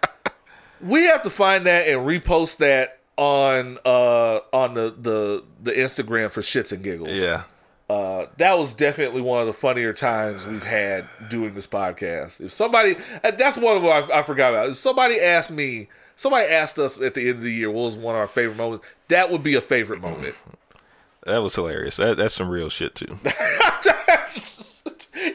[0.80, 6.30] we have to find that and repost that on uh on the the the Instagram
[6.30, 7.10] for shits and giggles.
[7.12, 7.44] Yeah.
[7.88, 12.40] uh, that was definitely one of the funnier times we've had doing this podcast.
[12.40, 14.68] If somebody, uh, that's one of them I, I forgot about.
[14.70, 17.96] If somebody asked me, somebody asked us at the end of the year what was
[17.96, 20.34] one of our favorite moments, that would be a favorite moment.
[21.24, 21.96] That was hilarious.
[21.96, 23.18] That, that's some real shit too.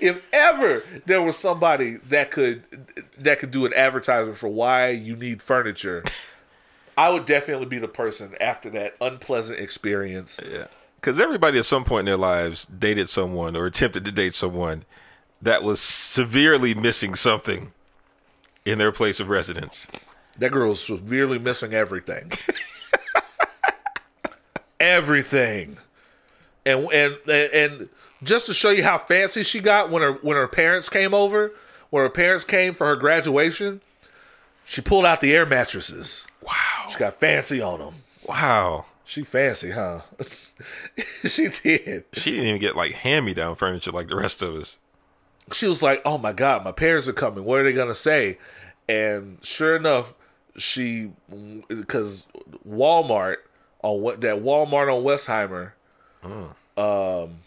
[0.02, 2.64] if ever there was somebody that could
[3.18, 6.04] that could do an advertisement for why you need furniture,
[7.02, 10.40] I would definitely be the person after that unpleasant experience.
[10.48, 10.68] Yeah.
[10.98, 14.86] Because everybody at some point in their lives dated someone or attempted to date someone
[15.42, 17.72] that was severely missing something
[18.66, 19.88] in their place of residence.
[20.38, 22.34] That girl was severely missing everything.
[24.80, 25.80] everything.
[26.68, 27.90] And, and and and
[28.22, 31.52] just to show you how fancy she got when her when her parents came over,
[31.90, 33.82] when her parents came for her graduation,
[34.72, 36.26] she pulled out the air mattresses.
[36.42, 36.88] Wow.
[36.90, 37.96] She got fancy on them.
[38.26, 38.86] Wow.
[39.04, 40.00] She fancy, huh?
[41.28, 42.06] she did.
[42.14, 44.78] She didn't even get like hand me down furniture like the rest of us.
[45.52, 47.44] She was like, "Oh my god, my parents are coming.
[47.44, 48.38] What are they gonna say?"
[48.88, 50.14] And sure enough,
[50.56, 51.12] she
[51.68, 52.26] because
[52.66, 53.38] Walmart
[53.84, 55.74] on what that Walmart on Westheimer,
[56.78, 57.40] um,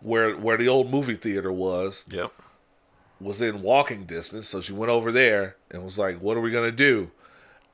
[0.00, 2.32] where where the old movie theater was, Yep.
[3.20, 4.48] Was in walking distance.
[4.48, 7.10] So she went over there and was like, "What are we gonna do?"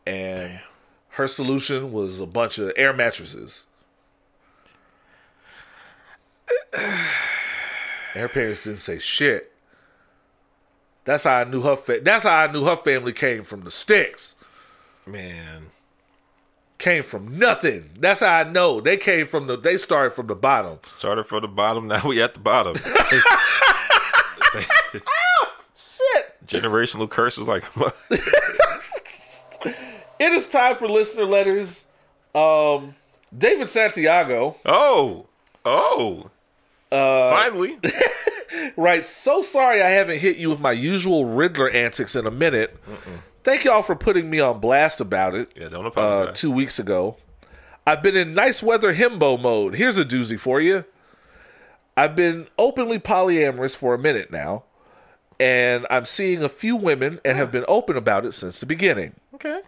[0.07, 0.61] And
[1.11, 3.65] her solution was a bunch of air mattresses.
[8.15, 9.53] And her parents didn't say shit.
[11.05, 11.77] That's how I knew her.
[11.77, 14.37] Fa- that's how I knew her family came from the sticks.
[15.05, 15.67] Man.
[16.79, 17.91] Came from nothing.
[18.01, 19.59] That's how I know they came from the.
[19.59, 20.79] They started from the bottom.
[20.97, 22.77] Started from the bottom, now we at the bottom.
[26.47, 27.65] Generational curses like
[30.19, 31.85] It is time for listener letters.
[32.35, 32.95] Um,
[33.37, 35.27] David Santiago Oh.
[35.65, 36.31] Oh.
[36.91, 37.79] Uh, Finally.
[38.77, 39.05] right.
[39.05, 42.77] "So sorry I haven't hit you with my usual Riddler antics in a minute.
[43.43, 45.53] Thank y'all for putting me on blast about it.
[45.57, 46.39] Yeah, don't uh, apologize.
[46.39, 47.17] two weeks ago.
[47.87, 49.75] I've been in nice weather himbo mode.
[49.75, 50.85] Here's a doozy for you.
[51.97, 54.65] I've been openly polyamorous for a minute now,
[55.39, 59.15] and I'm seeing a few women and have been open about it since the beginning.
[59.35, 59.61] okay.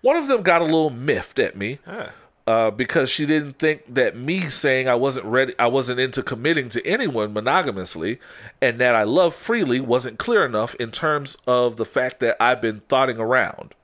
[0.00, 2.10] One of them got a little miffed at me Ah.
[2.46, 6.68] uh, because she didn't think that me saying I wasn't ready, I wasn't into committing
[6.70, 8.18] to anyone monogamously,
[8.60, 12.60] and that I love freely wasn't clear enough in terms of the fact that I've
[12.60, 13.74] been thoughting around.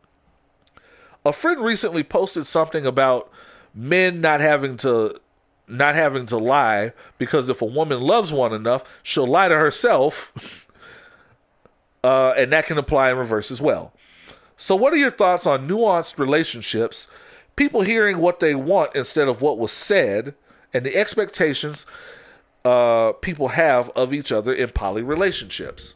[1.25, 3.31] A friend recently posted something about
[3.75, 5.21] men not having to
[5.71, 10.33] not having to lie because if a woman loves one enough, she'll lie to herself,
[12.05, 13.93] uh, and that can apply in reverse as well.
[14.57, 17.07] So, what are your thoughts on nuanced relationships,
[17.57, 20.35] people hearing what they want instead of what was said,
[20.75, 21.87] and the expectations
[22.65, 25.95] uh, people have of each other in poly relationships?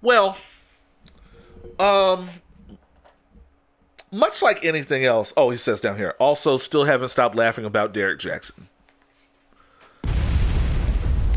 [0.00, 0.36] Well,
[1.78, 2.28] um,
[4.10, 5.32] much like anything else.
[5.36, 6.14] Oh, he says down here.
[6.18, 8.66] Also, still haven't stopped laughing about Derrick Jaxn.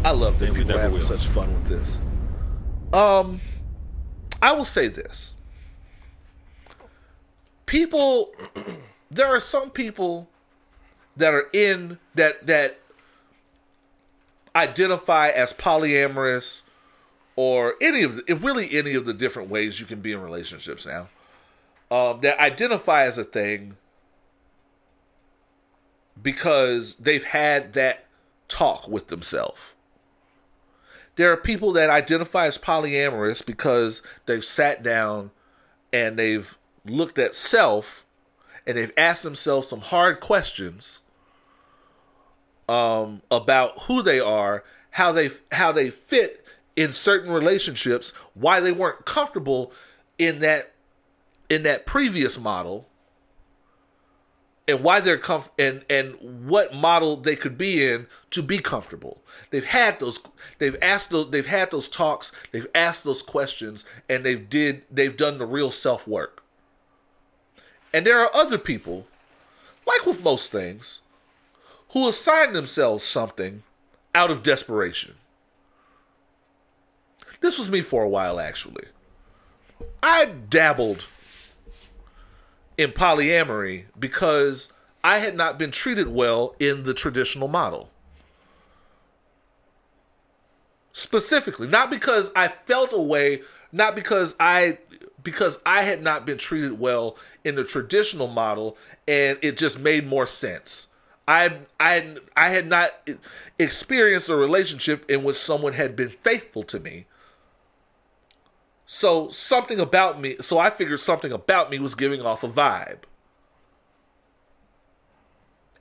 [0.04, 2.00] I love that we people having such fun with this.
[2.94, 3.40] Um,
[4.42, 5.36] I will say this.
[7.66, 8.34] People
[9.12, 10.28] there are some people
[11.18, 12.80] that are in that that
[14.56, 16.64] identify as polyamorous
[17.36, 20.86] or any of the, really any of the different ways you can be in relationships
[20.86, 21.08] now
[21.90, 23.78] um, that identify as a thing
[26.22, 28.06] because they've had that
[28.50, 29.72] talk with themselves
[31.16, 35.32] there are people that identify as polyamorous because they've sat down
[35.92, 38.06] and they've looked at self
[38.66, 41.02] and they've asked themselves some hard questions
[42.70, 48.72] um, about who they are, how they how they fit in certain relationships, why they
[48.72, 49.72] weren't comfortable
[50.18, 50.72] in that
[51.50, 52.88] in that previous model,
[54.72, 59.22] and why they're comf- and and what model they could be in to be comfortable.
[59.50, 60.20] They've had those
[60.58, 65.16] they've asked those they've had those talks, they've asked those questions and they've did they've
[65.16, 66.44] done the real self-work.
[67.94, 69.06] And there are other people
[69.86, 71.02] like with most things
[71.90, 73.64] who assign themselves something
[74.16, 75.16] out of desperation.
[77.42, 78.86] This was me for a while actually.
[80.02, 81.06] I dabbled
[82.82, 87.90] in polyamory because I had not been treated well in the traditional model.
[90.94, 94.80] Specifically, not because I felt a way, not because I
[95.24, 98.76] because I had not been treated well in the traditional model
[99.08, 100.88] and it just made more sense.
[101.28, 102.92] I I I had not
[103.60, 107.06] experienced a relationship in which someone had been faithful to me.
[108.94, 113.04] So something about me, so I figured something about me was giving off a vibe.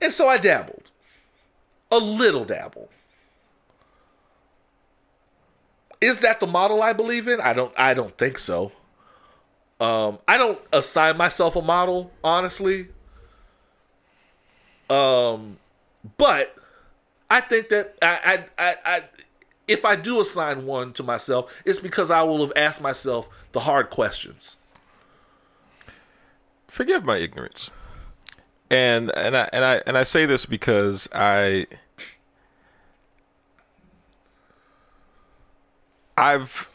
[0.01, 0.91] And so I dabbled.
[1.91, 2.87] A little dabble.
[5.99, 7.41] Is that the model I believe in?
[7.41, 8.71] I don't I don't think so.
[9.81, 12.87] Um I don't assign myself a model, honestly.
[14.89, 15.57] Um
[16.17, 16.55] but
[17.29, 19.03] I think that I I I, I
[19.71, 23.61] if I do assign one to myself, it's because I will have asked myself the
[23.61, 24.57] hard questions.
[26.67, 27.69] forgive my ignorance.
[28.69, 31.67] And and I and I and I say this because I
[36.17, 36.69] I've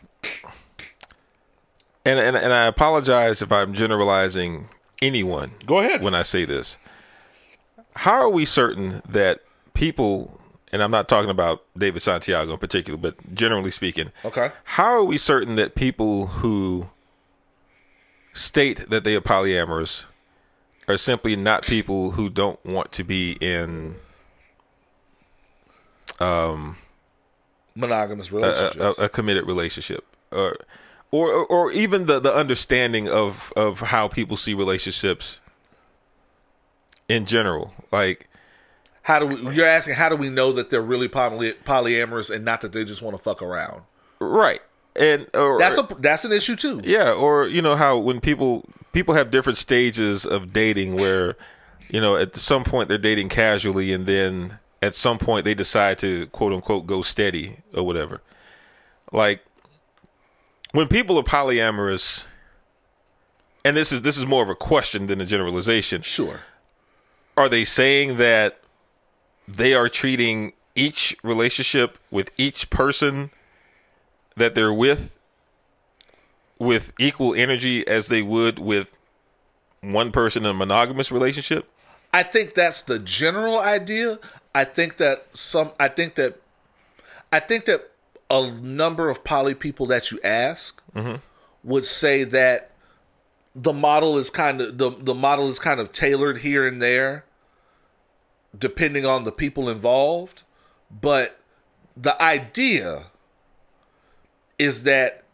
[2.04, 4.68] and and and I apologize if I'm generalizing
[5.00, 5.52] anyone.
[5.64, 6.02] Go ahead.
[6.02, 6.76] When I say this.
[7.96, 9.40] How are we certain that
[9.72, 10.35] people
[10.72, 14.50] and I'm not talking about David Santiago in particular, but generally speaking, Okay.
[14.64, 16.88] how are we certain that people who
[18.34, 20.04] state that they are polyamorous
[20.88, 23.96] are simply not people who don't want to be in
[26.20, 26.76] um
[27.74, 30.56] Monogamous a, a, a committed relationship, or,
[31.10, 35.40] or or even the the understanding of of how people see relationships
[37.08, 38.25] in general, like.
[39.06, 42.44] How do we, you're asking how do we know that they're really poly, polyamorous and
[42.44, 43.82] not that they just want to fuck around?
[44.18, 44.60] Right.
[44.96, 46.80] And or, That's a that's an issue too.
[46.82, 51.36] Yeah, or you know how when people people have different stages of dating where
[51.88, 56.00] you know at some point they're dating casually and then at some point they decide
[56.00, 58.22] to quote unquote go steady or whatever.
[59.12, 59.40] Like
[60.72, 62.26] when people are polyamorous
[63.64, 66.02] and this is this is more of a question than a generalization.
[66.02, 66.40] Sure.
[67.36, 68.62] Are they saying that
[69.48, 73.30] they are treating each relationship with each person
[74.36, 75.12] that they're with
[76.58, 78.96] with equal energy as they would with
[79.80, 81.68] one person in a monogamous relationship?
[82.12, 84.18] I think that's the general idea.
[84.54, 86.40] I think that some I think that
[87.32, 87.90] I think that
[88.30, 91.16] a number of poly people that you ask mm-hmm.
[91.62, 92.70] would say that
[93.54, 97.24] the model is kind of the the model is kind of tailored here and there
[98.58, 100.42] depending on the people involved,
[100.90, 101.40] but
[101.96, 103.06] the idea
[104.58, 105.24] is that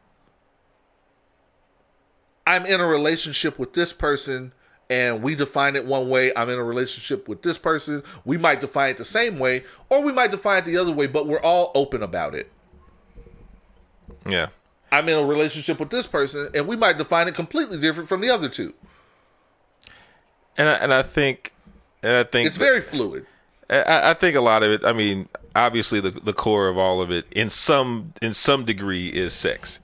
[2.46, 4.52] I'm in a relationship with this person
[4.90, 6.32] and we define it one way.
[6.36, 8.02] I'm in a relationship with this person.
[8.24, 11.06] We might define it the same way or we might define it the other way,
[11.06, 12.50] but we're all open about it.
[14.26, 14.48] Yeah.
[14.90, 18.20] I'm in a relationship with this person and we might define it completely different from
[18.20, 18.74] the other two.
[20.58, 21.52] And I, and I think
[22.02, 23.26] and I think It's very fluid.
[23.70, 24.84] I, I think a lot of it.
[24.84, 29.08] I mean, obviously the the core of all of it, in some in some degree,
[29.08, 29.78] is sex.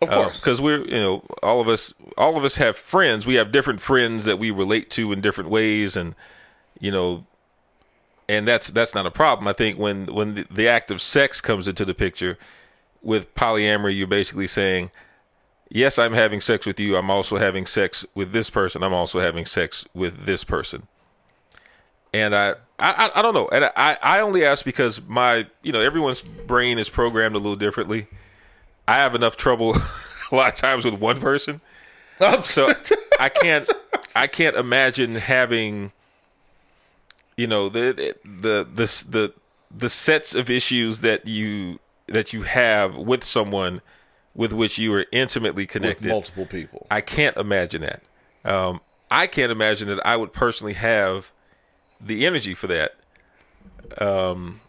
[0.00, 0.40] Of uh, course.
[0.40, 3.26] because we're you know all of us all of us have friends.
[3.26, 6.14] We have different friends that we relate to in different ways, and
[6.78, 7.26] you know,
[8.28, 9.48] and that's that's not a problem.
[9.48, 12.38] I think when when the, the act of sex comes into the picture
[13.02, 14.90] with polyamory, you're basically saying.
[15.70, 16.96] Yes, I'm having sex with you.
[16.96, 18.82] I'm also having sex with this person.
[18.82, 20.88] I'm also having sex with this person
[22.12, 25.80] and I, I, I don't know, and I, I only ask because my, you know,
[25.80, 28.06] everyone's brain is programmed a little differently.
[28.86, 29.76] I have enough trouble
[30.32, 31.60] a lot of times with one person,
[32.44, 32.72] so
[33.20, 33.68] I can't,
[34.14, 35.92] I can't imagine having,
[37.36, 39.32] you know, the the the the
[39.76, 43.82] the sets of issues that you that you have with someone
[44.34, 46.08] with which you are intimately with connected.
[46.08, 46.86] multiple people.
[46.90, 48.02] I can't imagine that.
[48.44, 48.80] Um,
[49.10, 51.30] I can't imagine that I would personally have
[52.00, 52.94] the energy for that
[54.00, 54.60] um,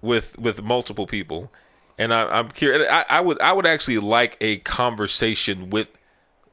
[0.00, 1.50] with with multiple people.
[1.98, 2.88] And I, I'm curious.
[2.90, 5.88] I, I would I would actually like a conversation with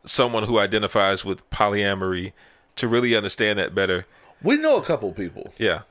[0.05, 2.33] someone who identifies with polyamory
[2.77, 4.05] to really understand that better.
[4.43, 5.53] We know a couple people.
[5.57, 5.81] Yeah.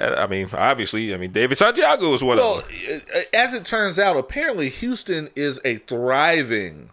[0.00, 3.00] I mean, obviously, I mean, David Santiago is one Well, of them.
[3.12, 6.90] uh, as it turns out, apparently Houston is a thriving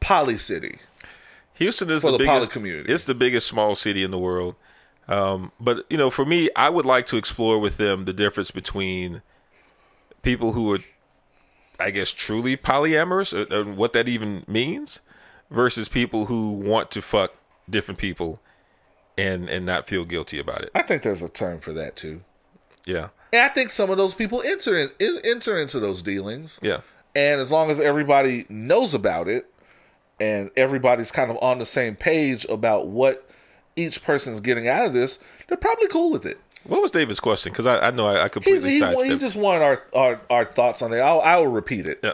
[0.00, 0.78] poly city.
[1.60, 2.92] Houston is the, the biggest community.
[2.92, 4.56] It's the biggest small city in the world.
[5.06, 8.50] Um, but you know, for me, I would like to explore with them the difference
[8.50, 9.22] between
[10.22, 10.78] people who are,
[11.78, 15.00] I guess, truly polyamorous, or, or what that even means,
[15.50, 17.34] versus people who want to fuck
[17.68, 18.40] different people
[19.18, 20.70] and and not feel guilty about it.
[20.74, 22.22] I think there's a term for that too.
[22.86, 24.90] Yeah, And I think some of those people enter in,
[25.22, 26.58] enter into those dealings.
[26.62, 26.80] yeah,
[27.14, 29.52] And as long as everybody knows about it
[30.20, 33.28] and everybody's kind of on the same page about what
[33.74, 35.18] each person's getting out of this,
[35.48, 36.38] they're probably cool with it.
[36.64, 37.52] What was David's question?
[37.52, 39.20] Because I, I know I, I completely he, he sidestepped.
[39.20, 40.98] just wanted our, our, our thoughts on it.
[40.98, 42.00] I'll, I will repeat it.
[42.04, 42.12] yeah.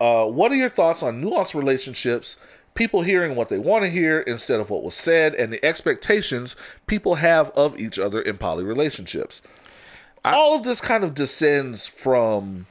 [0.00, 2.36] Uh, what are your thoughts on nuanced relationships,
[2.74, 6.54] people hearing what they want to hear instead of what was said, and the expectations
[6.86, 9.42] people have of each other in poly relationships?
[10.24, 12.66] All of this kind of descends from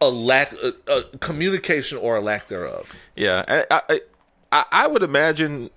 [0.00, 2.94] a lack, a, a communication or a lack thereof.
[3.16, 4.00] Yeah, I, I,
[4.52, 5.70] I, I would imagine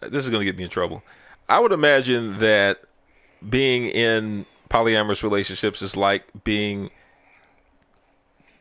[0.00, 1.02] this is going to get me in trouble.
[1.48, 2.80] I would imagine that
[3.48, 6.90] being in polyamorous relationships is like being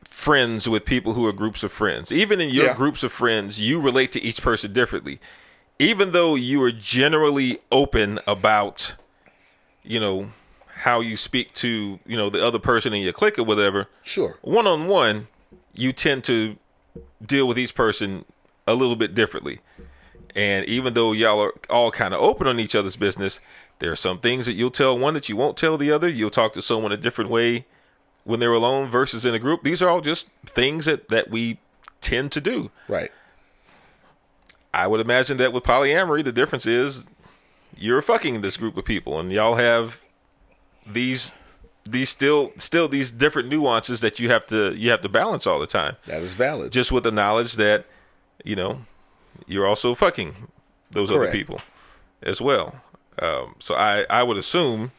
[0.03, 2.11] friends with people who are groups of friends.
[2.11, 2.73] Even in your Yeah.
[2.73, 5.19] groups of friends, you relate to each person differently.
[5.79, 8.95] Even though you are generally open about,
[9.83, 10.31] you know,
[10.81, 14.37] how you speak to, you know, the other person in your clique or whatever, Sure.
[14.41, 15.27] one on one,
[15.73, 16.57] you tend to
[17.23, 18.25] deal with each person
[18.67, 19.59] a little bit differently.
[20.35, 23.39] And even though y'all are all kind of open on each other's business,
[23.79, 26.07] there are some things that you'll tell one that you won't tell the other.
[26.07, 27.65] You'll talk to someone a different way
[28.23, 29.63] when they're alone versus in a group.
[29.63, 31.59] These are all just things that, that we
[31.99, 32.71] tend to do.
[32.87, 33.11] Right.
[34.73, 37.05] I would imagine that with polyamory, the difference is
[37.77, 39.99] you're fucking this group of people, and y'all have
[40.85, 41.33] these
[41.83, 45.59] these still still these different nuances that you have to you have to balance all
[45.59, 45.97] the time.
[46.07, 46.71] That is valid.
[46.71, 47.85] Just with the knowledge that
[48.43, 48.85] you know
[49.47, 50.47] you're also fucking
[50.91, 51.61] those other people
[52.21, 52.75] as well.
[53.19, 54.91] Um, so I I would assume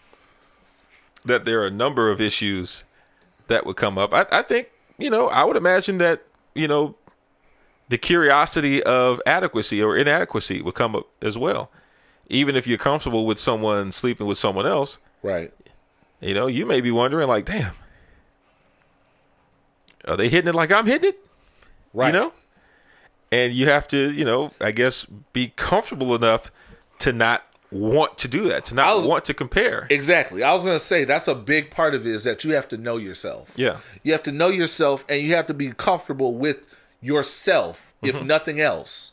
[1.24, 2.84] that there are a number of issues
[3.48, 4.12] that would come up.
[4.12, 4.68] I, I think
[4.98, 6.22] you know I would imagine that
[6.54, 6.96] you know
[7.88, 11.70] the curiosity of adequacy or inadequacy would come up as well.
[12.28, 15.52] Even if you're comfortable with someone sleeping with someone else, right.
[16.22, 17.72] You know, you may be wondering like, damn,
[20.06, 21.18] are they hitting it like I'm hitting it?
[21.92, 22.12] Right.
[22.14, 22.32] You know?
[23.30, 26.50] And you have to, you know, I guess be comfortable enough
[27.00, 29.86] to not want to do that, to not was- want to compare.
[29.90, 30.42] Exactly.
[30.42, 32.68] I was going to say that's a big part of it is that you have
[32.68, 33.50] to know yourself.
[33.56, 33.78] Yeah.
[34.02, 36.66] You have to know yourself and you have to be comfortable with
[37.00, 38.16] yourself, Mm-hmm.
[38.16, 39.12] if nothing else.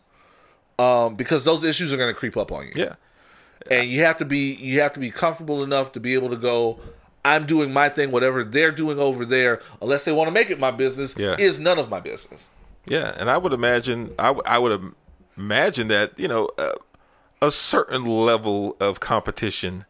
[0.79, 2.71] Um, because those issues are going to creep up on you.
[2.75, 2.95] yeah.
[3.69, 6.35] And you have to be you have to be comfortable enough to be able to
[6.37, 6.79] go
[7.25, 10.59] I'm doing my thing whatever they're doing over there unless they want to make it
[10.59, 11.35] my business Yeah.
[11.37, 12.49] is none of my business.
[12.85, 14.93] Yeah, and I would imagine I, w- I would
[15.37, 16.73] imagine that you know uh,
[17.41, 19.85] a certain level of competition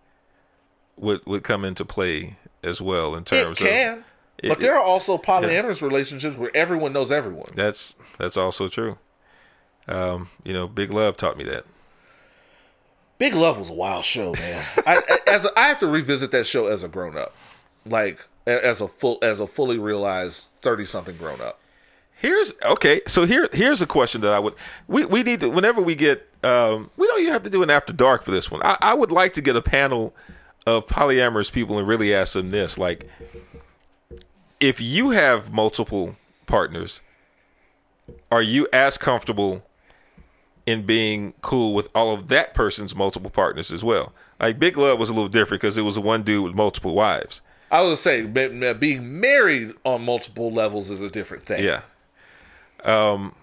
[0.98, 3.60] would would come into play as well in terms.
[3.62, 3.98] It can.
[4.00, 4.04] of
[4.42, 7.52] but it- there are also polyamorous relationships where everyone knows everyone.
[7.56, 8.98] that's that's also true.
[9.88, 11.66] Um, you know, Big Love taught me that.
[13.20, 14.66] Big Love was a wild show, man.
[14.88, 17.36] I I- as a, I have to revisit that show as a grown up,
[17.86, 21.60] like as a full as a fully realized thirty something grown up.
[22.16, 23.02] Here's okay.
[23.08, 24.56] So here here's a question that I would
[24.88, 27.70] we, we need to whenever we get um we don't even have to do an
[27.70, 28.62] after dark for this one.
[28.64, 30.14] I, I would like to get a panel
[30.66, 32.78] of polyamorous people and really ask them this.
[32.78, 33.10] Like
[34.60, 36.16] if you have multiple
[36.46, 37.00] partners,
[38.32, 39.64] are you as comfortable
[40.66, 44.14] in being cool with all of that person's multiple partners as well?
[44.40, 47.42] Like Big Love was a little different because it was one dude with multiple wives.
[47.72, 51.64] I was say being married on multiple levels is a different thing.
[51.64, 51.82] Yeah.
[52.84, 53.34] Um,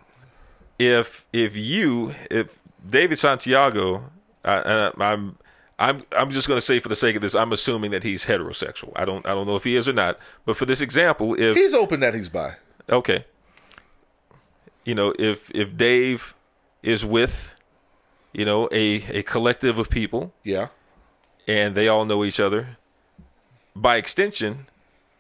[0.79, 4.11] if if you if David Santiago,
[4.45, 5.39] I, I, I'm
[5.79, 8.25] I'm I'm just going to say for the sake of this, I'm assuming that he's
[8.25, 8.93] heterosexual.
[8.97, 11.57] I don't I don't know if he is or not, but for this example, if
[11.57, 12.55] he's open that he's bi.
[12.91, 13.25] okay,
[14.85, 16.35] you know, if if Dave
[16.87, 17.53] is with,
[18.33, 20.69] you know, a a collective of people Yeah,
[21.47, 22.79] and they all know each other,
[23.75, 24.67] by extension,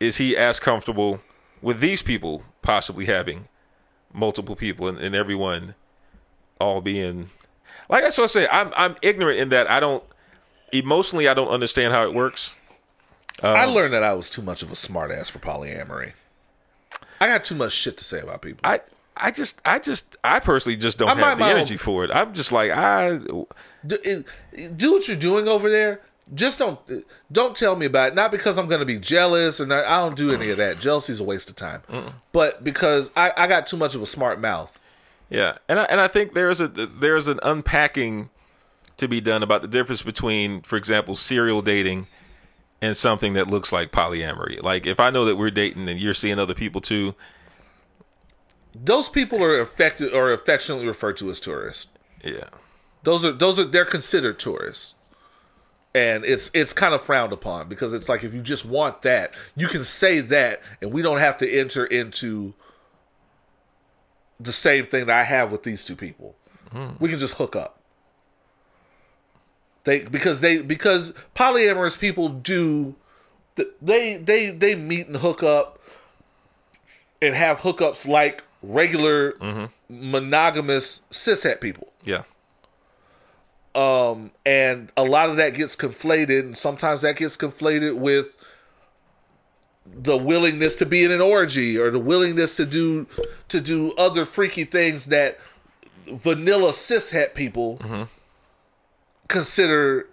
[0.00, 1.20] is he as comfortable
[1.60, 3.48] with these people possibly having
[4.12, 5.74] multiple people and, and everyone
[6.60, 7.30] all being
[7.88, 10.02] like I of say, I'm I'm ignorant in that I don't
[10.72, 12.52] emotionally I don't understand how it works.
[13.42, 16.12] I Um, learned that I was too much of a smartass for polyamory.
[17.20, 18.60] I got too much shit to say about people.
[18.64, 18.80] I
[19.16, 22.04] I just I just I personally just don't I have the my own- energy for
[22.04, 22.10] it.
[22.12, 23.18] I'm just like I
[23.86, 24.24] do,
[24.76, 26.02] do what you're doing over there.
[26.34, 26.78] Just don't
[27.30, 28.14] don't tell me about it.
[28.14, 29.84] Not because I'm going to be jealous or not.
[29.84, 30.78] I don't do any of that.
[30.78, 30.80] Mm.
[30.80, 31.82] Jealousy's a waste of time.
[32.32, 34.80] But because I, I got too much of a smart mouth.
[35.30, 38.30] Yeah, and I, and I think there's a there's an unpacking
[38.96, 42.06] to be done about the difference between, for example, serial dating
[42.82, 44.62] and something that looks like polyamory.
[44.62, 47.14] Like if I know that we're dating and you're seeing other people too,
[48.84, 51.88] Those people are affected or affectionately referred to as tourists.
[52.22, 52.48] yeah,
[53.04, 54.94] Those are those are they're considered tourists.
[55.94, 59.32] And it's it's kind of frowned upon because it's like if you just want that,
[59.56, 62.52] you can say that and we don't have to enter into
[64.38, 66.36] the same thing that I have with these two people.
[66.70, 66.90] Hmm.
[67.00, 67.80] We can just hook up.
[69.84, 72.96] They because they because polyamorous people do
[73.80, 75.80] they they they meet and hook up
[77.22, 81.92] and have hookups like regular monogamous cishet people.
[82.04, 82.22] Yeah.
[83.74, 88.38] Um, and a lot of that gets conflated, and sometimes that gets conflated with
[89.94, 93.06] the willingness to be in an orgy or the willingness to do
[93.48, 95.38] to do other freaky things that
[96.08, 98.08] vanilla cishet people
[99.28, 100.08] consider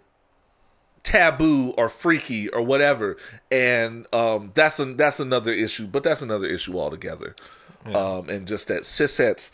[1.04, 3.18] taboo or freaky or whatever
[3.52, 7.36] and um that's a, that's another issue but that's another issue altogether
[7.88, 9.52] um and just that cishets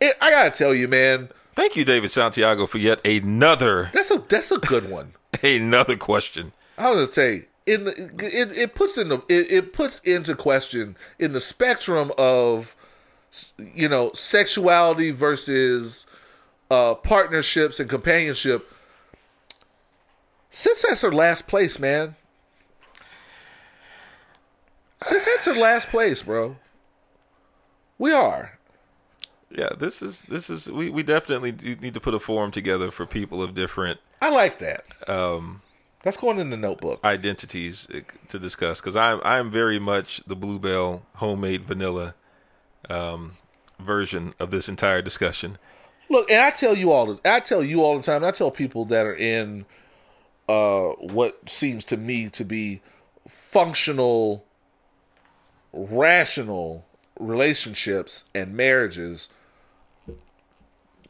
[0.00, 4.22] it, i gotta tell you man Thank you, David Santiago, for yet another that's a
[4.28, 6.52] that's a good one another question.
[6.76, 10.34] I was gonna say in the, it it puts in the it, it puts into
[10.34, 12.74] question in the spectrum of
[13.58, 16.06] you know sexuality versus
[16.70, 18.68] uh partnerships and companionship.
[20.50, 22.16] Since that's our last place, man.
[25.02, 26.56] Since that's our last place, bro.
[27.98, 28.58] We are.
[29.50, 33.06] Yeah, this is this is we, we definitely need to put a forum together for
[33.06, 34.84] people of different I like that.
[35.08, 35.62] um,
[36.02, 37.04] That's going in the notebook.
[37.04, 38.00] identities uh,
[38.30, 42.14] to discuss because I'm I'm very much the Bluebell homemade vanilla
[42.90, 43.36] um,
[43.78, 45.58] version of this entire discussion.
[46.10, 48.24] Look, and I tell you all, I tell you all the time.
[48.24, 49.66] I tell people that are in
[50.48, 52.82] uh, what seems to me to be
[53.28, 54.44] functional,
[55.72, 56.84] rational
[57.18, 59.28] relationships and marriages.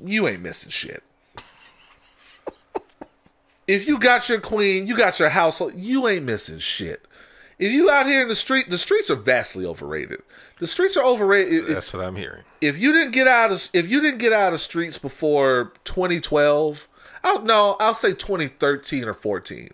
[0.02, 1.02] You ain't missing shit.
[3.66, 7.06] if you got your queen, you got your household, you ain't missing shit.
[7.58, 10.22] If you out here in the street, the streets are vastly overrated.
[10.58, 11.68] The streets are overrated.
[11.68, 12.42] That's what I'm hearing.
[12.60, 16.88] if you didn't get out of if you didn't get out of streets before 2012,
[17.22, 19.70] I'll no, I'll say 2013 or 14.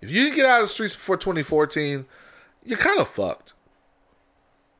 [0.00, 2.06] If you didn't get out of the streets before 2014,
[2.64, 3.52] you're kind of fucked.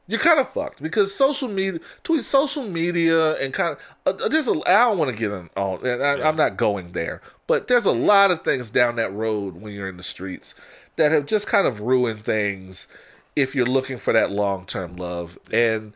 [0.08, 4.48] You're kind of fucked because social media, between social media and kind of, uh, there's
[4.48, 4.60] a.
[4.66, 7.86] I don't want to get on, on and I, I'm not going there, but there's
[7.86, 10.54] a lot of things down that road when you're in the streets
[10.96, 12.88] that have just kind of ruined things.
[13.34, 15.92] If you're looking for that long term love, and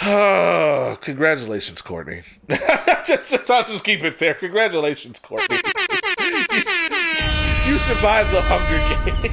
[1.00, 2.22] congratulations, Courtney.
[3.06, 4.34] just, I'll just keep it there.
[4.34, 5.56] Congratulations, Courtney.
[7.66, 8.78] you survived the Hunger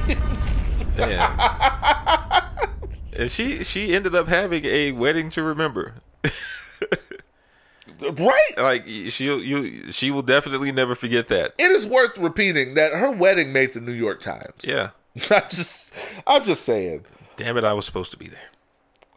[0.06, 0.98] Games.
[0.98, 2.12] Yeah.
[3.18, 5.94] and she she ended up having a wedding to remember.
[8.00, 8.52] right?
[8.56, 11.54] Like she'll you she will definitely never forget that.
[11.58, 14.62] It is worth repeating that her wedding made the New York Times.
[14.64, 14.90] Yeah.
[15.30, 15.92] I'm just,
[16.26, 17.04] I'm just saying.
[17.36, 18.38] Damn it, I was supposed to be there.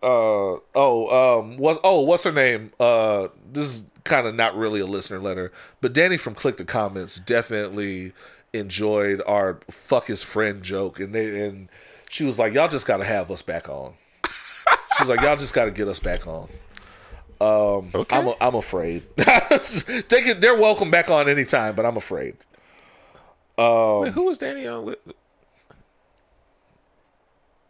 [0.01, 1.79] Uh oh, um, what?
[1.83, 2.71] Oh, what's her name?
[2.79, 5.51] Uh, this is kind of not really a listener letter,
[5.81, 8.13] but Danny from Click the Comments definitely
[8.53, 11.67] enjoyed our fuck his friend joke, and they and
[12.09, 13.93] she was like, y'all just got to have us back on.
[14.97, 16.49] She was like, y'all just got to get us back on.
[17.39, 18.17] Um, Okay.
[18.17, 19.03] I'm a, I'm afraid.
[19.15, 22.35] they can, they're welcome back on anytime, but I'm afraid.
[23.57, 24.97] Wait, who was Danny on with?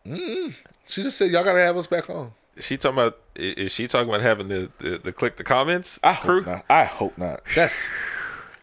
[0.07, 0.55] mm
[0.87, 2.31] She just said y'all got to have us back on.
[2.55, 3.19] Is she talking about?
[3.35, 6.41] Is she talking about having the the, the click the comments I crew?
[6.43, 6.65] hope not.
[6.69, 7.41] I hope not.
[7.55, 7.87] That's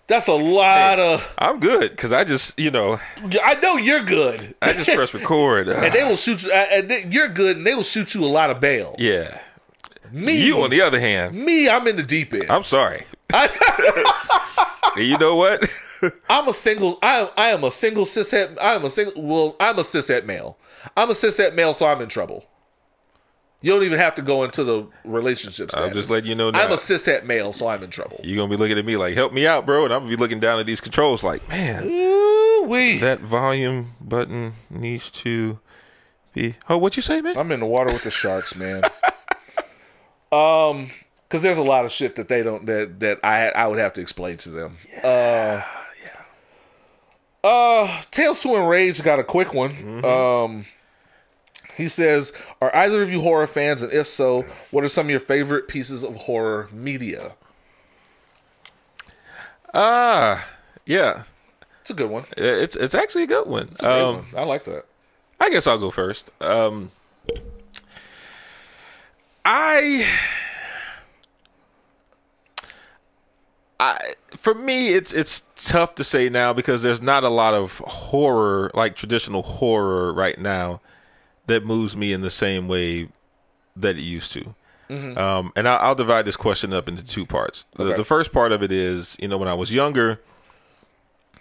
[0.08, 1.28] that's a lot of.
[1.38, 3.00] I'm good because I just you know
[3.42, 4.54] I know you're good.
[4.62, 5.68] I just press record.
[5.68, 6.52] and they will shoot you.
[6.52, 8.94] uh, And they, you're good, and they will shoot you a lot of bail.
[8.98, 9.40] yeah.
[10.12, 12.48] Me, You on the other hand, me, I'm in the deep end.
[12.48, 13.04] I'm sorry.
[13.32, 15.68] I, you know what?
[16.30, 16.98] I'm a single.
[17.02, 18.56] I I am a single cishet.
[18.60, 19.20] I am a single.
[19.20, 20.58] Well, I'm a cishet male.
[20.96, 22.44] I'm a cishet male, so I'm in trouble.
[23.62, 25.70] You don't even have to go into the relationship.
[25.74, 26.62] I'm just letting you know now.
[26.62, 28.20] I'm a cishet male, so I'm in trouble.
[28.22, 30.16] You're gonna be looking at me like, "Help me out, bro," and I'm gonna be
[30.16, 32.98] looking down at these controls like, "Man, we.
[32.98, 35.58] that volume button needs to
[36.34, 37.36] be." Oh, what you say, man?
[37.36, 38.84] I'm in the water with the sharks, man.
[40.32, 40.90] um,
[41.28, 43.94] because there's a lot of shit that they don't that that I I would have
[43.94, 44.76] to explain to them.
[45.02, 45.62] Uh,
[46.04, 46.22] yeah.
[47.42, 50.04] Uh, Tales to Enrage got a quick one.
[50.04, 50.66] Um,
[51.77, 53.82] he says, "Are either of you horror fans?
[53.82, 57.32] And if so, what are some of your favorite pieces of horror media?"
[59.74, 60.47] Ah,
[60.86, 61.24] yeah,
[61.82, 62.24] It's a good one.
[62.36, 63.74] It's it's actually a good one.
[63.81, 64.24] a Um, one.
[64.36, 64.86] I like that.
[65.39, 66.31] I guess I'll go first.
[66.40, 66.90] Um,
[69.44, 70.07] I,
[73.78, 73.98] I,
[74.36, 78.70] for me, it's it's tough to say now because there's not a lot of horror,
[78.74, 80.81] like traditional horror, right now,
[81.47, 83.09] that moves me in the same way
[83.77, 84.55] that it used to.
[84.89, 87.66] Um, and I'll, I'll divide this question up into two parts.
[87.74, 87.97] The, Okay.
[87.97, 90.20] the first part of it is, you know, when I was younger,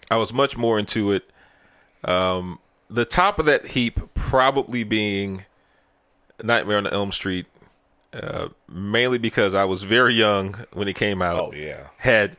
[0.10, 1.30] I was much more into it.
[2.04, 2.58] Um,
[2.90, 5.46] the top of that heap probably being
[6.42, 7.46] Nightmare on Elm Street,
[8.14, 11.40] uh, mainly because I was very young when it came out.
[11.40, 11.88] Oh, yeah.
[11.98, 12.38] had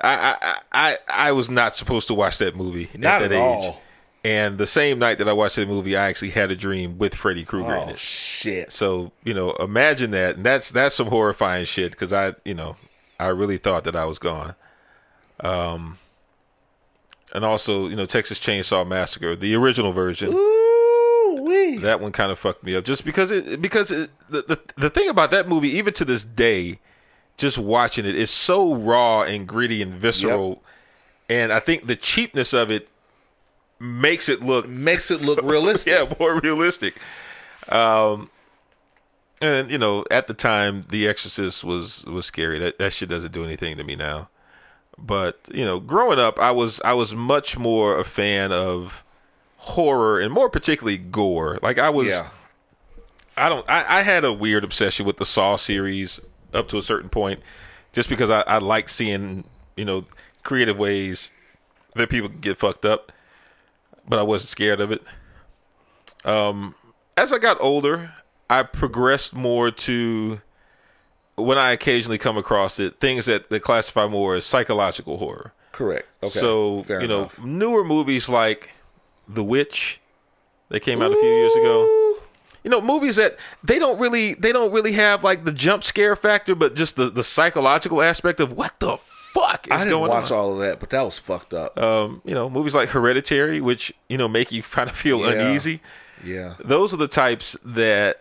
[0.00, 0.98] I I I,
[1.28, 3.64] I was not supposed to watch that movie Not at that at age.
[3.64, 3.82] all.
[4.24, 7.14] And the same night that I watched the movie, I actually had a dream with
[7.14, 7.98] Freddy Krueger in Oh it.
[7.98, 8.72] shit!
[8.72, 10.36] So you know, imagine that.
[10.36, 12.76] And that's that's some horrifying shit because I you know
[13.20, 14.54] I really thought that I was gone.
[15.40, 15.98] Um,
[17.32, 20.30] and also you know Texas Chainsaw Massacre, the original version.
[20.32, 21.76] Ooh wee!
[21.78, 24.90] That one kind of fucked me up just because it because it, the, the the
[24.90, 26.80] thing about that movie, even to this day,
[27.36, 30.60] just watching it is so raw and gritty and visceral,
[31.30, 32.88] and I think the cheapness of it
[33.80, 35.92] makes it look Makes it look realistic.
[35.92, 36.98] yeah more realistic.
[37.68, 38.30] Um,
[39.40, 42.58] and you know, at the time, The Exorcist was was scary.
[42.58, 44.28] That that shit doesn't do anything to me now.
[44.96, 49.04] But you know, growing up, I was I was much more a fan of
[49.58, 51.58] horror and more particularly gore.
[51.62, 52.08] Like I was.
[52.08, 52.30] yeah.
[53.36, 53.68] I don't.
[53.70, 56.18] I, I had a weird obsession with the Saw series
[56.52, 57.40] up to a certain point,
[57.92, 59.44] just because I, I like seeing
[59.76, 60.06] you know
[60.42, 61.30] creative ways
[61.94, 63.12] that people get fucked up,
[64.08, 65.02] but I wasn't scared of it.
[66.24, 66.74] Um,
[67.16, 68.12] as I got older,
[68.48, 70.40] I progressed more to
[71.36, 75.52] when I occasionally come across it things that that classify more as psychological horror.
[75.72, 76.08] Correct.
[76.22, 76.38] Okay.
[76.38, 77.38] So Fair you know enough.
[77.44, 78.70] newer movies like
[79.28, 80.00] The Witch,
[80.70, 82.08] that came out a few years ago
[82.64, 86.16] you know movies that they don't really they don't really have like the jump scare
[86.16, 88.98] factor but just the the psychological aspect of what the
[89.40, 91.78] fuck is I didn't going watch on all of that, but that was fucked up.
[91.78, 95.32] um you know movies like hereditary which you know make you kind of feel Yeah.
[95.32, 95.80] uneasy
[96.24, 96.54] yeah.
[96.64, 98.20] those are the types that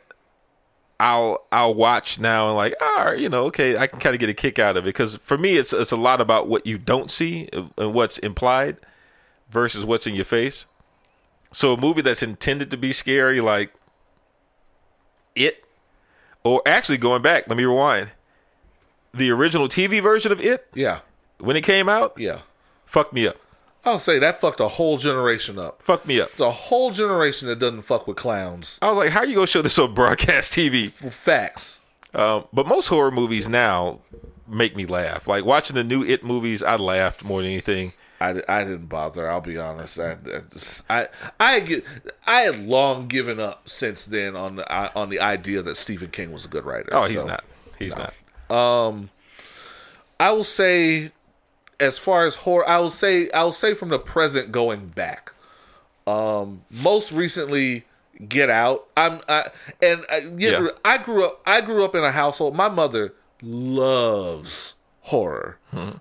[1.00, 4.20] I'll I'll watch now and like all right you know okay I can kind of
[4.20, 6.66] get a kick out of it because for me it's it's a lot about what
[6.66, 8.78] you don't see and what's implied
[9.50, 10.66] versus what's in your face.
[11.54, 13.72] So a movie that's intended to be scary like
[15.36, 15.64] it
[16.44, 18.10] or actually going back let me rewind
[19.14, 21.00] the original TV version of it Yeah.
[21.40, 22.42] When it came out Yeah.
[22.86, 23.38] fucked me up
[23.86, 25.82] I'll say that fucked a whole generation up.
[25.82, 26.34] fucked me up.
[26.36, 28.78] The whole generation that doesn't fuck with clowns.
[28.82, 30.90] I was like how you gonna show this on broadcast TV?
[30.92, 31.80] Facts.
[32.14, 34.00] Um, but most horror movies now
[34.48, 35.26] make me laugh.
[35.28, 37.94] Like watching the new It movies, I laughed more than anything.
[38.20, 39.30] I, I didn't bother.
[39.30, 40.00] I'll be honest.
[40.00, 41.08] I, I, just, I
[41.40, 41.86] I get
[42.26, 46.32] I had long given up since then on the on the idea that Stephen King
[46.34, 46.90] was a good writer.
[46.92, 47.44] Oh, he's So, not.
[47.80, 48.14] He's not.
[48.54, 49.12] Um,
[50.20, 51.12] I will say,
[51.80, 55.32] as far as horror, I will say I will say from the present going back.
[56.06, 57.86] Um, most recently,
[58.28, 58.88] Get Out.
[58.96, 59.50] I'm I,
[59.82, 60.68] and I, yeah, Yeah.
[60.86, 61.42] I grew up.
[61.46, 62.56] I grew up in a household.
[62.56, 65.58] My mother loves horror.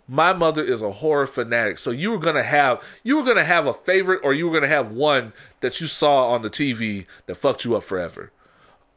[0.08, 1.78] My mother is a horror fanatic.
[1.78, 4.68] So you were gonna have you were gonna have a favorite, or you were gonna
[4.72, 8.32] have one that you saw on the TV that fucked you up forever.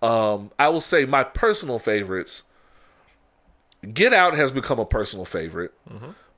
[0.01, 2.43] Um, I will say my personal favorites.
[3.93, 5.73] Get Out has become a personal favorite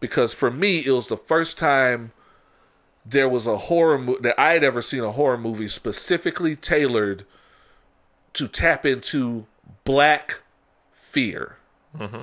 [0.02, 2.11] because for me it was the first time
[3.06, 7.26] there was a horror mo- that I had ever seen a horror movie specifically tailored
[8.34, 9.45] to tap into
[9.86, 10.41] black
[10.91, 11.57] fear
[11.98, 12.22] mm-hmm.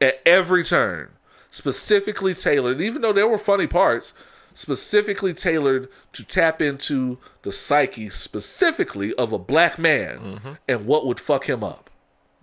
[0.00, 1.10] at every turn,
[1.50, 2.80] specifically tailored.
[2.80, 4.12] Even though there were funny parts,
[4.54, 10.52] specifically tailored to tap into the psyche specifically of a black man mm-hmm.
[10.68, 11.88] and what would fuck him up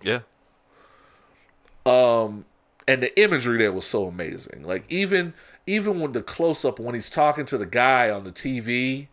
[0.01, 0.19] Yeah.
[1.85, 2.45] Um,
[2.87, 4.63] and the imagery there was so amazing.
[4.63, 5.33] Like even
[5.65, 9.07] even when the close up when he's talking to the guy on the TV,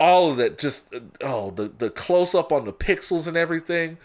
[0.00, 3.98] all of that just oh the the close up on the pixels and everything.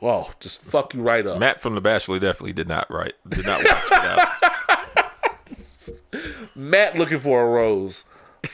[0.00, 1.40] Whoa, just fuck you right up.
[1.40, 3.14] Matt from The Bachelor definitely did not write.
[3.28, 4.28] Did not watch it out.
[6.54, 8.04] Matt looking for a rose.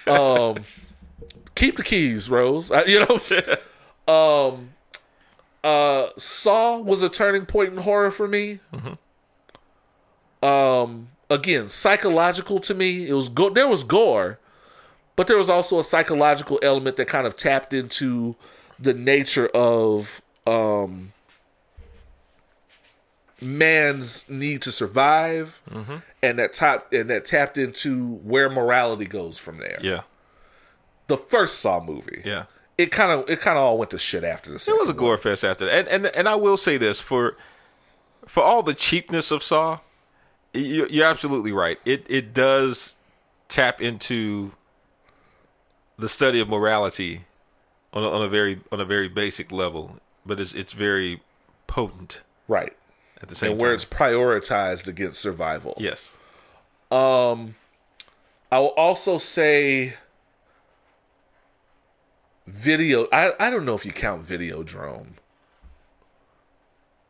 [0.06, 0.64] Um,
[1.54, 2.70] keep the keys, Rose.
[2.70, 3.20] I, you know.
[4.48, 4.73] um,
[5.64, 8.60] uh, Saw was a turning point in horror for me.
[10.42, 13.08] Um, again, psychological to me.
[13.08, 14.38] It was go- there was gore,
[15.16, 18.36] but there was also a psychological element that kind of tapped into
[18.78, 21.12] the nature of um
[23.40, 25.60] man's need to survive
[26.22, 29.78] and that tap and that tapped into where morality goes from there.
[29.82, 30.02] Yeah.
[31.08, 32.22] The first Saw movie.
[32.24, 32.44] Yeah.
[32.76, 34.94] It kind of it kind of all went to shit after the It was a
[34.94, 35.86] gore fest after that.
[35.86, 37.36] And and and I will say this for
[38.26, 39.78] for all the cheapness of Saw,
[40.52, 41.78] you, you're absolutely right.
[41.84, 42.96] It it does
[43.48, 44.52] tap into
[45.98, 47.24] the study of morality
[47.92, 51.22] on a, on a very on a very basic level, but it's it's very
[51.68, 52.74] potent right.
[53.22, 53.74] at the same And where time.
[53.76, 55.74] it's prioritized against survival.
[55.78, 56.16] yes,
[56.90, 57.54] Um,
[58.50, 59.94] I will also say
[62.46, 63.06] video.
[63.12, 65.14] I I don't know if you count Videodrome.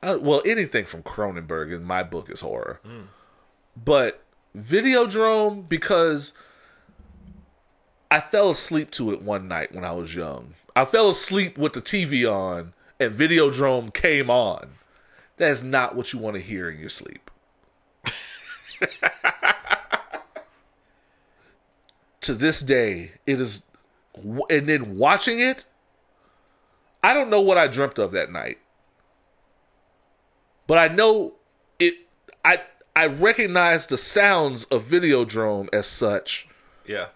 [0.02, 2.80] Uh, well, anything from Cronenberg in my book is horror,
[3.76, 4.22] but
[4.56, 6.34] Videodrome because
[8.10, 10.54] I fell asleep to it one night when I was young.
[10.76, 14.72] I fell asleep with the TV on, and Videodrome came on.
[15.36, 17.30] That is not what you want to hear in your sleep.
[22.20, 23.62] to this day, it is,
[24.50, 25.64] and then watching it,
[27.02, 28.58] I don't know what I dreamt of that night,
[30.66, 31.34] but I know
[31.78, 31.94] it.
[32.44, 32.60] I
[32.96, 36.46] I recognize the sounds of Videodrome as such
[36.86, 37.08] Yeah.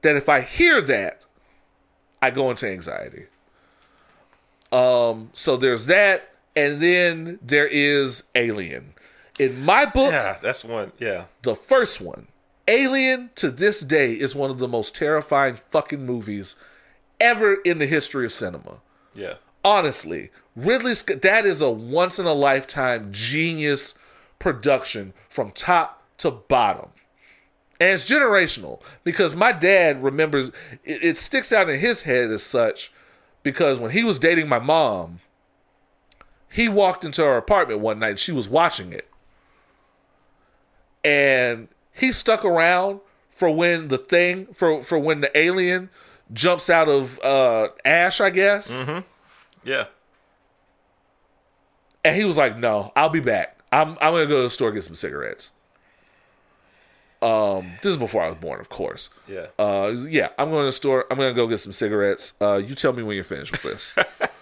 [0.00, 1.20] that if I hear that,
[2.22, 3.26] I go into anxiety.
[4.72, 8.94] Um, so there's that, and then there is Alien.
[9.38, 10.92] In my book, Yeah, that's one.
[10.98, 11.24] Yeah.
[11.42, 12.28] the first one,
[12.68, 16.56] Alien to this day is one of the most terrifying fucking movies
[17.20, 18.78] ever in the history of cinema.
[19.14, 19.34] Yeah.
[19.64, 23.94] Honestly, Ridley Scott, that is a once in a lifetime genius
[24.38, 26.90] production from top to bottom.
[27.80, 30.48] And it's generational because my dad remembers
[30.84, 32.92] it, it sticks out in his head as such
[33.42, 35.20] because when he was dating my mom,
[36.50, 39.08] he walked into her apartment one night and she was watching it.
[41.02, 43.00] And he stuck around
[43.30, 45.90] for when the thing for for when the alien
[46.32, 48.70] jumps out of uh ash, I guess.
[49.64, 49.84] Yeah.
[52.04, 53.58] And he was like, "No, I'll be back.
[53.70, 55.52] I'm I'm gonna go to the store and get some cigarettes."
[57.22, 59.08] Um, this is before I was born, of course.
[59.28, 59.46] Yeah.
[59.56, 61.06] Uh, yeah, I'm going to the store.
[61.08, 62.32] I'm gonna go get some cigarettes.
[62.40, 63.94] Uh, you tell me when you're finished with this.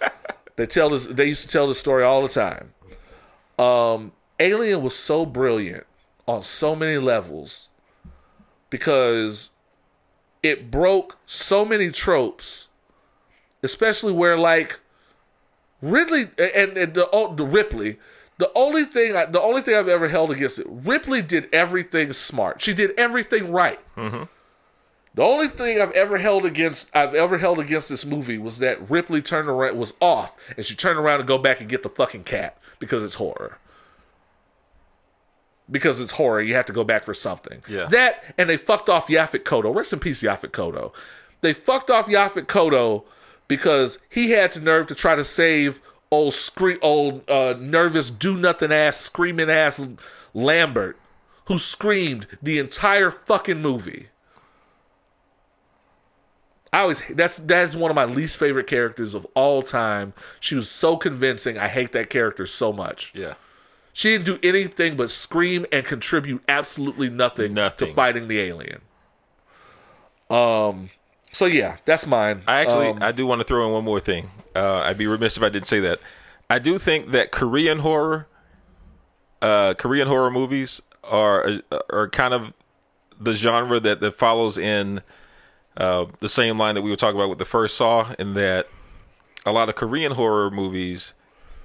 [0.57, 1.05] they tell this.
[1.05, 2.73] They used to tell this story all the time.
[3.59, 5.85] Um, Alien was so brilliant
[6.31, 7.69] on so many levels
[8.71, 9.51] because
[10.43, 12.69] it broke so many tropes,
[13.63, 14.81] especially where like
[15.83, 17.99] Ridley and, and the the Ripley.
[18.39, 22.15] The only thing I, the only thing I've ever held against it, Ripley did everything
[22.15, 22.63] smart.
[22.63, 23.79] She did everything right.
[23.97, 24.23] Mm-hmm.
[25.15, 28.89] The only thing I've ever held against I've ever held against this movie was that
[28.89, 31.89] Ripley turned around was off and she turned around to go back and get the
[31.89, 33.59] fucking cat because it's horror.
[35.71, 37.63] Because it's horror, you have to go back for something.
[37.69, 37.87] Yeah.
[37.87, 39.75] That and they fucked off Yaphet Kotto.
[39.75, 40.93] Rest in peace, Yaphet Kotto.
[41.43, 43.05] They fucked off Yaphet Kotto
[43.49, 45.81] because he had the nerve to try to save
[46.11, 49.87] old scree- old uh, nervous do nothing ass screaming ass
[50.35, 50.97] Lambert,
[51.47, 54.09] who screamed the entire fucking movie.
[56.73, 60.13] I always that's that's one of my least favorite characters of all time.
[60.39, 61.59] She was so convincing.
[61.59, 63.13] I hate that character so much.
[63.15, 63.35] Yeah.
[64.01, 67.89] She didn't do anything but scream and contribute absolutely nothing, Nothing.
[67.89, 68.81] to fighting the alien.
[70.31, 70.89] Um.
[71.35, 72.43] So yeah, that's mine.
[72.49, 74.31] I actually, Um, I do want to throw in one more thing.
[74.57, 76.01] Uh, I'd be remiss if I didn't say that.
[76.49, 78.27] I do think that Korean horror,
[79.43, 81.61] uh, Korean horror movies are
[81.91, 82.55] are kind of
[83.21, 85.03] the genre that that follows in
[85.77, 88.67] uh, the same line that we were talking about with the first Saw, in that
[89.45, 91.13] a lot of Korean horror movies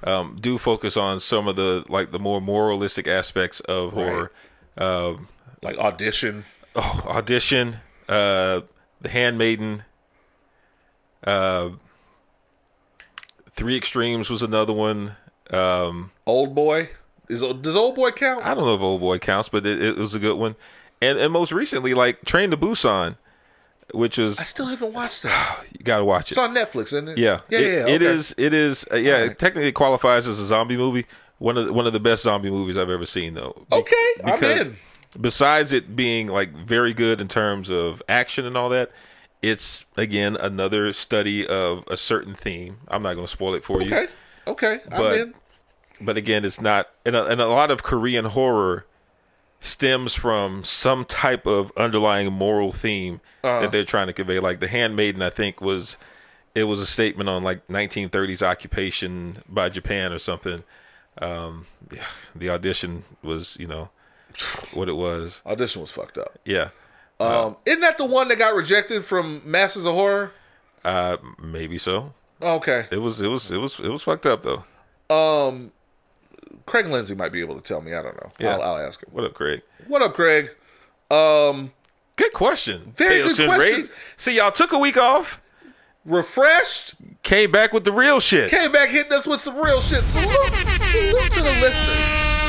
[0.05, 4.31] um, do focus on some of the like the more moralistic aspects of horror.
[4.77, 5.27] Um,
[5.61, 6.45] like audition.
[6.75, 7.77] oh, audition,
[8.07, 8.61] uh,
[9.01, 9.83] the Handmaiden,
[11.23, 11.71] uh,
[13.55, 15.15] Three Extremes was another one.
[15.49, 16.89] Um, Old boy.
[17.27, 18.45] Is does old boy count?
[18.45, 20.55] I don't know if Old Boy counts, but it, it was a good one.
[21.01, 23.17] And and most recently, like Train to Busan,
[23.93, 25.65] which is I still haven't watched that.
[25.77, 26.31] you got to watch it.
[26.31, 27.17] It's on Netflix, isn't it?
[27.17, 27.93] Yeah, yeah, It- yeah.
[27.95, 28.05] It okay.
[28.13, 28.35] is.
[28.37, 28.85] It is.
[28.91, 29.31] Uh, yeah, right.
[29.31, 31.05] it technically qualifies as a zombie movie.
[31.37, 33.65] One of the, one of the best zombie movies I've ever seen, though.
[33.69, 34.77] Be- Okay, I'm in.
[35.19, 38.91] Besides it being like very good in terms of action and all that,
[39.41, 42.77] it's again another study of a certain theme.
[42.87, 43.93] I'm not going to spoil it for you.
[43.95, 44.07] Okay,
[44.47, 45.33] okay, I'm But- in.
[46.01, 46.89] but again, it's not.
[47.05, 48.85] And a, and a lot of Korean horror
[49.65, 53.61] stems from some type of underlying moral theme Uh-huh.
[53.61, 54.39] that they're trying to convey.
[54.39, 55.97] Like The Handmaiden, I think was
[56.53, 60.63] it was a statement on like 1930s occupation by Japan or something.
[61.21, 63.89] Um, yeah, the audition was, you know,
[64.73, 65.41] what it was.
[65.45, 66.39] Audition was fucked up.
[66.45, 66.69] Yeah,
[67.19, 70.31] Um, isn't that the one that got rejected from Masters of Horror?
[70.85, 72.13] uh, maybe so.
[72.41, 72.85] Okay.
[72.91, 74.63] It was, it was, it was, it was fucked up though.
[75.13, 75.71] Um,
[76.65, 77.93] Craig Lindsay might be able to tell me.
[77.93, 78.31] I don't know.
[78.39, 78.55] Yeah.
[78.55, 79.09] I'll, I'll ask him.
[79.11, 79.61] What up, Craig?
[79.87, 80.49] What up, Craig?
[81.11, 81.71] Um,
[82.15, 82.93] Good question.
[82.95, 83.89] Very Tales good question.
[84.17, 85.41] See, y'all took a week off,
[86.05, 86.95] refreshed.
[87.23, 88.49] came back with the real shit.
[88.49, 90.03] Came back hitting us with some real shit.
[90.05, 91.97] Salute, salute to the listeners.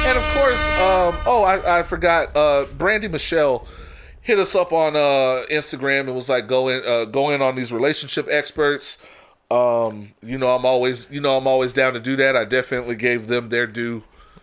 [0.06, 2.34] And of course, um, oh, I, I forgot.
[2.36, 3.66] Uh, Brandy Michelle
[4.20, 7.56] hit us up on uh, Instagram and was like, "Go in, uh, go in on
[7.56, 8.98] these relationship experts."
[9.50, 12.36] Um, you know, I'm always, you know, I'm always down to do that.
[12.36, 14.02] I definitely gave them their due.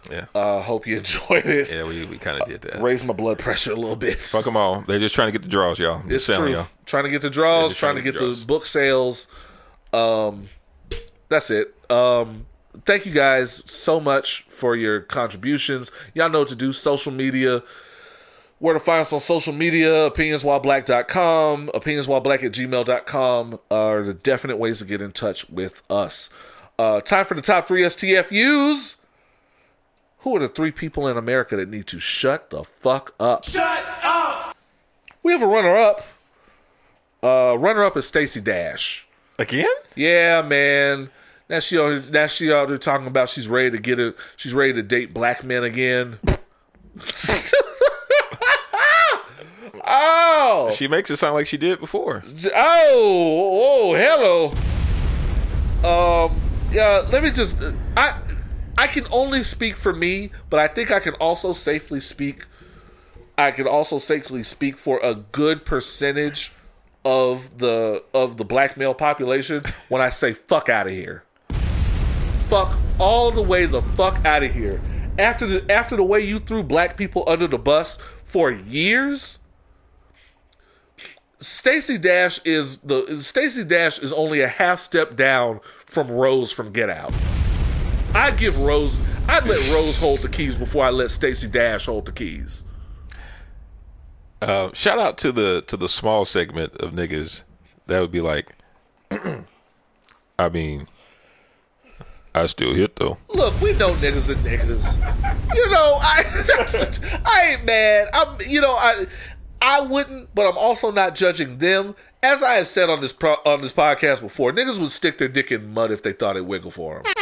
[0.09, 0.25] Yeah.
[0.35, 1.69] Uh, hope you enjoyed it.
[1.71, 2.81] yeah, we, we kind of did that.
[2.81, 4.19] Raised my blood pressure a little bit.
[4.19, 4.81] Fuck them all.
[4.81, 6.01] They're just trying to get the draws, y'all.
[6.01, 6.51] I'm It's true.
[6.51, 6.67] y'all.
[6.85, 8.43] Trying to get the draws, just trying to get, the draws.
[8.43, 9.27] book sales.
[9.93, 10.49] Um,
[11.29, 11.73] that's it.
[11.89, 12.45] Um,
[12.85, 15.91] thank you guys so much for your contributions.
[16.13, 16.73] Y'all know what to do.
[16.73, 17.63] Social media.
[18.63, 24.79] Where to find us on social media, opinionswhileblack.com, opinionswhileblack at gmail.com are the definite ways
[24.79, 26.29] to get in touch with us.
[26.79, 28.95] Uh, time for the top three STFUs.
[30.19, 33.43] Who are the three people in America that need to shut the fuck up?
[33.43, 34.55] Shut up!
[35.23, 36.05] We have a runner up.
[37.21, 39.05] Uh, runner up is Stacey Dash.
[39.37, 39.67] Again?
[39.93, 41.09] Yeah, man.
[41.49, 44.15] Now she out- now she out there talking about she's ready to get it.
[44.37, 46.17] She's ready to date black men again.
[49.85, 52.23] oh, She makes it sound like she did before.
[52.55, 54.51] oh, oh, hello.
[55.83, 56.39] Um,
[56.71, 57.05] yeah.
[57.11, 57.57] Let me just.
[57.97, 58.19] I
[58.77, 62.45] I can only speak for me, but I think I can also safely speak.
[63.37, 66.51] I can also safely speak for a good percentage
[67.05, 71.23] of the of the black male population when I say fuck out of here.
[72.47, 74.81] Fuck all the way the fuck out of here.
[75.19, 79.39] After the after the way you threw black people under the bus for years,
[81.43, 86.71] Stacey Dash is the Stacey Dash is only a half step down from Rose from
[86.71, 87.13] Get Out.
[88.13, 88.97] I'd give Rose
[89.27, 92.63] I'd let Rose hold the keys before I let Stacy Dash hold the keys.
[94.41, 97.41] Uh, shout out to the to the small segment of niggas
[97.87, 98.55] that would be like,
[100.39, 100.87] I mean,
[102.35, 103.17] I still hit though.
[103.29, 105.55] Look, we know niggas are niggas.
[105.55, 108.09] You know, I I ain't mad.
[108.13, 109.05] I'm you know, I
[109.63, 111.95] I wouldn't, but I'm also not judging them.
[112.21, 115.29] As I have said on this pro, on this podcast before, niggas would stick their
[115.29, 117.13] dick in mud if they thought it wiggle for them.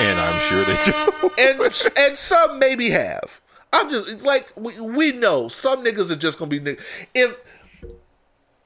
[0.00, 1.30] And I'm sure they do.
[1.38, 3.42] and and some maybe have.
[3.74, 6.80] I'm just like we, we know some niggas are just gonna be niggas.
[7.14, 7.36] If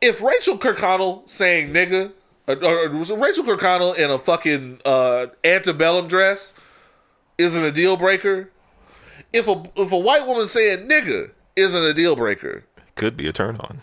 [0.01, 2.12] if Rachel Kirkconnell saying nigga,
[2.47, 6.55] or, or Rachel Kirkconnell in a fucking uh, antebellum dress
[7.39, 8.51] isn't a deal breaker.
[9.32, 12.65] If a if a white woman saying nigga isn't a deal breaker,
[12.95, 13.81] Could be a turn on.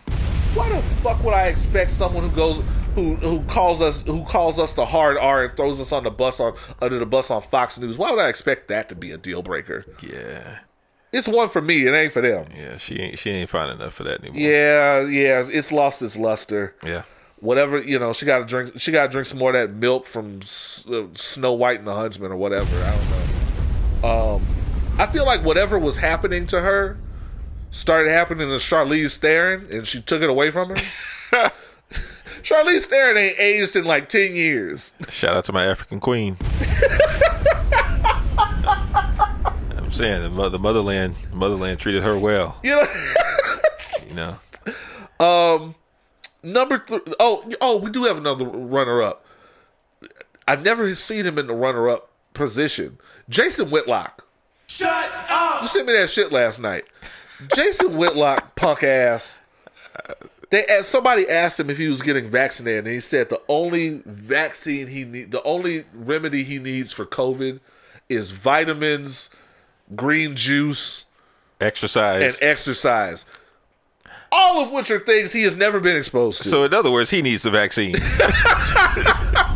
[0.53, 2.63] why the fuck would I expect someone who goes
[2.95, 6.11] who who calls us who calls us the hard R and throws us on the
[6.11, 7.97] bus on under the bus on Fox News?
[7.97, 9.83] Why would I expect that to be a deal breaker?
[10.01, 10.59] Yeah,
[11.11, 11.87] It's one for me.
[11.87, 12.47] It ain't for them.
[12.55, 12.77] yeah.
[12.77, 14.39] She ain't she ain't fine enough for that anymore.
[14.39, 15.43] Yeah, yeah.
[15.51, 16.75] It's lost its luster.
[16.83, 17.03] yeah.
[17.39, 18.79] Whatever you know, she got to drink.
[18.79, 20.39] She got to drink some more of that milk from
[20.89, 22.73] uh, Snow White and the Huntsman or whatever.
[22.81, 24.35] I don't know.
[24.35, 24.45] Um,
[24.97, 26.97] I feel like whatever was happening to her
[27.73, 30.75] started happening to Charlize Theron, and she took it away from her.
[32.41, 34.93] Charlize Theron ain't aged in like ten years.
[35.09, 36.37] Shout out to my African queen.
[39.75, 42.57] I'm saying the, mo- the motherland, motherland treated her well.
[42.63, 42.87] You know.
[44.07, 45.75] You know, um,
[46.43, 49.25] Number three oh oh, we do have another runner up.
[50.45, 52.97] I've never seen him in the runner up position.
[53.29, 54.25] Jason Whitlock.
[54.67, 55.61] Shut up!
[55.61, 56.83] You sent me that shit last night.
[57.55, 59.41] Jason Whitlock, punk ass.
[60.49, 64.01] They asked, somebody asked him if he was getting vaccinated, and he said the only
[64.05, 67.59] vaccine he need, the only remedy he needs for COVID
[68.07, 69.29] is vitamins,
[69.95, 71.05] green juice,
[71.59, 72.21] exercise.
[72.21, 73.25] and exercise.
[74.31, 76.49] All of which are things he has never been exposed to.
[76.49, 77.95] so in other words, he needs the vaccine.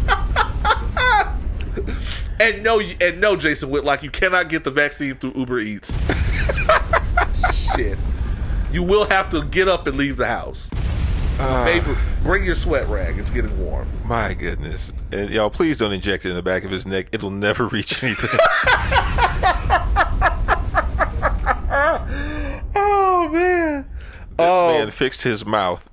[2.39, 5.97] And no, and no, Jason Whitlock, you cannot get the vaccine through Uber Eats.
[7.77, 7.97] Shit,
[8.71, 10.69] you will have to get up and leave the house.
[11.39, 11.63] Ah.
[11.63, 13.19] Maybe bring your sweat rag.
[13.19, 13.87] It's getting warm.
[14.03, 14.91] My goodness.
[15.11, 17.09] And y'all, please don't inject it in the back of his neck.
[17.11, 18.29] It'll never reach anything.
[22.75, 23.85] Oh man.
[24.29, 24.67] This Oh.
[24.77, 25.87] man fixed his mouth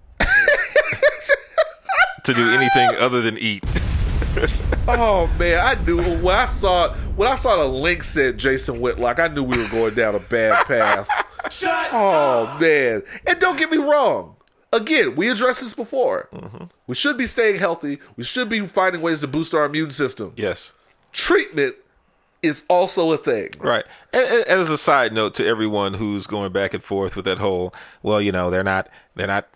[2.24, 3.64] to do anything other than eat.
[4.86, 9.18] Oh man, I knew when I saw when I saw the link said Jason Whitlock,
[9.18, 11.08] I knew we were going down a bad path.
[11.50, 14.36] Shut Oh man, and don't get me wrong.
[14.74, 16.28] Again, we addressed this before.
[16.34, 16.64] Mm-hmm.
[16.86, 17.98] We should be staying healthy.
[18.16, 20.32] We should be finding ways to boost our immune system.
[20.36, 20.72] Yes.
[21.12, 21.76] Treatment
[22.42, 23.50] is also a thing.
[23.58, 23.84] Right.
[24.12, 27.38] And, and as a side note to everyone who's going back and forth with that
[27.38, 27.72] whole,
[28.02, 29.48] well, you know, they're not, they're not,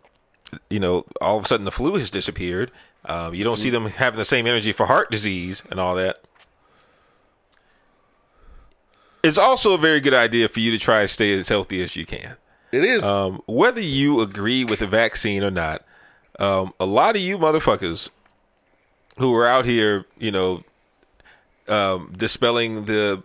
[0.70, 2.70] you know, all of a sudden the flu has disappeared.
[3.09, 6.20] Um, you don't see them having the same energy for heart disease and all that.
[9.22, 11.97] it's also a very good idea for you to try to stay as healthy as
[11.97, 12.36] you can.
[12.70, 13.02] It is.
[13.05, 15.85] Um, whether you agree with the vaccine or not,
[16.39, 18.10] um, a lot of you motherfuckers
[19.18, 20.62] who are out here, you know,
[21.66, 23.22] um, dispelling the.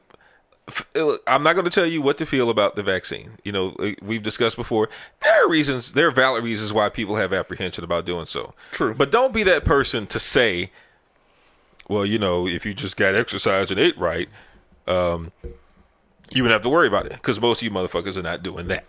[1.27, 3.31] I'm not going to tell you what to feel about the vaccine.
[3.43, 4.89] You know, uh, we've discussed before.
[5.21, 8.53] There are reasons, there are valid reasons why people have apprehension about doing so.
[8.71, 8.93] True.
[8.93, 10.71] But don't be that person to say,
[11.87, 14.29] well, you know, if you just got exercise and ate right,
[14.87, 15.31] um,
[16.31, 18.67] you wouldn't have to worry about it because most of you motherfuckers are not doing
[18.67, 18.85] that.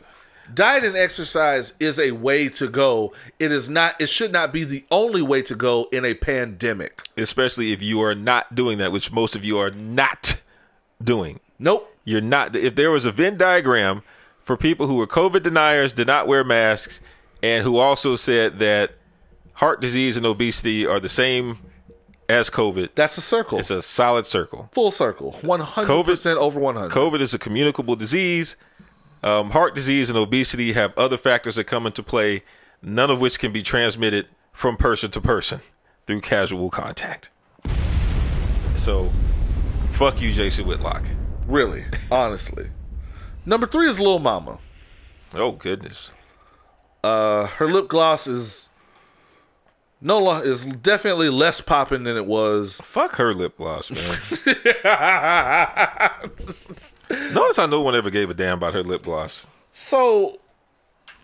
[0.52, 3.14] Diet and exercise is a way to go.
[3.38, 3.98] It is not.
[3.98, 7.00] It should not be the only way to go in a pandemic.
[7.16, 10.36] especially if you are not doing that, which most of you are not
[11.02, 11.40] doing.
[11.58, 11.90] Nope.
[12.04, 12.54] You're not.
[12.56, 14.02] If there was a Venn diagram
[14.42, 17.00] for people who were COVID deniers, did not wear masks,
[17.42, 18.92] and who also said that
[19.54, 21.58] heart disease and obesity are the same
[22.28, 23.58] as COVID, That's a circle.
[23.58, 24.68] it's a solid circle.
[24.72, 25.32] full circle.
[25.42, 26.92] One hundred percent over one hundred.
[26.92, 28.56] COVID is a communicable disease.
[29.22, 32.42] Um, heart disease and obesity have other factors that come into play,
[32.82, 35.60] none of which can be transmitted from person to person
[36.06, 37.30] through casual contact.
[38.76, 39.10] So,
[39.92, 41.02] fuck you, Jason Whitlock.
[41.46, 42.68] Really, honestly.
[43.46, 44.58] Number three is Lil Mama.
[45.34, 46.10] Oh goodness.
[47.02, 48.70] Uh, her lip gloss is
[50.00, 52.80] no is definitely less popping than it was.
[52.84, 54.00] Fuck her lip gloss, man.
[57.32, 59.46] Notice how no one ever gave a damn about her lip gloss.
[59.72, 60.38] So,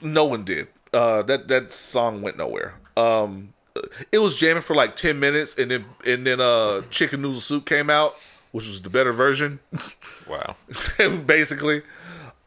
[0.00, 0.68] no one did.
[0.92, 2.74] Uh, that that song went nowhere.
[2.96, 3.54] Um,
[4.10, 7.66] it was jamming for like ten minutes, and then and then uh, chicken noodle soup
[7.66, 8.16] came out,
[8.52, 9.60] which was the better version,
[10.28, 10.56] Wow.
[11.26, 11.82] basically.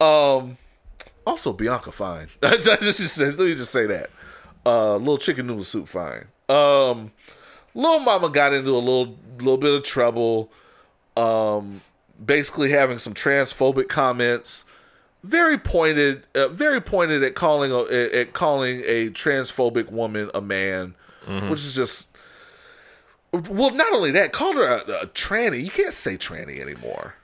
[0.00, 0.58] Um,
[1.26, 2.28] also Bianca fine.
[2.42, 4.10] Just- just- let me just say that.
[4.66, 6.26] Uh, little chicken noodle soup fine.
[6.48, 7.12] Um,
[7.74, 10.50] little mama got into a little little bit of trouble.
[11.16, 11.80] Um,
[12.24, 14.64] basically having some transphobic comments.
[15.22, 20.40] Very pointed, uh, very pointed at calling a at at calling a transphobic woman a
[20.40, 20.94] man,
[21.48, 22.08] which is just.
[23.48, 25.62] Well, not only that, called her a, a tranny.
[25.64, 27.14] You can't say tranny anymore.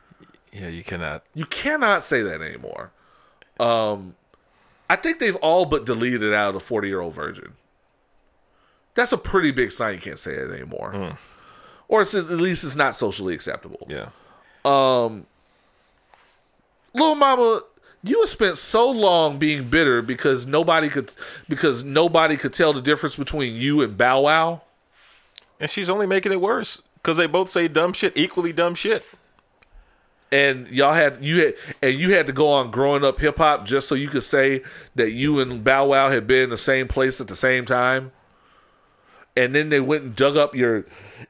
[0.53, 1.25] Yeah, you cannot.
[1.35, 2.91] You cannot say that anymore.
[3.59, 4.15] Um,
[4.89, 7.53] I think they've all but deleted it out of Forty Year Old Virgin.
[8.95, 11.17] That's a pretty big sign you can't say it anymore,
[11.89, 13.87] or it's, at least it's not socially acceptable.
[13.89, 14.09] Yeah.
[16.93, 17.63] Little Mama,
[18.03, 21.13] you have spent so long being bitter because nobody could
[21.49, 24.63] because nobody could tell the difference between you and Bow Wow.
[25.61, 29.05] And she's only making it worse because they both say dumb shit, equally dumb shit.
[30.33, 33.67] and y'all had you had and you had to go on growing up hip hop
[33.67, 34.63] just so you could say
[34.95, 38.13] that you and Bow Wow had been in the same place at the same time.
[39.37, 40.85] And then they went and dug up your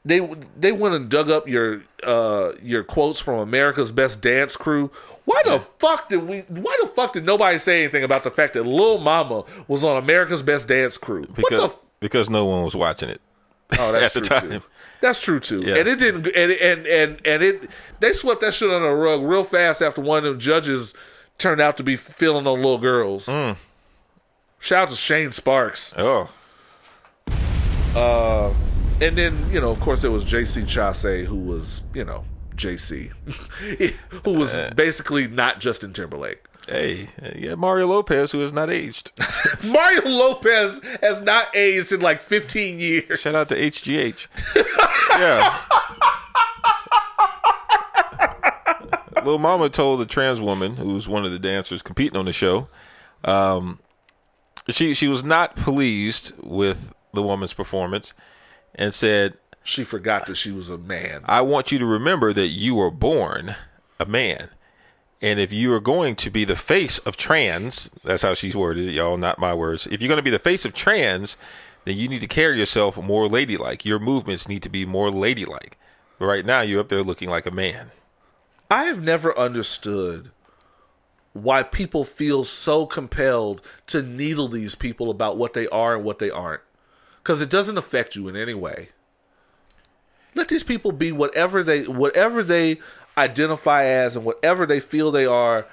[0.04, 0.20] they
[0.58, 4.90] they went and dug up your uh your quotes from America's Best Dance Crew.
[5.24, 8.54] Why the fuck did we why the fuck did nobody say anything about the fact
[8.54, 11.26] that Lil Mama was on America's Best Dance Crew?
[11.34, 13.20] Because what the f- because no one was watching it.
[13.78, 14.62] Oh, that's true too.
[15.00, 15.62] That's true too.
[15.64, 15.76] Yeah.
[15.76, 16.26] And it didn't.
[16.26, 17.70] And and and and it.
[18.00, 20.94] They swept that shit under the rug real fast after one of them judges
[21.38, 23.26] turned out to be feeling on little girls.
[23.26, 23.56] Mm.
[24.58, 25.94] Shout out to Shane Sparks.
[25.96, 26.28] Oh.
[29.00, 30.66] And then you know, of course, there was J.C.
[30.66, 32.24] Chase, who was you know
[32.54, 33.10] J.C.,
[34.24, 36.44] who was basically not Justin Timberlake.
[36.68, 39.10] Hey, yeah, Mario Lopez, who has not aged.
[39.64, 43.20] Mario Lopez has not aged in like 15 years.
[43.20, 44.26] Shout out to HGH.
[45.18, 45.58] yeah.
[49.16, 52.68] Little Mama told a trans woman who's one of the dancers competing on the show,
[53.24, 53.78] um,
[54.68, 58.14] she she was not pleased with the woman's performance,
[58.74, 61.22] and said, She forgot that she was a man.
[61.24, 63.56] "I want you to remember that you were born
[63.98, 64.50] a man."
[65.22, 68.88] And if you are going to be the face of trans, that's how she's worded
[68.88, 69.86] it, y'all, not my words.
[69.86, 71.36] If you're going to be the face of trans,
[71.84, 73.84] then you need to carry yourself more ladylike.
[73.84, 75.76] Your movements need to be more ladylike.
[76.18, 77.90] But right now, you're up there looking like a man.
[78.70, 80.30] I have never understood
[81.32, 86.18] why people feel so compelled to needle these people about what they are and what
[86.18, 86.62] they aren't.
[87.22, 88.90] Because it doesn't affect you in any way.
[90.34, 92.78] Let these people be whatever they whatever they
[93.20, 95.66] identify as and whatever they feel they are,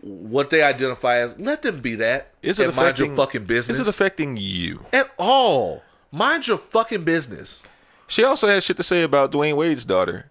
[0.00, 1.38] what they identify as.
[1.38, 2.32] Let them be that.
[2.42, 4.86] Is it and mind affecting your fucking business Is it affecting you?
[4.92, 5.82] at all?
[6.10, 7.64] Mind your fucking business.
[8.06, 10.30] She also had shit to say about Dwyane Wade's daughter.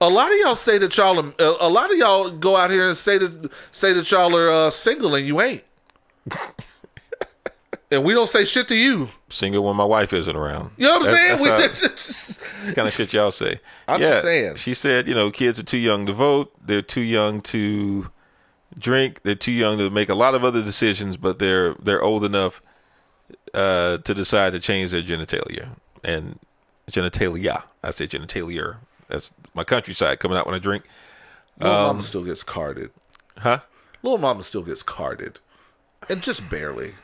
[0.00, 1.32] A lot of y'all say that y'all.
[1.38, 4.70] a lot of y'all go out here and say that say that y'all are uh,
[4.70, 5.64] single and you ain't.
[7.92, 9.08] and we don't say shit to you.
[9.28, 10.70] Single when my wife isn't around.
[10.76, 11.80] You know what I'm That's- saying?
[11.82, 13.60] that's We, kind of shit y'all say.
[13.86, 14.56] I'm yeah, just saying.
[14.56, 16.52] She said, you know, kids are too young to vote.
[16.64, 18.08] They're too young to
[18.78, 19.20] drink.
[19.22, 22.62] They're too young to make a lot of other decisions, but they're they're old enough
[23.54, 25.68] uh, to decide to change their genitalia
[26.02, 26.38] and
[26.90, 27.62] genitalia.
[27.82, 28.76] I say genitalia.
[29.08, 30.84] That's my countryside coming out when I drink.
[31.58, 32.90] Little Um, Mama still gets carded.
[33.38, 33.58] Huh?
[34.02, 35.38] Little Mama still gets carded,
[36.08, 36.94] and just barely.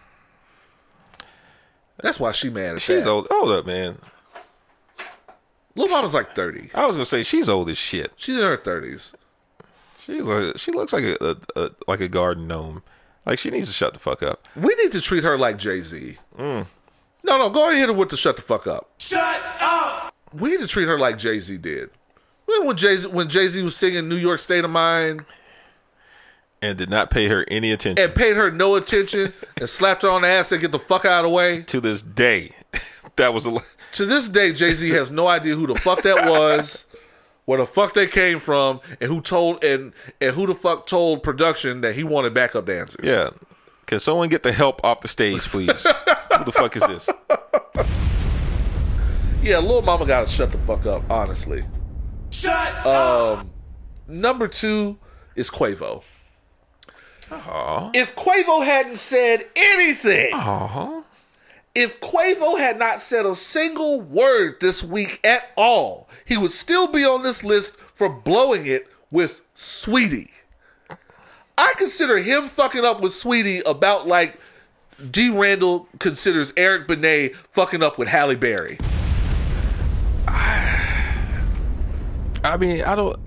[2.03, 3.11] That's why she mad at She's that.
[3.11, 3.27] old.
[3.31, 3.99] Hold up, man.
[5.75, 6.71] Little Mama's like thirty.
[6.75, 8.13] I was gonna say she's old as shit.
[8.17, 9.13] She's in her thirties.
[10.01, 11.17] She's like she looks like a,
[11.57, 12.83] a, a like a garden gnome.
[13.27, 14.45] Like she needs to shut the fuck up.
[14.57, 16.19] We need to treat her like Jay Z.
[16.39, 16.67] Mm.
[17.25, 18.91] No, no, go ahead and hit her with the shut the fuck up.
[18.99, 20.15] Shut up!
[20.33, 21.91] We need to treat her like Jay Z did.
[22.47, 25.25] Remember when Jay Z when Jay Z was singing New York State of Mind
[26.61, 28.05] And did not pay her any attention.
[28.05, 31.05] and paid her no attention and slapped her on the ass and get the fuck
[31.05, 31.63] out of the way?
[31.63, 32.53] to this day,
[33.17, 33.59] that was a
[33.93, 36.87] To this day, Jay Z has no idea who the fuck that was,
[37.45, 41.23] where the fuck they came from, and who told and and who the fuck told
[41.23, 43.05] production that he wanted backup dancers.
[43.05, 43.31] yeah.
[43.87, 45.71] Can someone get the help off the stage, please?
[46.37, 47.09] Who the fuck is this?
[49.43, 51.65] Yeah, little mama gotta shut the fuck up, honestly.
[52.31, 53.51] Shut Um
[54.07, 54.99] number two
[55.37, 56.03] is Quavo.
[57.31, 57.91] Aw.
[57.95, 61.03] If Quavo hadn't said anything, Aw.
[61.75, 66.89] if Quavo had not said a single word this week at all, he would still
[66.89, 70.31] be on this list for blowing it with Sweetie.
[71.57, 74.39] I consider him fucking up with Sweetie about like
[75.11, 75.31] D.
[75.31, 78.79] Randle considers Eric Benet fucking up with Halle Berry.
[82.45, 83.19] I mean, I don't.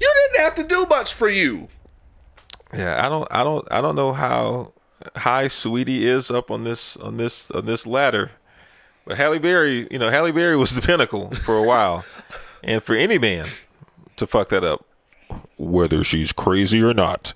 [0.00, 1.68] You didn't have to do much for you.
[2.74, 3.28] Yeah, I don't.
[3.30, 3.66] I don't.
[3.70, 4.72] I don't know how
[5.16, 8.30] high Sweetie is up on this on this on this ladder.
[9.06, 12.04] But Halle Berry, you know, Halle Berry was the pinnacle for a while,
[12.64, 13.48] and for any man
[14.16, 14.86] to fuck that up,
[15.58, 17.34] whether she's crazy or not,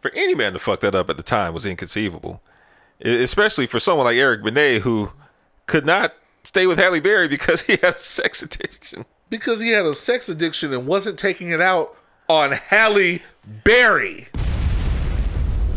[0.00, 2.42] for any man to fuck that up at the time was inconceivable.
[3.02, 5.10] Especially for someone like Eric Benet who
[5.66, 9.04] could not stay with Halle Berry because he had a sex addiction.
[9.28, 11.96] Because he had a sex addiction and wasn't taking it out
[12.28, 13.22] on Halle
[13.64, 14.28] Berry.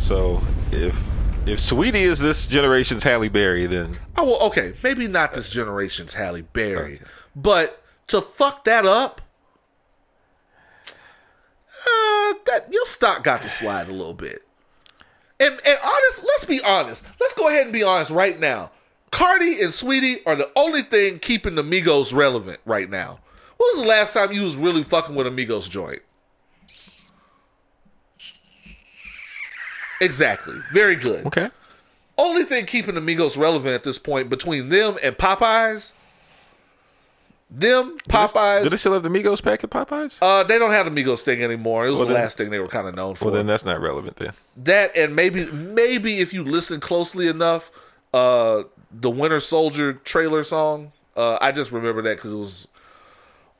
[0.03, 1.01] So if
[1.45, 6.14] if Sweetie is this generation's Halle Berry, then Oh well, okay, maybe not this generation's
[6.14, 6.99] Halle Berry,
[7.38, 9.22] but to fuck that up,
[10.90, 14.41] uh, that your stock got to slide a little bit.
[15.40, 17.06] And and honest, let's be honest.
[17.22, 18.72] Let's go ahead and be honest right now.
[19.09, 23.22] Cardi and Sweetie are the only thing keeping the Migos relevant right now.
[23.56, 26.01] When was the last time you was really fucking with a Migos joint?
[30.03, 30.56] Exactly.
[30.72, 31.25] Very good.
[31.27, 31.49] okay.
[32.17, 35.93] Only thing keeping Amigos relevant at this point between them and Popeyes,
[37.49, 40.17] them Popeyes, Do they still have the Migos pack at Popeyes?
[40.22, 41.85] uh, they don't have the Migos thing anymore.
[41.85, 43.25] It was Well, the then- last thing they were kind of known for.
[43.25, 44.33] well, then that's not relevant then.
[44.57, 47.72] that and maybe maybe if you listen closely enough,
[48.14, 50.91] uh, the Winter Soldier trailer song.
[51.15, 52.67] Uh, I just remember that because it was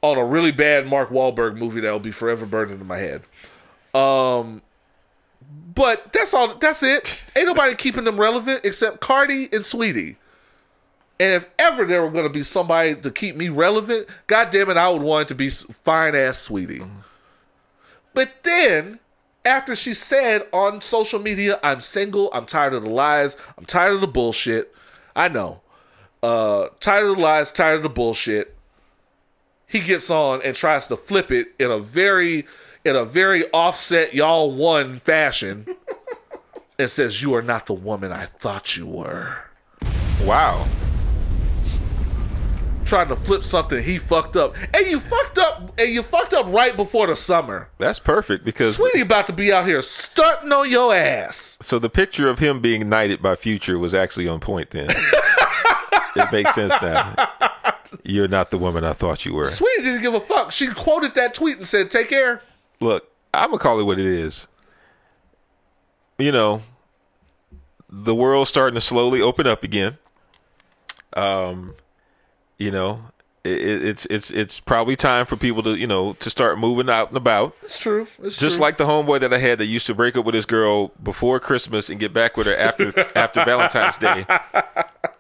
[0.02, 3.22] on a really bad Mark Wahlberg movie that will be forever burned into my head.
[3.94, 4.62] Um,
[5.76, 6.56] but that's all.
[6.56, 7.18] That's it.
[7.36, 10.18] Ain't nobody keeping them relevant except Cardi and Sweetie.
[11.20, 14.70] And if ever there were going to be somebody to keep me relevant, God damn
[14.70, 16.84] it, I would want it to be fine ass Sweetie.
[18.14, 19.00] But then,
[19.46, 23.94] after she said on social media, I'm single, I'm tired of the lies, I'm tired
[23.94, 24.74] of the bullshit.
[25.16, 25.62] I know.
[26.22, 28.56] Uh, tired of the lies, tired of the bullshit.
[29.68, 32.46] He gets on and tries to flip it in a very
[32.86, 35.66] in a very offset y'all won fashion
[36.78, 39.38] and says, You are not the woman I thought you were.
[40.24, 40.68] Wow.
[42.86, 44.56] Trying to flip something he fucked up.
[44.74, 47.70] And you fucked up and you fucked up right before the summer.
[47.78, 51.58] That's perfect because Sweetie about to be out here stunting on your ass.
[51.62, 54.90] so the picture of him being knighted by Future was actually on point then.
[56.16, 57.16] it makes sense now.
[58.04, 59.46] You're not the woman I thought you were.
[59.48, 60.52] Sweetie didn't give a fuck.
[60.52, 62.42] She quoted that tweet and said, "Take care."
[62.84, 64.48] Look, I'm gonna call it what it is.
[66.18, 66.62] You know,
[67.90, 69.98] the world's starting to slowly open up again.
[71.14, 71.76] Um,
[72.58, 73.02] you know,
[73.44, 76.90] it, it, it's it's it's probably time for people to you know to start moving
[76.90, 77.56] out and about.
[77.64, 78.08] It's true.
[78.22, 78.62] It's Just true.
[78.62, 81.40] like the homeboy that I had that used to break up with his girl before
[81.40, 84.26] Christmas and get back with her after after Valentine's Day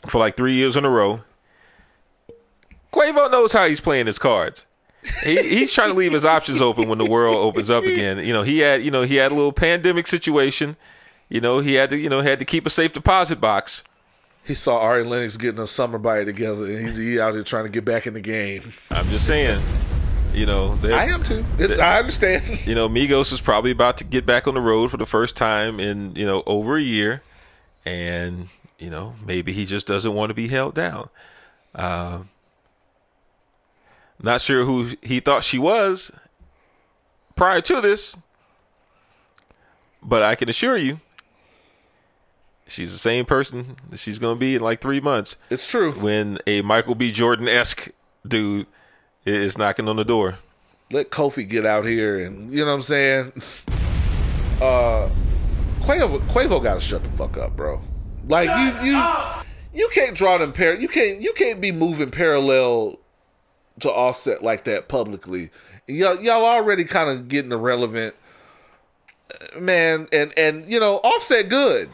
[0.07, 1.21] for like three years in a row.
[2.93, 4.65] Quavo knows how he's playing his cards.
[5.23, 8.19] He, he's trying to leave his options open when the world opens up again.
[8.19, 10.75] You know, he had you know he had a little pandemic situation.
[11.29, 13.83] You know, he had to you know had to keep a safe deposit box.
[14.43, 17.63] He saw Ari Lennox getting a summer bite together, and he, he out here trying
[17.63, 18.73] to get back in the game.
[18.91, 19.63] I'm just saying,
[20.33, 21.45] you know, I am too.
[21.57, 22.61] It's, I understand.
[22.65, 25.35] you know, Migos is probably about to get back on the road for the first
[25.35, 27.21] time in, you know, over a year.
[27.85, 28.49] And,
[28.79, 31.09] you know, maybe he just doesn't want to be held down.
[31.75, 32.29] Um,
[34.21, 36.11] not sure who he thought she was
[37.35, 38.15] prior to this,
[40.01, 40.99] but I can assure you,
[42.67, 45.91] she's the same person that she's going to be in like three months It's true.
[45.93, 47.11] when a Michael B.
[47.11, 47.89] Jordan esque
[48.27, 48.67] dude
[49.25, 50.39] is knocking on the door.
[50.91, 53.33] Let Kofi get out here, and you know what I'm saying.
[54.61, 55.09] Uh,
[55.81, 57.81] Quavo, Quavo got to shut the fuck up, bro.
[58.29, 58.47] Like
[58.83, 59.03] you, you,
[59.73, 60.73] you can't draw them par.
[60.75, 62.99] You can't, you can't be moving parallel
[63.79, 65.49] to Offset like that publicly.
[65.87, 68.15] Y'all, y'all already kind of getting irrelevant,
[69.59, 70.07] man.
[70.11, 71.89] And and you know, Offset good.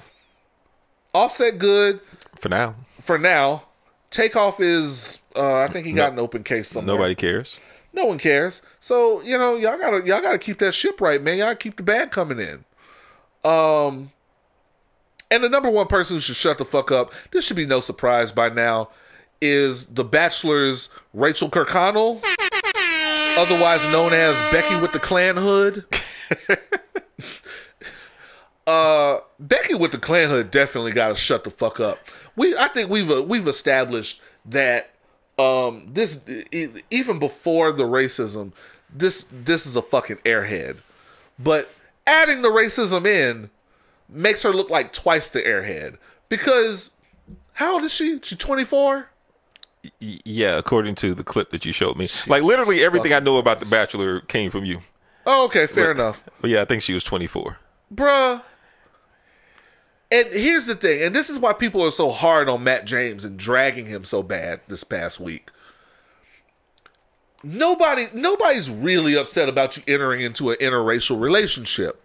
[1.13, 1.99] Offset good
[2.39, 3.63] For now, for now.
[4.11, 6.95] Takeoff is, uh, I think he got an open case somewhere.
[6.95, 7.59] nobody cares.
[7.93, 8.61] No one cares.
[8.79, 11.37] So you know, y'all gotta y'all gotta keep that ship right, man.
[11.37, 12.65] Y'all keep the bag coming in.
[13.49, 14.11] Um,
[15.31, 17.13] and the number one person who should shut the fuck up.
[17.31, 18.89] This should be no surprise by now.
[19.41, 22.21] Is the Bachelor's Rachel Kirkconnell,
[23.37, 25.85] otherwise known as Becky with the Clan Hood.
[28.67, 31.99] uh, Becky with the Clan Hood definitely got to shut the fuck up.
[32.35, 34.91] We, I think we've uh, we've established that
[35.37, 36.19] um this
[36.91, 38.51] even before the racism,
[38.93, 40.77] this this is a fucking airhead.
[41.37, 41.69] But
[42.05, 43.49] adding the racism in
[44.09, 46.91] makes her look like twice the airhead because
[47.53, 48.19] how old is she?
[48.21, 48.97] She twenty four.
[48.97, 49.03] Y-
[49.99, 53.59] yeah, according to the clip that you showed me, like literally everything I know about
[53.59, 54.81] the Bachelor came from you.
[55.25, 56.23] Oh, okay, fair enough.
[56.41, 57.57] But yeah, I think she was 24.
[57.93, 58.41] bruh.
[60.11, 63.23] And here's the thing, and this is why people are so hard on Matt James
[63.23, 65.51] and dragging him so bad this past week.
[67.43, 72.01] Nobody, nobody's really upset about you entering into an interracial relationship.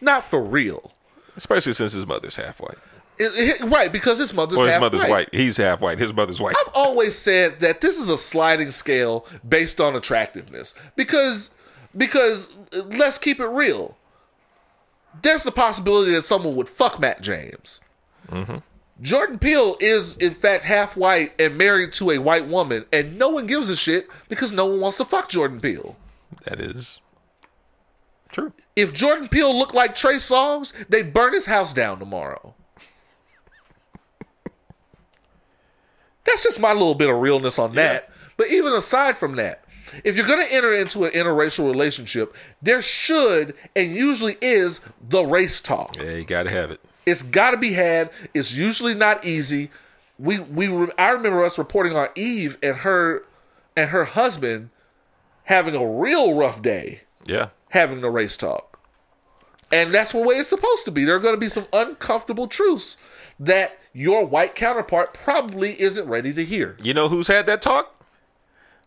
[0.00, 0.92] Not for real,
[1.36, 2.78] Especially since his mother's half white.
[3.18, 3.92] It- it- right?
[3.92, 5.10] Because his mother's Or his half mother's white.
[5.10, 5.28] white.
[5.32, 5.98] He's half white.
[5.98, 6.54] His mother's white.
[6.66, 11.50] I've always said that this is a sliding scale based on attractiveness because
[11.96, 13.96] because let's keep it real.
[15.22, 17.80] There's the possibility that someone would fuck Matt James.
[18.30, 18.56] Mm-hmm.
[19.00, 23.28] Jordan Peele is in fact half white and married to a white woman, and no
[23.30, 25.96] one gives a shit because no one wants to fuck Jordan Peele.
[26.44, 27.00] That is
[28.30, 28.52] true.
[28.74, 32.54] If Jordan Peele looked like Trey Songz, they'd burn his house down tomorrow.
[36.26, 38.10] That's just my little bit of realness on that.
[38.36, 39.64] But even aside from that,
[40.04, 45.24] if you're going to enter into an interracial relationship, there should and usually is the
[45.24, 45.96] race talk.
[45.96, 46.80] Yeah, you got to have it.
[47.06, 48.10] It's got to be had.
[48.34, 49.70] It's usually not easy.
[50.18, 50.66] We we
[50.98, 53.24] I remember us reporting on Eve and her
[53.76, 54.70] and her husband
[55.44, 57.50] having a real rough day Yeah.
[57.70, 58.80] having the race talk.
[59.70, 61.04] And that's the way it's supposed to be.
[61.04, 62.96] There are going to be some uncomfortable truths
[63.38, 66.76] that your white counterpart probably isn't ready to hear.
[66.82, 67.92] You know who's had that talk?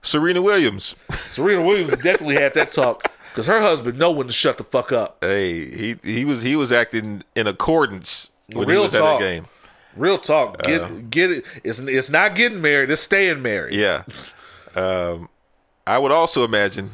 [0.02, 0.96] Serena Williams.
[1.26, 4.92] Serena Williams definitely had that talk because her husband know when to shut the fuck
[4.92, 5.18] up.
[5.22, 9.02] Hey, he he was he was acting in accordance when Real he was talk.
[9.02, 9.48] at that game.
[9.96, 10.62] Real talk.
[10.64, 11.46] Get get it.
[11.64, 12.90] It's it's not getting married.
[12.92, 13.74] It's staying married.
[13.74, 14.04] Yeah.
[14.76, 15.30] Um,
[15.86, 16.92] I would also imagine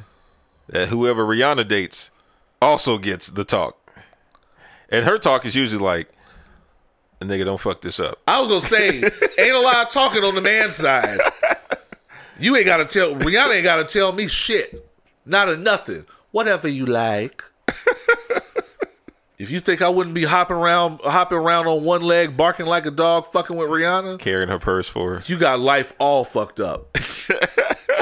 [0.68, 2.10] that whoever Rihanna dates
[2.62, 3.78] also gets the talk.
[4.90, 6.10] And her talk is usually like,
[7.28, 8.20] nigga, don't fuck this up.
[8.28, 9.04] I was gonna say,
[9.38, 11.20] ain't a lot of talking on the man's side.
[12.40, 14.90] You ain't gotta tell Rihanna ain't gotta tell me shit.
[15.26, 16.06] Not a nothing.
[16.32, 17.44] Whatever you like.
[19.40, 22.86] if you think I wouldn't be hopping around hopping around on one leg, barking like
[22.86, 25.24] a dog, fucking with Rihanna, Carrying her purse for her.
[25.26, 26.96] you got life all fucked up.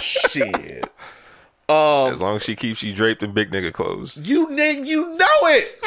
[0.02, 0.84] shit.
[1.70, 4.18] Um, As long as she keeps you draped in big nigga clothes.
[4.22, 5.80] You nigga, you know it.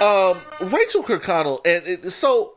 [0.00, 2.54] Um, Rachel Kirkconnell, and it, so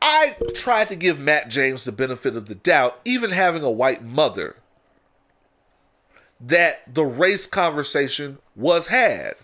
[0.00, 4.04] I tried to give Matt James the benefit of the doubt, even having a white
[4.04, 4.56] mother,
[6.40, 9.34] that the race conversation was had,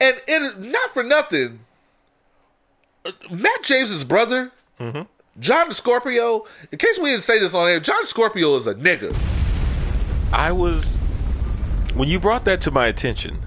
[0.00, 1.60] and it not for nothing.
[3.04, 4.52] uh, Matt James's brother,
[5.40, 6.46] John Scorpio.
[6.72, 9.16] In case we didn't say this on air, John Scorpio is a nigga.
[10.32, 10.84] I was
[11.94, 13.38] when you brought that to my attention.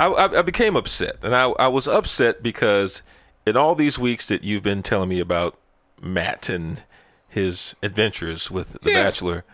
[0.00, 3.02] I, I, I became upset, and I, I was upset because
[3.46, 5.56] in all these weeks that you've been telling me about
[6.00, 6.82] Matt and
[7.28, 9.02] his adventures with The Yeah.
[9.04, 9.44] Bachelor,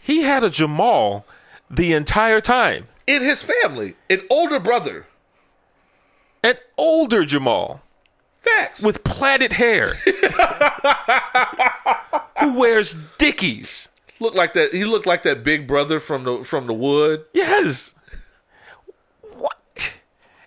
[0.00, 1.26] he had a Jamal
[1.70, 5.06] the entire time, in his family, an older brother.
[6.42, 7.82] an older Jamal.
[8.40, 8.82] Facts.
[8.82, 9.94] with plaited hair,
[12.40, 13.88] who wears Dickies.
[14.20, 14.72] looked like that.
[14.74, 17.24] He looked like that big brother from the from the wood.
[17.32, 17.94] Yes.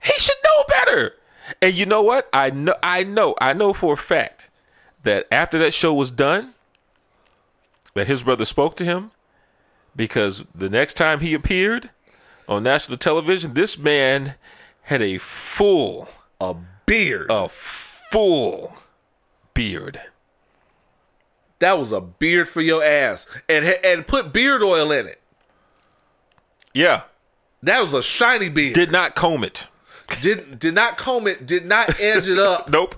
[0.05, 1.13] He should know better.
[1.61, 2.29] And you know what?
[2.33, 4.49] I know I know I know for a fact
[5.03, 6.53] that after that show was done
[7.93, 9.11] that his brother spoke to him
[9.95, 11.89] because the next time he appeared
[12.47, 14.35] on national television this man
[14.83, 16.07] had a full
[16.41, 17.27] A beard.
[17.29, 18.75] a full
[19.53, 20.01] beard.
[21.59, 25.21] That was a beard for your ass, and and put beard oil in it.
[26.73, 27.03] Yeah,
[27.63, 28.75] That was a shiny beard.
[28.75, 29.67] did not comb it.
[30.21, 31.45] Did did not comb it.
[31.45, 32.95] Did not edge it up Nope.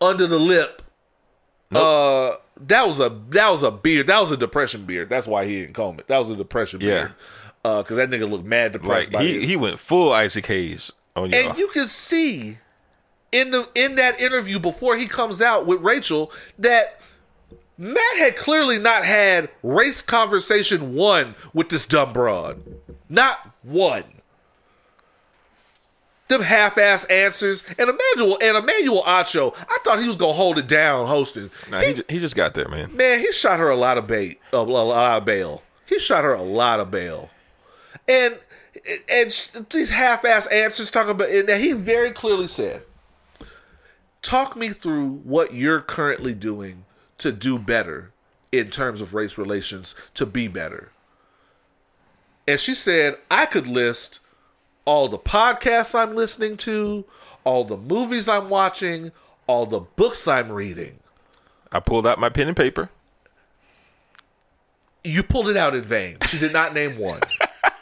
[0.00, 0.82] under the lip.
[1.74, 4.06] Uh, that was a that was a beard.
[4.06, 5.08] That was a depression beard.
[5.08, 6.06] That's why he didn't comb it.
[6.08, 6.88] That was a depression Yeah.
[6.88, 7.12] beard.
[7.64, 9.12] Uh, because that nigga looked mad depressed.
[9.12, 9.42] Like by he it.
[9.44, 11.36] he went full Isaac Hayes on you.
[11.38, 12.58] and you can see
[13.32, 17.00] in the in that interview before he comes out with Rachel that
[17.76, 22.62] Matt had clearly not had race conversation one with this dumb broad.
[23.08, 24.04] Not one.
[26.28, 29.54] Them half-ass answers and Emmanuel and Emmanuel Acho.
[29.56, 31.50] I thought he was gonna hold it down hosting.
[31.70, 32.94] Nah, he, he just got there, man.
[32.94, 35.62] Man, he shot her a lot of bait, a, a lot of bail.
[35.86, 37.30] He shot her a lot of bail,
[38.06, 38.38] and
[39.08, 41.30] and these half-ass answers talking about.
[41.30, 42.82] And he very clearly said,
[44.20, 46.84] "Talk me through what you're currently doing
[47.16, 48.12] to do better
[48.52, 50.92] in terms of race relations to be better."
[52.46, 54.20] And she said, "I could list
[54.88, 57.04] all the podcasts I'm listening to,
[57.44, 59.12] all the movies I'm watching,
[59.46, 60.98] all the books I'm reading."
[61.70, 62.88] I pulled out my pen and paper.
[65.04, 66.16] You pulled it out in vain.
[66.28, 67.20] She did not name one.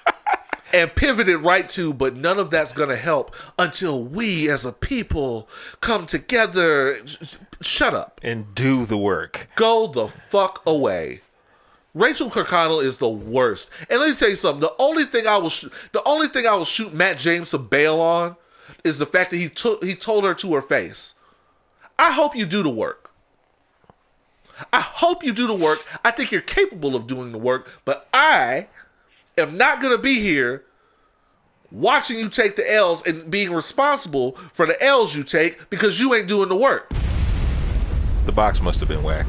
[0.72, 4.72] and pivoted right to, but none of that's going to help until we as a
[4.72, 5.48] people
[5.80, 7.00] come together.
[7.06, 8.20] Sh- Shut up.
[8.24, 9.48] and do the work.
[9.54, 11.20] Go the fuck away.
[11.96, 13.70] Rachel Kirkconnell is the worst.
[13.88, 14.60] And let me tell you something.
[14.60, 17.58] The only thing I will, sh- the only thing I will shoot Matt James to
[17.58, 18.36] bail on,
[18.84, 21.14] is the fact that he took, he told her to her face.
[21.98, 23.10] I hope you do the work.
[24.74, 25.84] I hope you do the work.
[26.04, 28.66] I think you're capable of doing the work, but I
[29.38, 30.64] am not going to be here
[31.70, 36.14] watching you take the L's and being responsible for the L's you take because you
[36.14, 36.92] ain't doing the work.
[38.26, 39.26] The box must have been whack.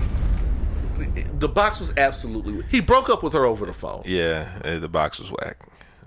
[1.39, 2.63] The box was absolutely.
[2.69, 4.01] He broke up with her over the phone.
[4.05, 5.57] Yeah, eh, the box was whack.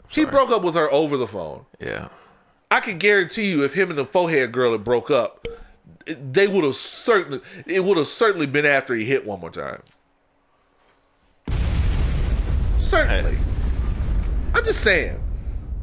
[0.08, 1.66] He broke up with her over the phone.
[1.78, 2.08] Yeah.
[2.70, 5.46] I can guarantee you, if him and the forehead girl had broke up,
[6.06, 7.40] they would have certainly.
[7.66, 9.82] It would have certainly been after he hit one more time.
[12.78, 13.38] Certainly.
[14.54, 15.22] I'm just saying.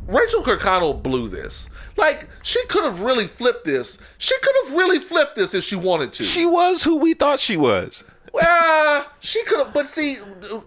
[0.08, 1.70] Rachel Kirkconnell blew this.
[1.98, 4.00] Like she could have really flipped this.
[4.18, 6.24] She could have really flipped this if she wanted to.
[6.24, 8.04] She was who we thought she was.
[8.40, 10.18] Well, she could have, but see,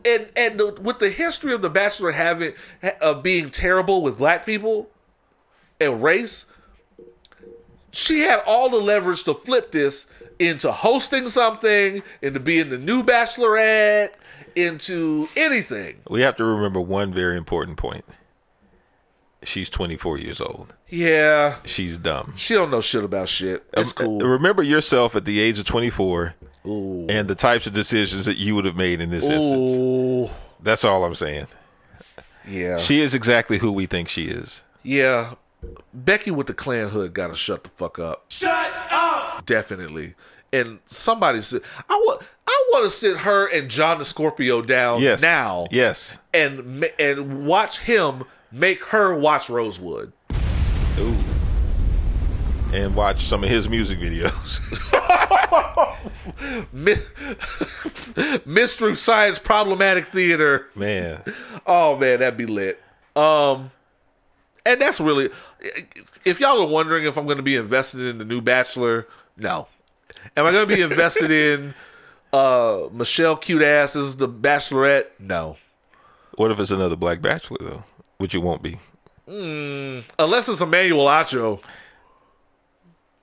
[0.05, 2.53] and and the, with the history of the Bachelor having
[3.01, 4.89] uh, being terrible with black people
[5.81, 6.47] and race,
[7.93, 10.07] she had all the leverage to flip this
[10.39, 14.15] into hosting something, into being the new Bachelorette,
[14.57, 15.99] into anything.
[16.09, 18.05] We have to remember one very important point.
[19.43, 20.75] She's 24 years old.
[20.89, 22.35] Yeah, She's dumb.
[22.37, 23.65] she don't know shit about shit.
[23.75, 24.19] It's Um, cool.
[24.19, 26.35] Remember yourself at the age of 24
[26.67, 27.07] Ooh.
[27.09, 30.31] and the types of decisions that you would have made in this instance.
[30.63, 31.47] That's all I'm saying.
[32.47, 34.63] yeah, She is exactly who we think she is.
[34.83, 35.35] yeah.
[35.93, 38.25] Becky with the clan hood got to shut the fuck up.
[38.31, 39.45] Shut up!
[39.45, 40.15] Definitely.
[40.55, 45.03] And somebody said, I want, I want to sit her and John the Scorpio down
[45.03, 45.21] Yes.
[45.21, 46.17] now, Yes.
[46.33, 50.15] and and watch him make her watch Rosewood.
[50.99, 51.15] Ooh.
[52.73, 54.61] And watch some of his music videos.
[58.47, 60.69] Mystery Science Problematic Theater.
[60.75, 61.23] Man.
[61.67, 62.81] Oh man, that'd be lit.
[63.17, 63.73] Um,
[64.65, 65.31] and that's really,
[66.25, 69.67] if y'all are wondering if I'm going to be invested in the new Bachelor, no.
[70.37, 71.75] Am I going to be invested in
[72.33, 75.07] uh Michelle cute ass as the Bachelorette?
[75.19, 75.57] No.
[76.37, 77.85] What if it's another black bachelor though?
[78.19, 78.79] Which it won't be.
[79.29, 81.61] Mm, Unless it's Emmanuel Acho.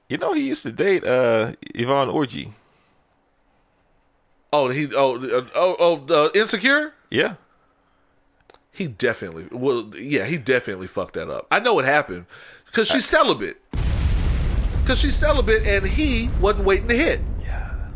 [0.09, 2.53] You know, he used to date uh, Yvonne Orji.
[4.53, 5.75] Oh, he oh uh, oh
[6.07, 6.93] oh uh, insecure.
[7.09, 7.35] Yeah.
[8.71, 11.47] He definitely well yeah he definitely fucked that up.
[11.51, 12.25] I know what happened
[12.65, 13.61] because she's celibate.
[14.81, 17.19] Because she's celibate and he wasn't waiting to hit.
[17.41, 17.89] Yeah.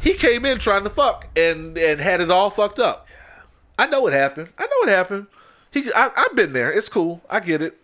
[0.00, 3.06] He came in trying to fuck and and had it all fucked up.
[3.08, 3.42] Yeah.
[3.78, 4.48] I know what happened.
[4.58, 5.26] I know what happened.
[5.70, 6.72] He I, I've been there.
[6.72, 7.22] It's cool.
[7.30, 7.78] I get it.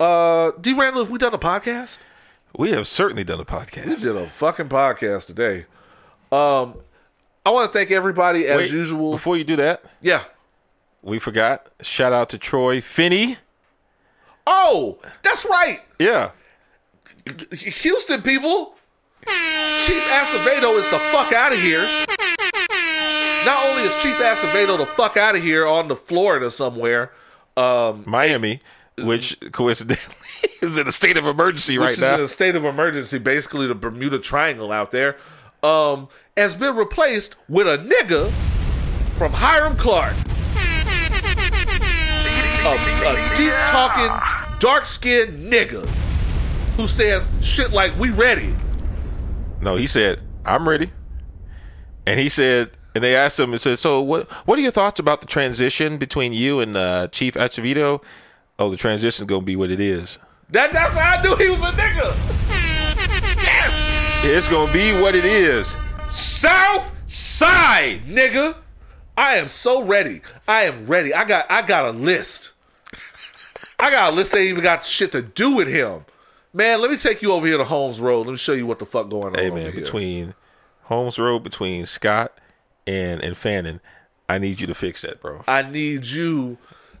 [0.00, 0.74] Uh, D.
[0.74, 1.98] Randle, have we done a podcast?
[2.56, 3.86] We have certainly done a podcast.
[3.86, 5.66] We did a fucking podcast today.
[6.32, 6.74] Um,
[7.46, 9.12] I want to thank everybody as Wait, usual.
[9.12, 10.24] Before you do that, yeah.
[11.02, 11.68] we forgot.
[11.82, 13.36] Shout out to Troy Finner.
[14.46, 15.80] Oh, that's right.
[15.98, 16.30] Yeah.
[17.52, 18.74] Houston people.
[19.26, 21.82] Chief Acevedo is the fuck out of here.
[23.44, 27.12] Not only is Chief Acevedo the fuck out of here on the Florida somewhere,
[27.56, 28.60] um, Miami,
[29.04, 30.14] which coincidentally
[30.62, 32.14] is in a state of emergency right now.
[32.14, 35.16] in a state of emergency, basically the Bermuda Triangle out there,
[35.62, 38.30] um, has been replaced with a nigga
[39.16, 40.14] from Hiram Clark.
[42.60, 45.86] A, a deep talking, dark skinned nigga
[46.76, 48.54] who says shit like, we ready.
[49.60, 50.92] No, he said, "I'm ready,"
[52.06, 54.30] and he said, and they asked him and said, "So what?
[54.46, 58.02] What are your thoughts about the transition between you and uh, Chief Acevedo?"
[58.58, 60.18] Oh, the transition's gonna be what it is.
[60.50, 62.16] That, that's how I knew he was a nigga.
[63.42, 64.24] Yes!
[64.24, 65.76] It's gonna be what it is.
[66.10, 68.56] South Side, nigga.
[69.16, 70.20] I am so ready.
[70.46, 71.14] I am ready.
[71.14, 72.52] I got I got a list.
[73.78, 76.04] I got a list that ain't even got shit to do with him.
[76.52, 78.26] Man, let me take you over here to Holmes Road.
[78.26, 79.38] Let me show you what the fuck going on.
[79.38, 80.34] Hey man, between
[80.82, 82.36] Holmes Road, between Scott
[82.86, 83.80] and and Fannin,
[84.28, 85.44] I need you to fix that, bro.
[85.46, 86.58] I need you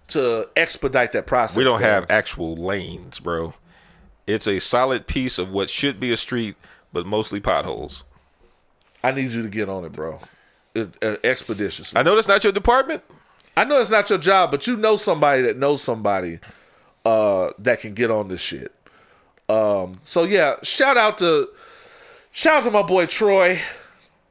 [0.08, 1.56] to expedite that process.
[1.56, 3.54] We don't have actual lanes, bro.
[4.26, 6.56] It's a solid piece of what should be a street,
[6.92, 8.04] but mostly potholes.
[9.02, 10.20] I need you to get on it, bro.
[10.74, 11.98] It, uh, expeditiously.
[11.98, 13.02] I know that's not your department.
[13.56, 16.40] I know it's not your job, but you know somebody that knows somebody
[17.04, 18.72] uh, that can get on this shit.
[19.48, 21.48] Um, so yeah, shout out to
[22.30, 23.60] shout out to my boy Troy.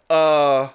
[0.10, 0.70] Uh,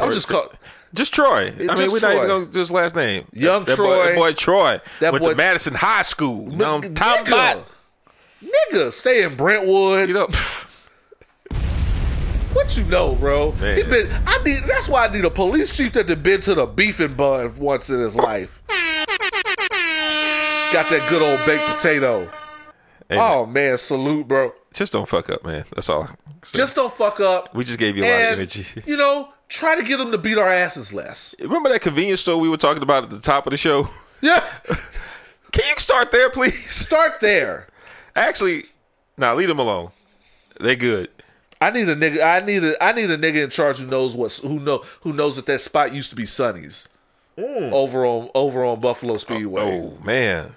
[0.00, 0.52] I'm just call,
[0.94, 1.48] Just Troy.
[1.48, 3.26] I mean, we're not even to do his last name.
[3.32, 3.96] Young that, that Troy.
[3.96, 4.80] Boy, that boy Troy.
[5.00, 6.50] That went boy- to Madison High School.
[6.52, 7.66] You know, nigga, Tom Bott.
[8.42, 10.08] nigga, stay in Brentwood.
[10.08, 10.28] You know,
[12.52, 13.52] what you know, bro?
[13.52, 13.76] Man.
[13.76, 14.08] He been.
[14.24, 14.62] I need.
[14.68, 17.90] That's why I need a police chief that been to the beef and bun once
[17.90, 18.62] in his life.
[20.72, 22.30] Got that good old baked potato.
[23.08, 24.52] Hey, Oh man, salute, bro.
[24.72, 25.64] just don't fuck up, man.
[25.74, 26.08] That's all.
[26.52, 27.54] Just don't fuck up.
[27.54, 28.66] we just gave you a lot of energy.
[28.86, 31.34] you know, try to get them to beat our asses less.
[31.40, 33.88] Remember that convenience store we were talking about at the top of the show?
[34.20, 34.42] Yeah,
[35.52, 36.70] Can you start there, please?
[36.70, 37.66] start there.
[38.16, 38.64] Actually,
[39.18, 39.90] nah, leave them alone.
[40.58, 41.10] They good.
[41.60, 42.24] I need a nigga.
[42.24, 42.82] I need a.
[42.82, 45.60] I need a nigga in charge who knows what's who know who knows that that
[45.60, 46.88] spot used to be Sonny's
[47.36, 47.72] mm.
[47.72, 49.62] over on over on Buffalo Speedway.
[49.62, 50.56] Oh man,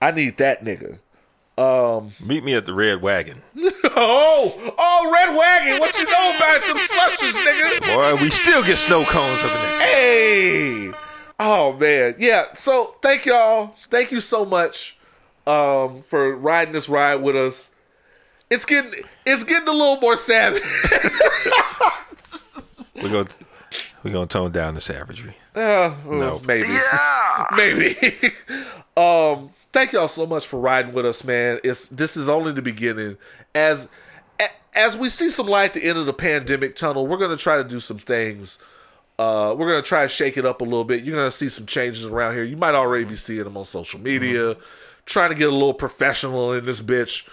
[0.00, 0.98] I need that nigga.
[2.20, 3.42] Meet me at the Red Wagon.
[3.94, 5.78] Oh, oh, Red Wagon.
[5.80, 7.94] What you know about them slushes, nigga?
[7.94, 9.78] Boy, we still get snow cones up in there.
[9.80, 10.92] Hey.
[11.38, 12.54] Oh man, yeah.
[12.54, 13.74] So thank y'all.
[13.90, 14.96] Thank you so much
[15.46, 17.70] um, for riding this ride with us.
[18.48, 20.62] It's getting it's getting a little more savage.
[22.94, 23.28] We're gonna
[24.04, 25.36] we're gonna tone down the savagery.
[25.54, 26.40] Uh, No.
[26.44, 26.68] maybe.
[26.68, 27.46] Yeah.
[27.56, 27.96] maybe.
[28.96, 31.60] um, thank y'all so much for riding with us, man.
[31.64, 33.16] It's this is only the beginning.
[33.54, 33.88] As
[34.74, 37.56] as we see some light at the end of the pandemic tunnel, we're gonna try
[37.56, 38.58] to do some things.
[39.18, 41.04] Uh, we're gonna try to shake it up a little bit.
[41.04, 42.44] You're gonna see some changes around here.
[42.44, 44.56] You might already be seeing them on social media.
[45.04, 47.24] Trying to get a little professional in this bitch,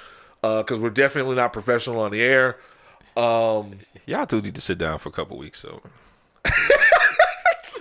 [0.41, 2.57] because we're definitely not professional on the air.
[3.15, 5.81] Um, Y'all do need to sit down for a couple weeks, so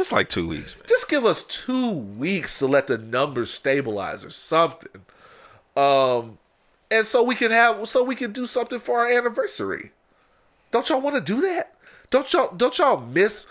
[0.00, 0.76] it's like two weeks.
[0.76, 0.84] Man.
[0.88, 5.02] just give us two weeks to let the numbers stabilize or something.
[5.76, 6.38] Um,
[6.90, 9.92] and so we can have so we can do something for our anniversary.
[10.70, 11.74] Don't y'all want to do that?
[12.10, 13.46] Don't y'all don't y'all miss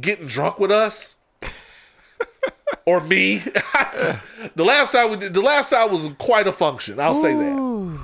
[0.00, 1.16] getting drunk with us?
[2.86, 3.38] or me?
[4.54, 7.00] the last time we did, the last time was quite a function.
[7.00, 8.00] I'll say that.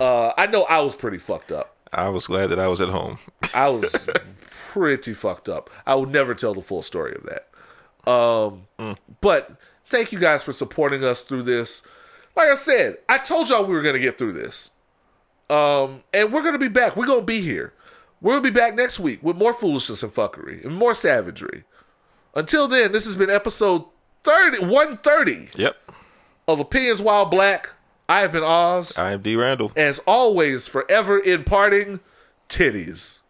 [0.00, 1.76] Uh, I know I was pretty fucked up.
[1.92, 3.18] I was glad that I was at home.
[3.54, 3.94] I was
[4.72, 5.70] pretty fucked up.
[5.86, 8.10] I would never tell the full story of that.
[8.10, 8.66] Um,
[9.20, 9.50] But
[9.88, 11.82] thank you guys for supporting us through this.
[12.36, 14.70] Like I said, I told y'all we were going to get through this.
[15.50, 16.96] Um, and we're going to be back.
[16.96, 17.74] We're going to be here.
[18.24, 21.64] To be back next week with more foolishness and fuckery and more savagery.
[22.34, 23.84] Until then, this has been episode
[24.24, 25.76] 30, 130 Yep.
[26.48, 27.70] of Opinions While Black.
[28.08, 28.96] I have been Oz.
[28.96, 29.72] I am D Randle.
[29.76, 32.00] As always, forever in parting,
[32.48, 33.20] titties.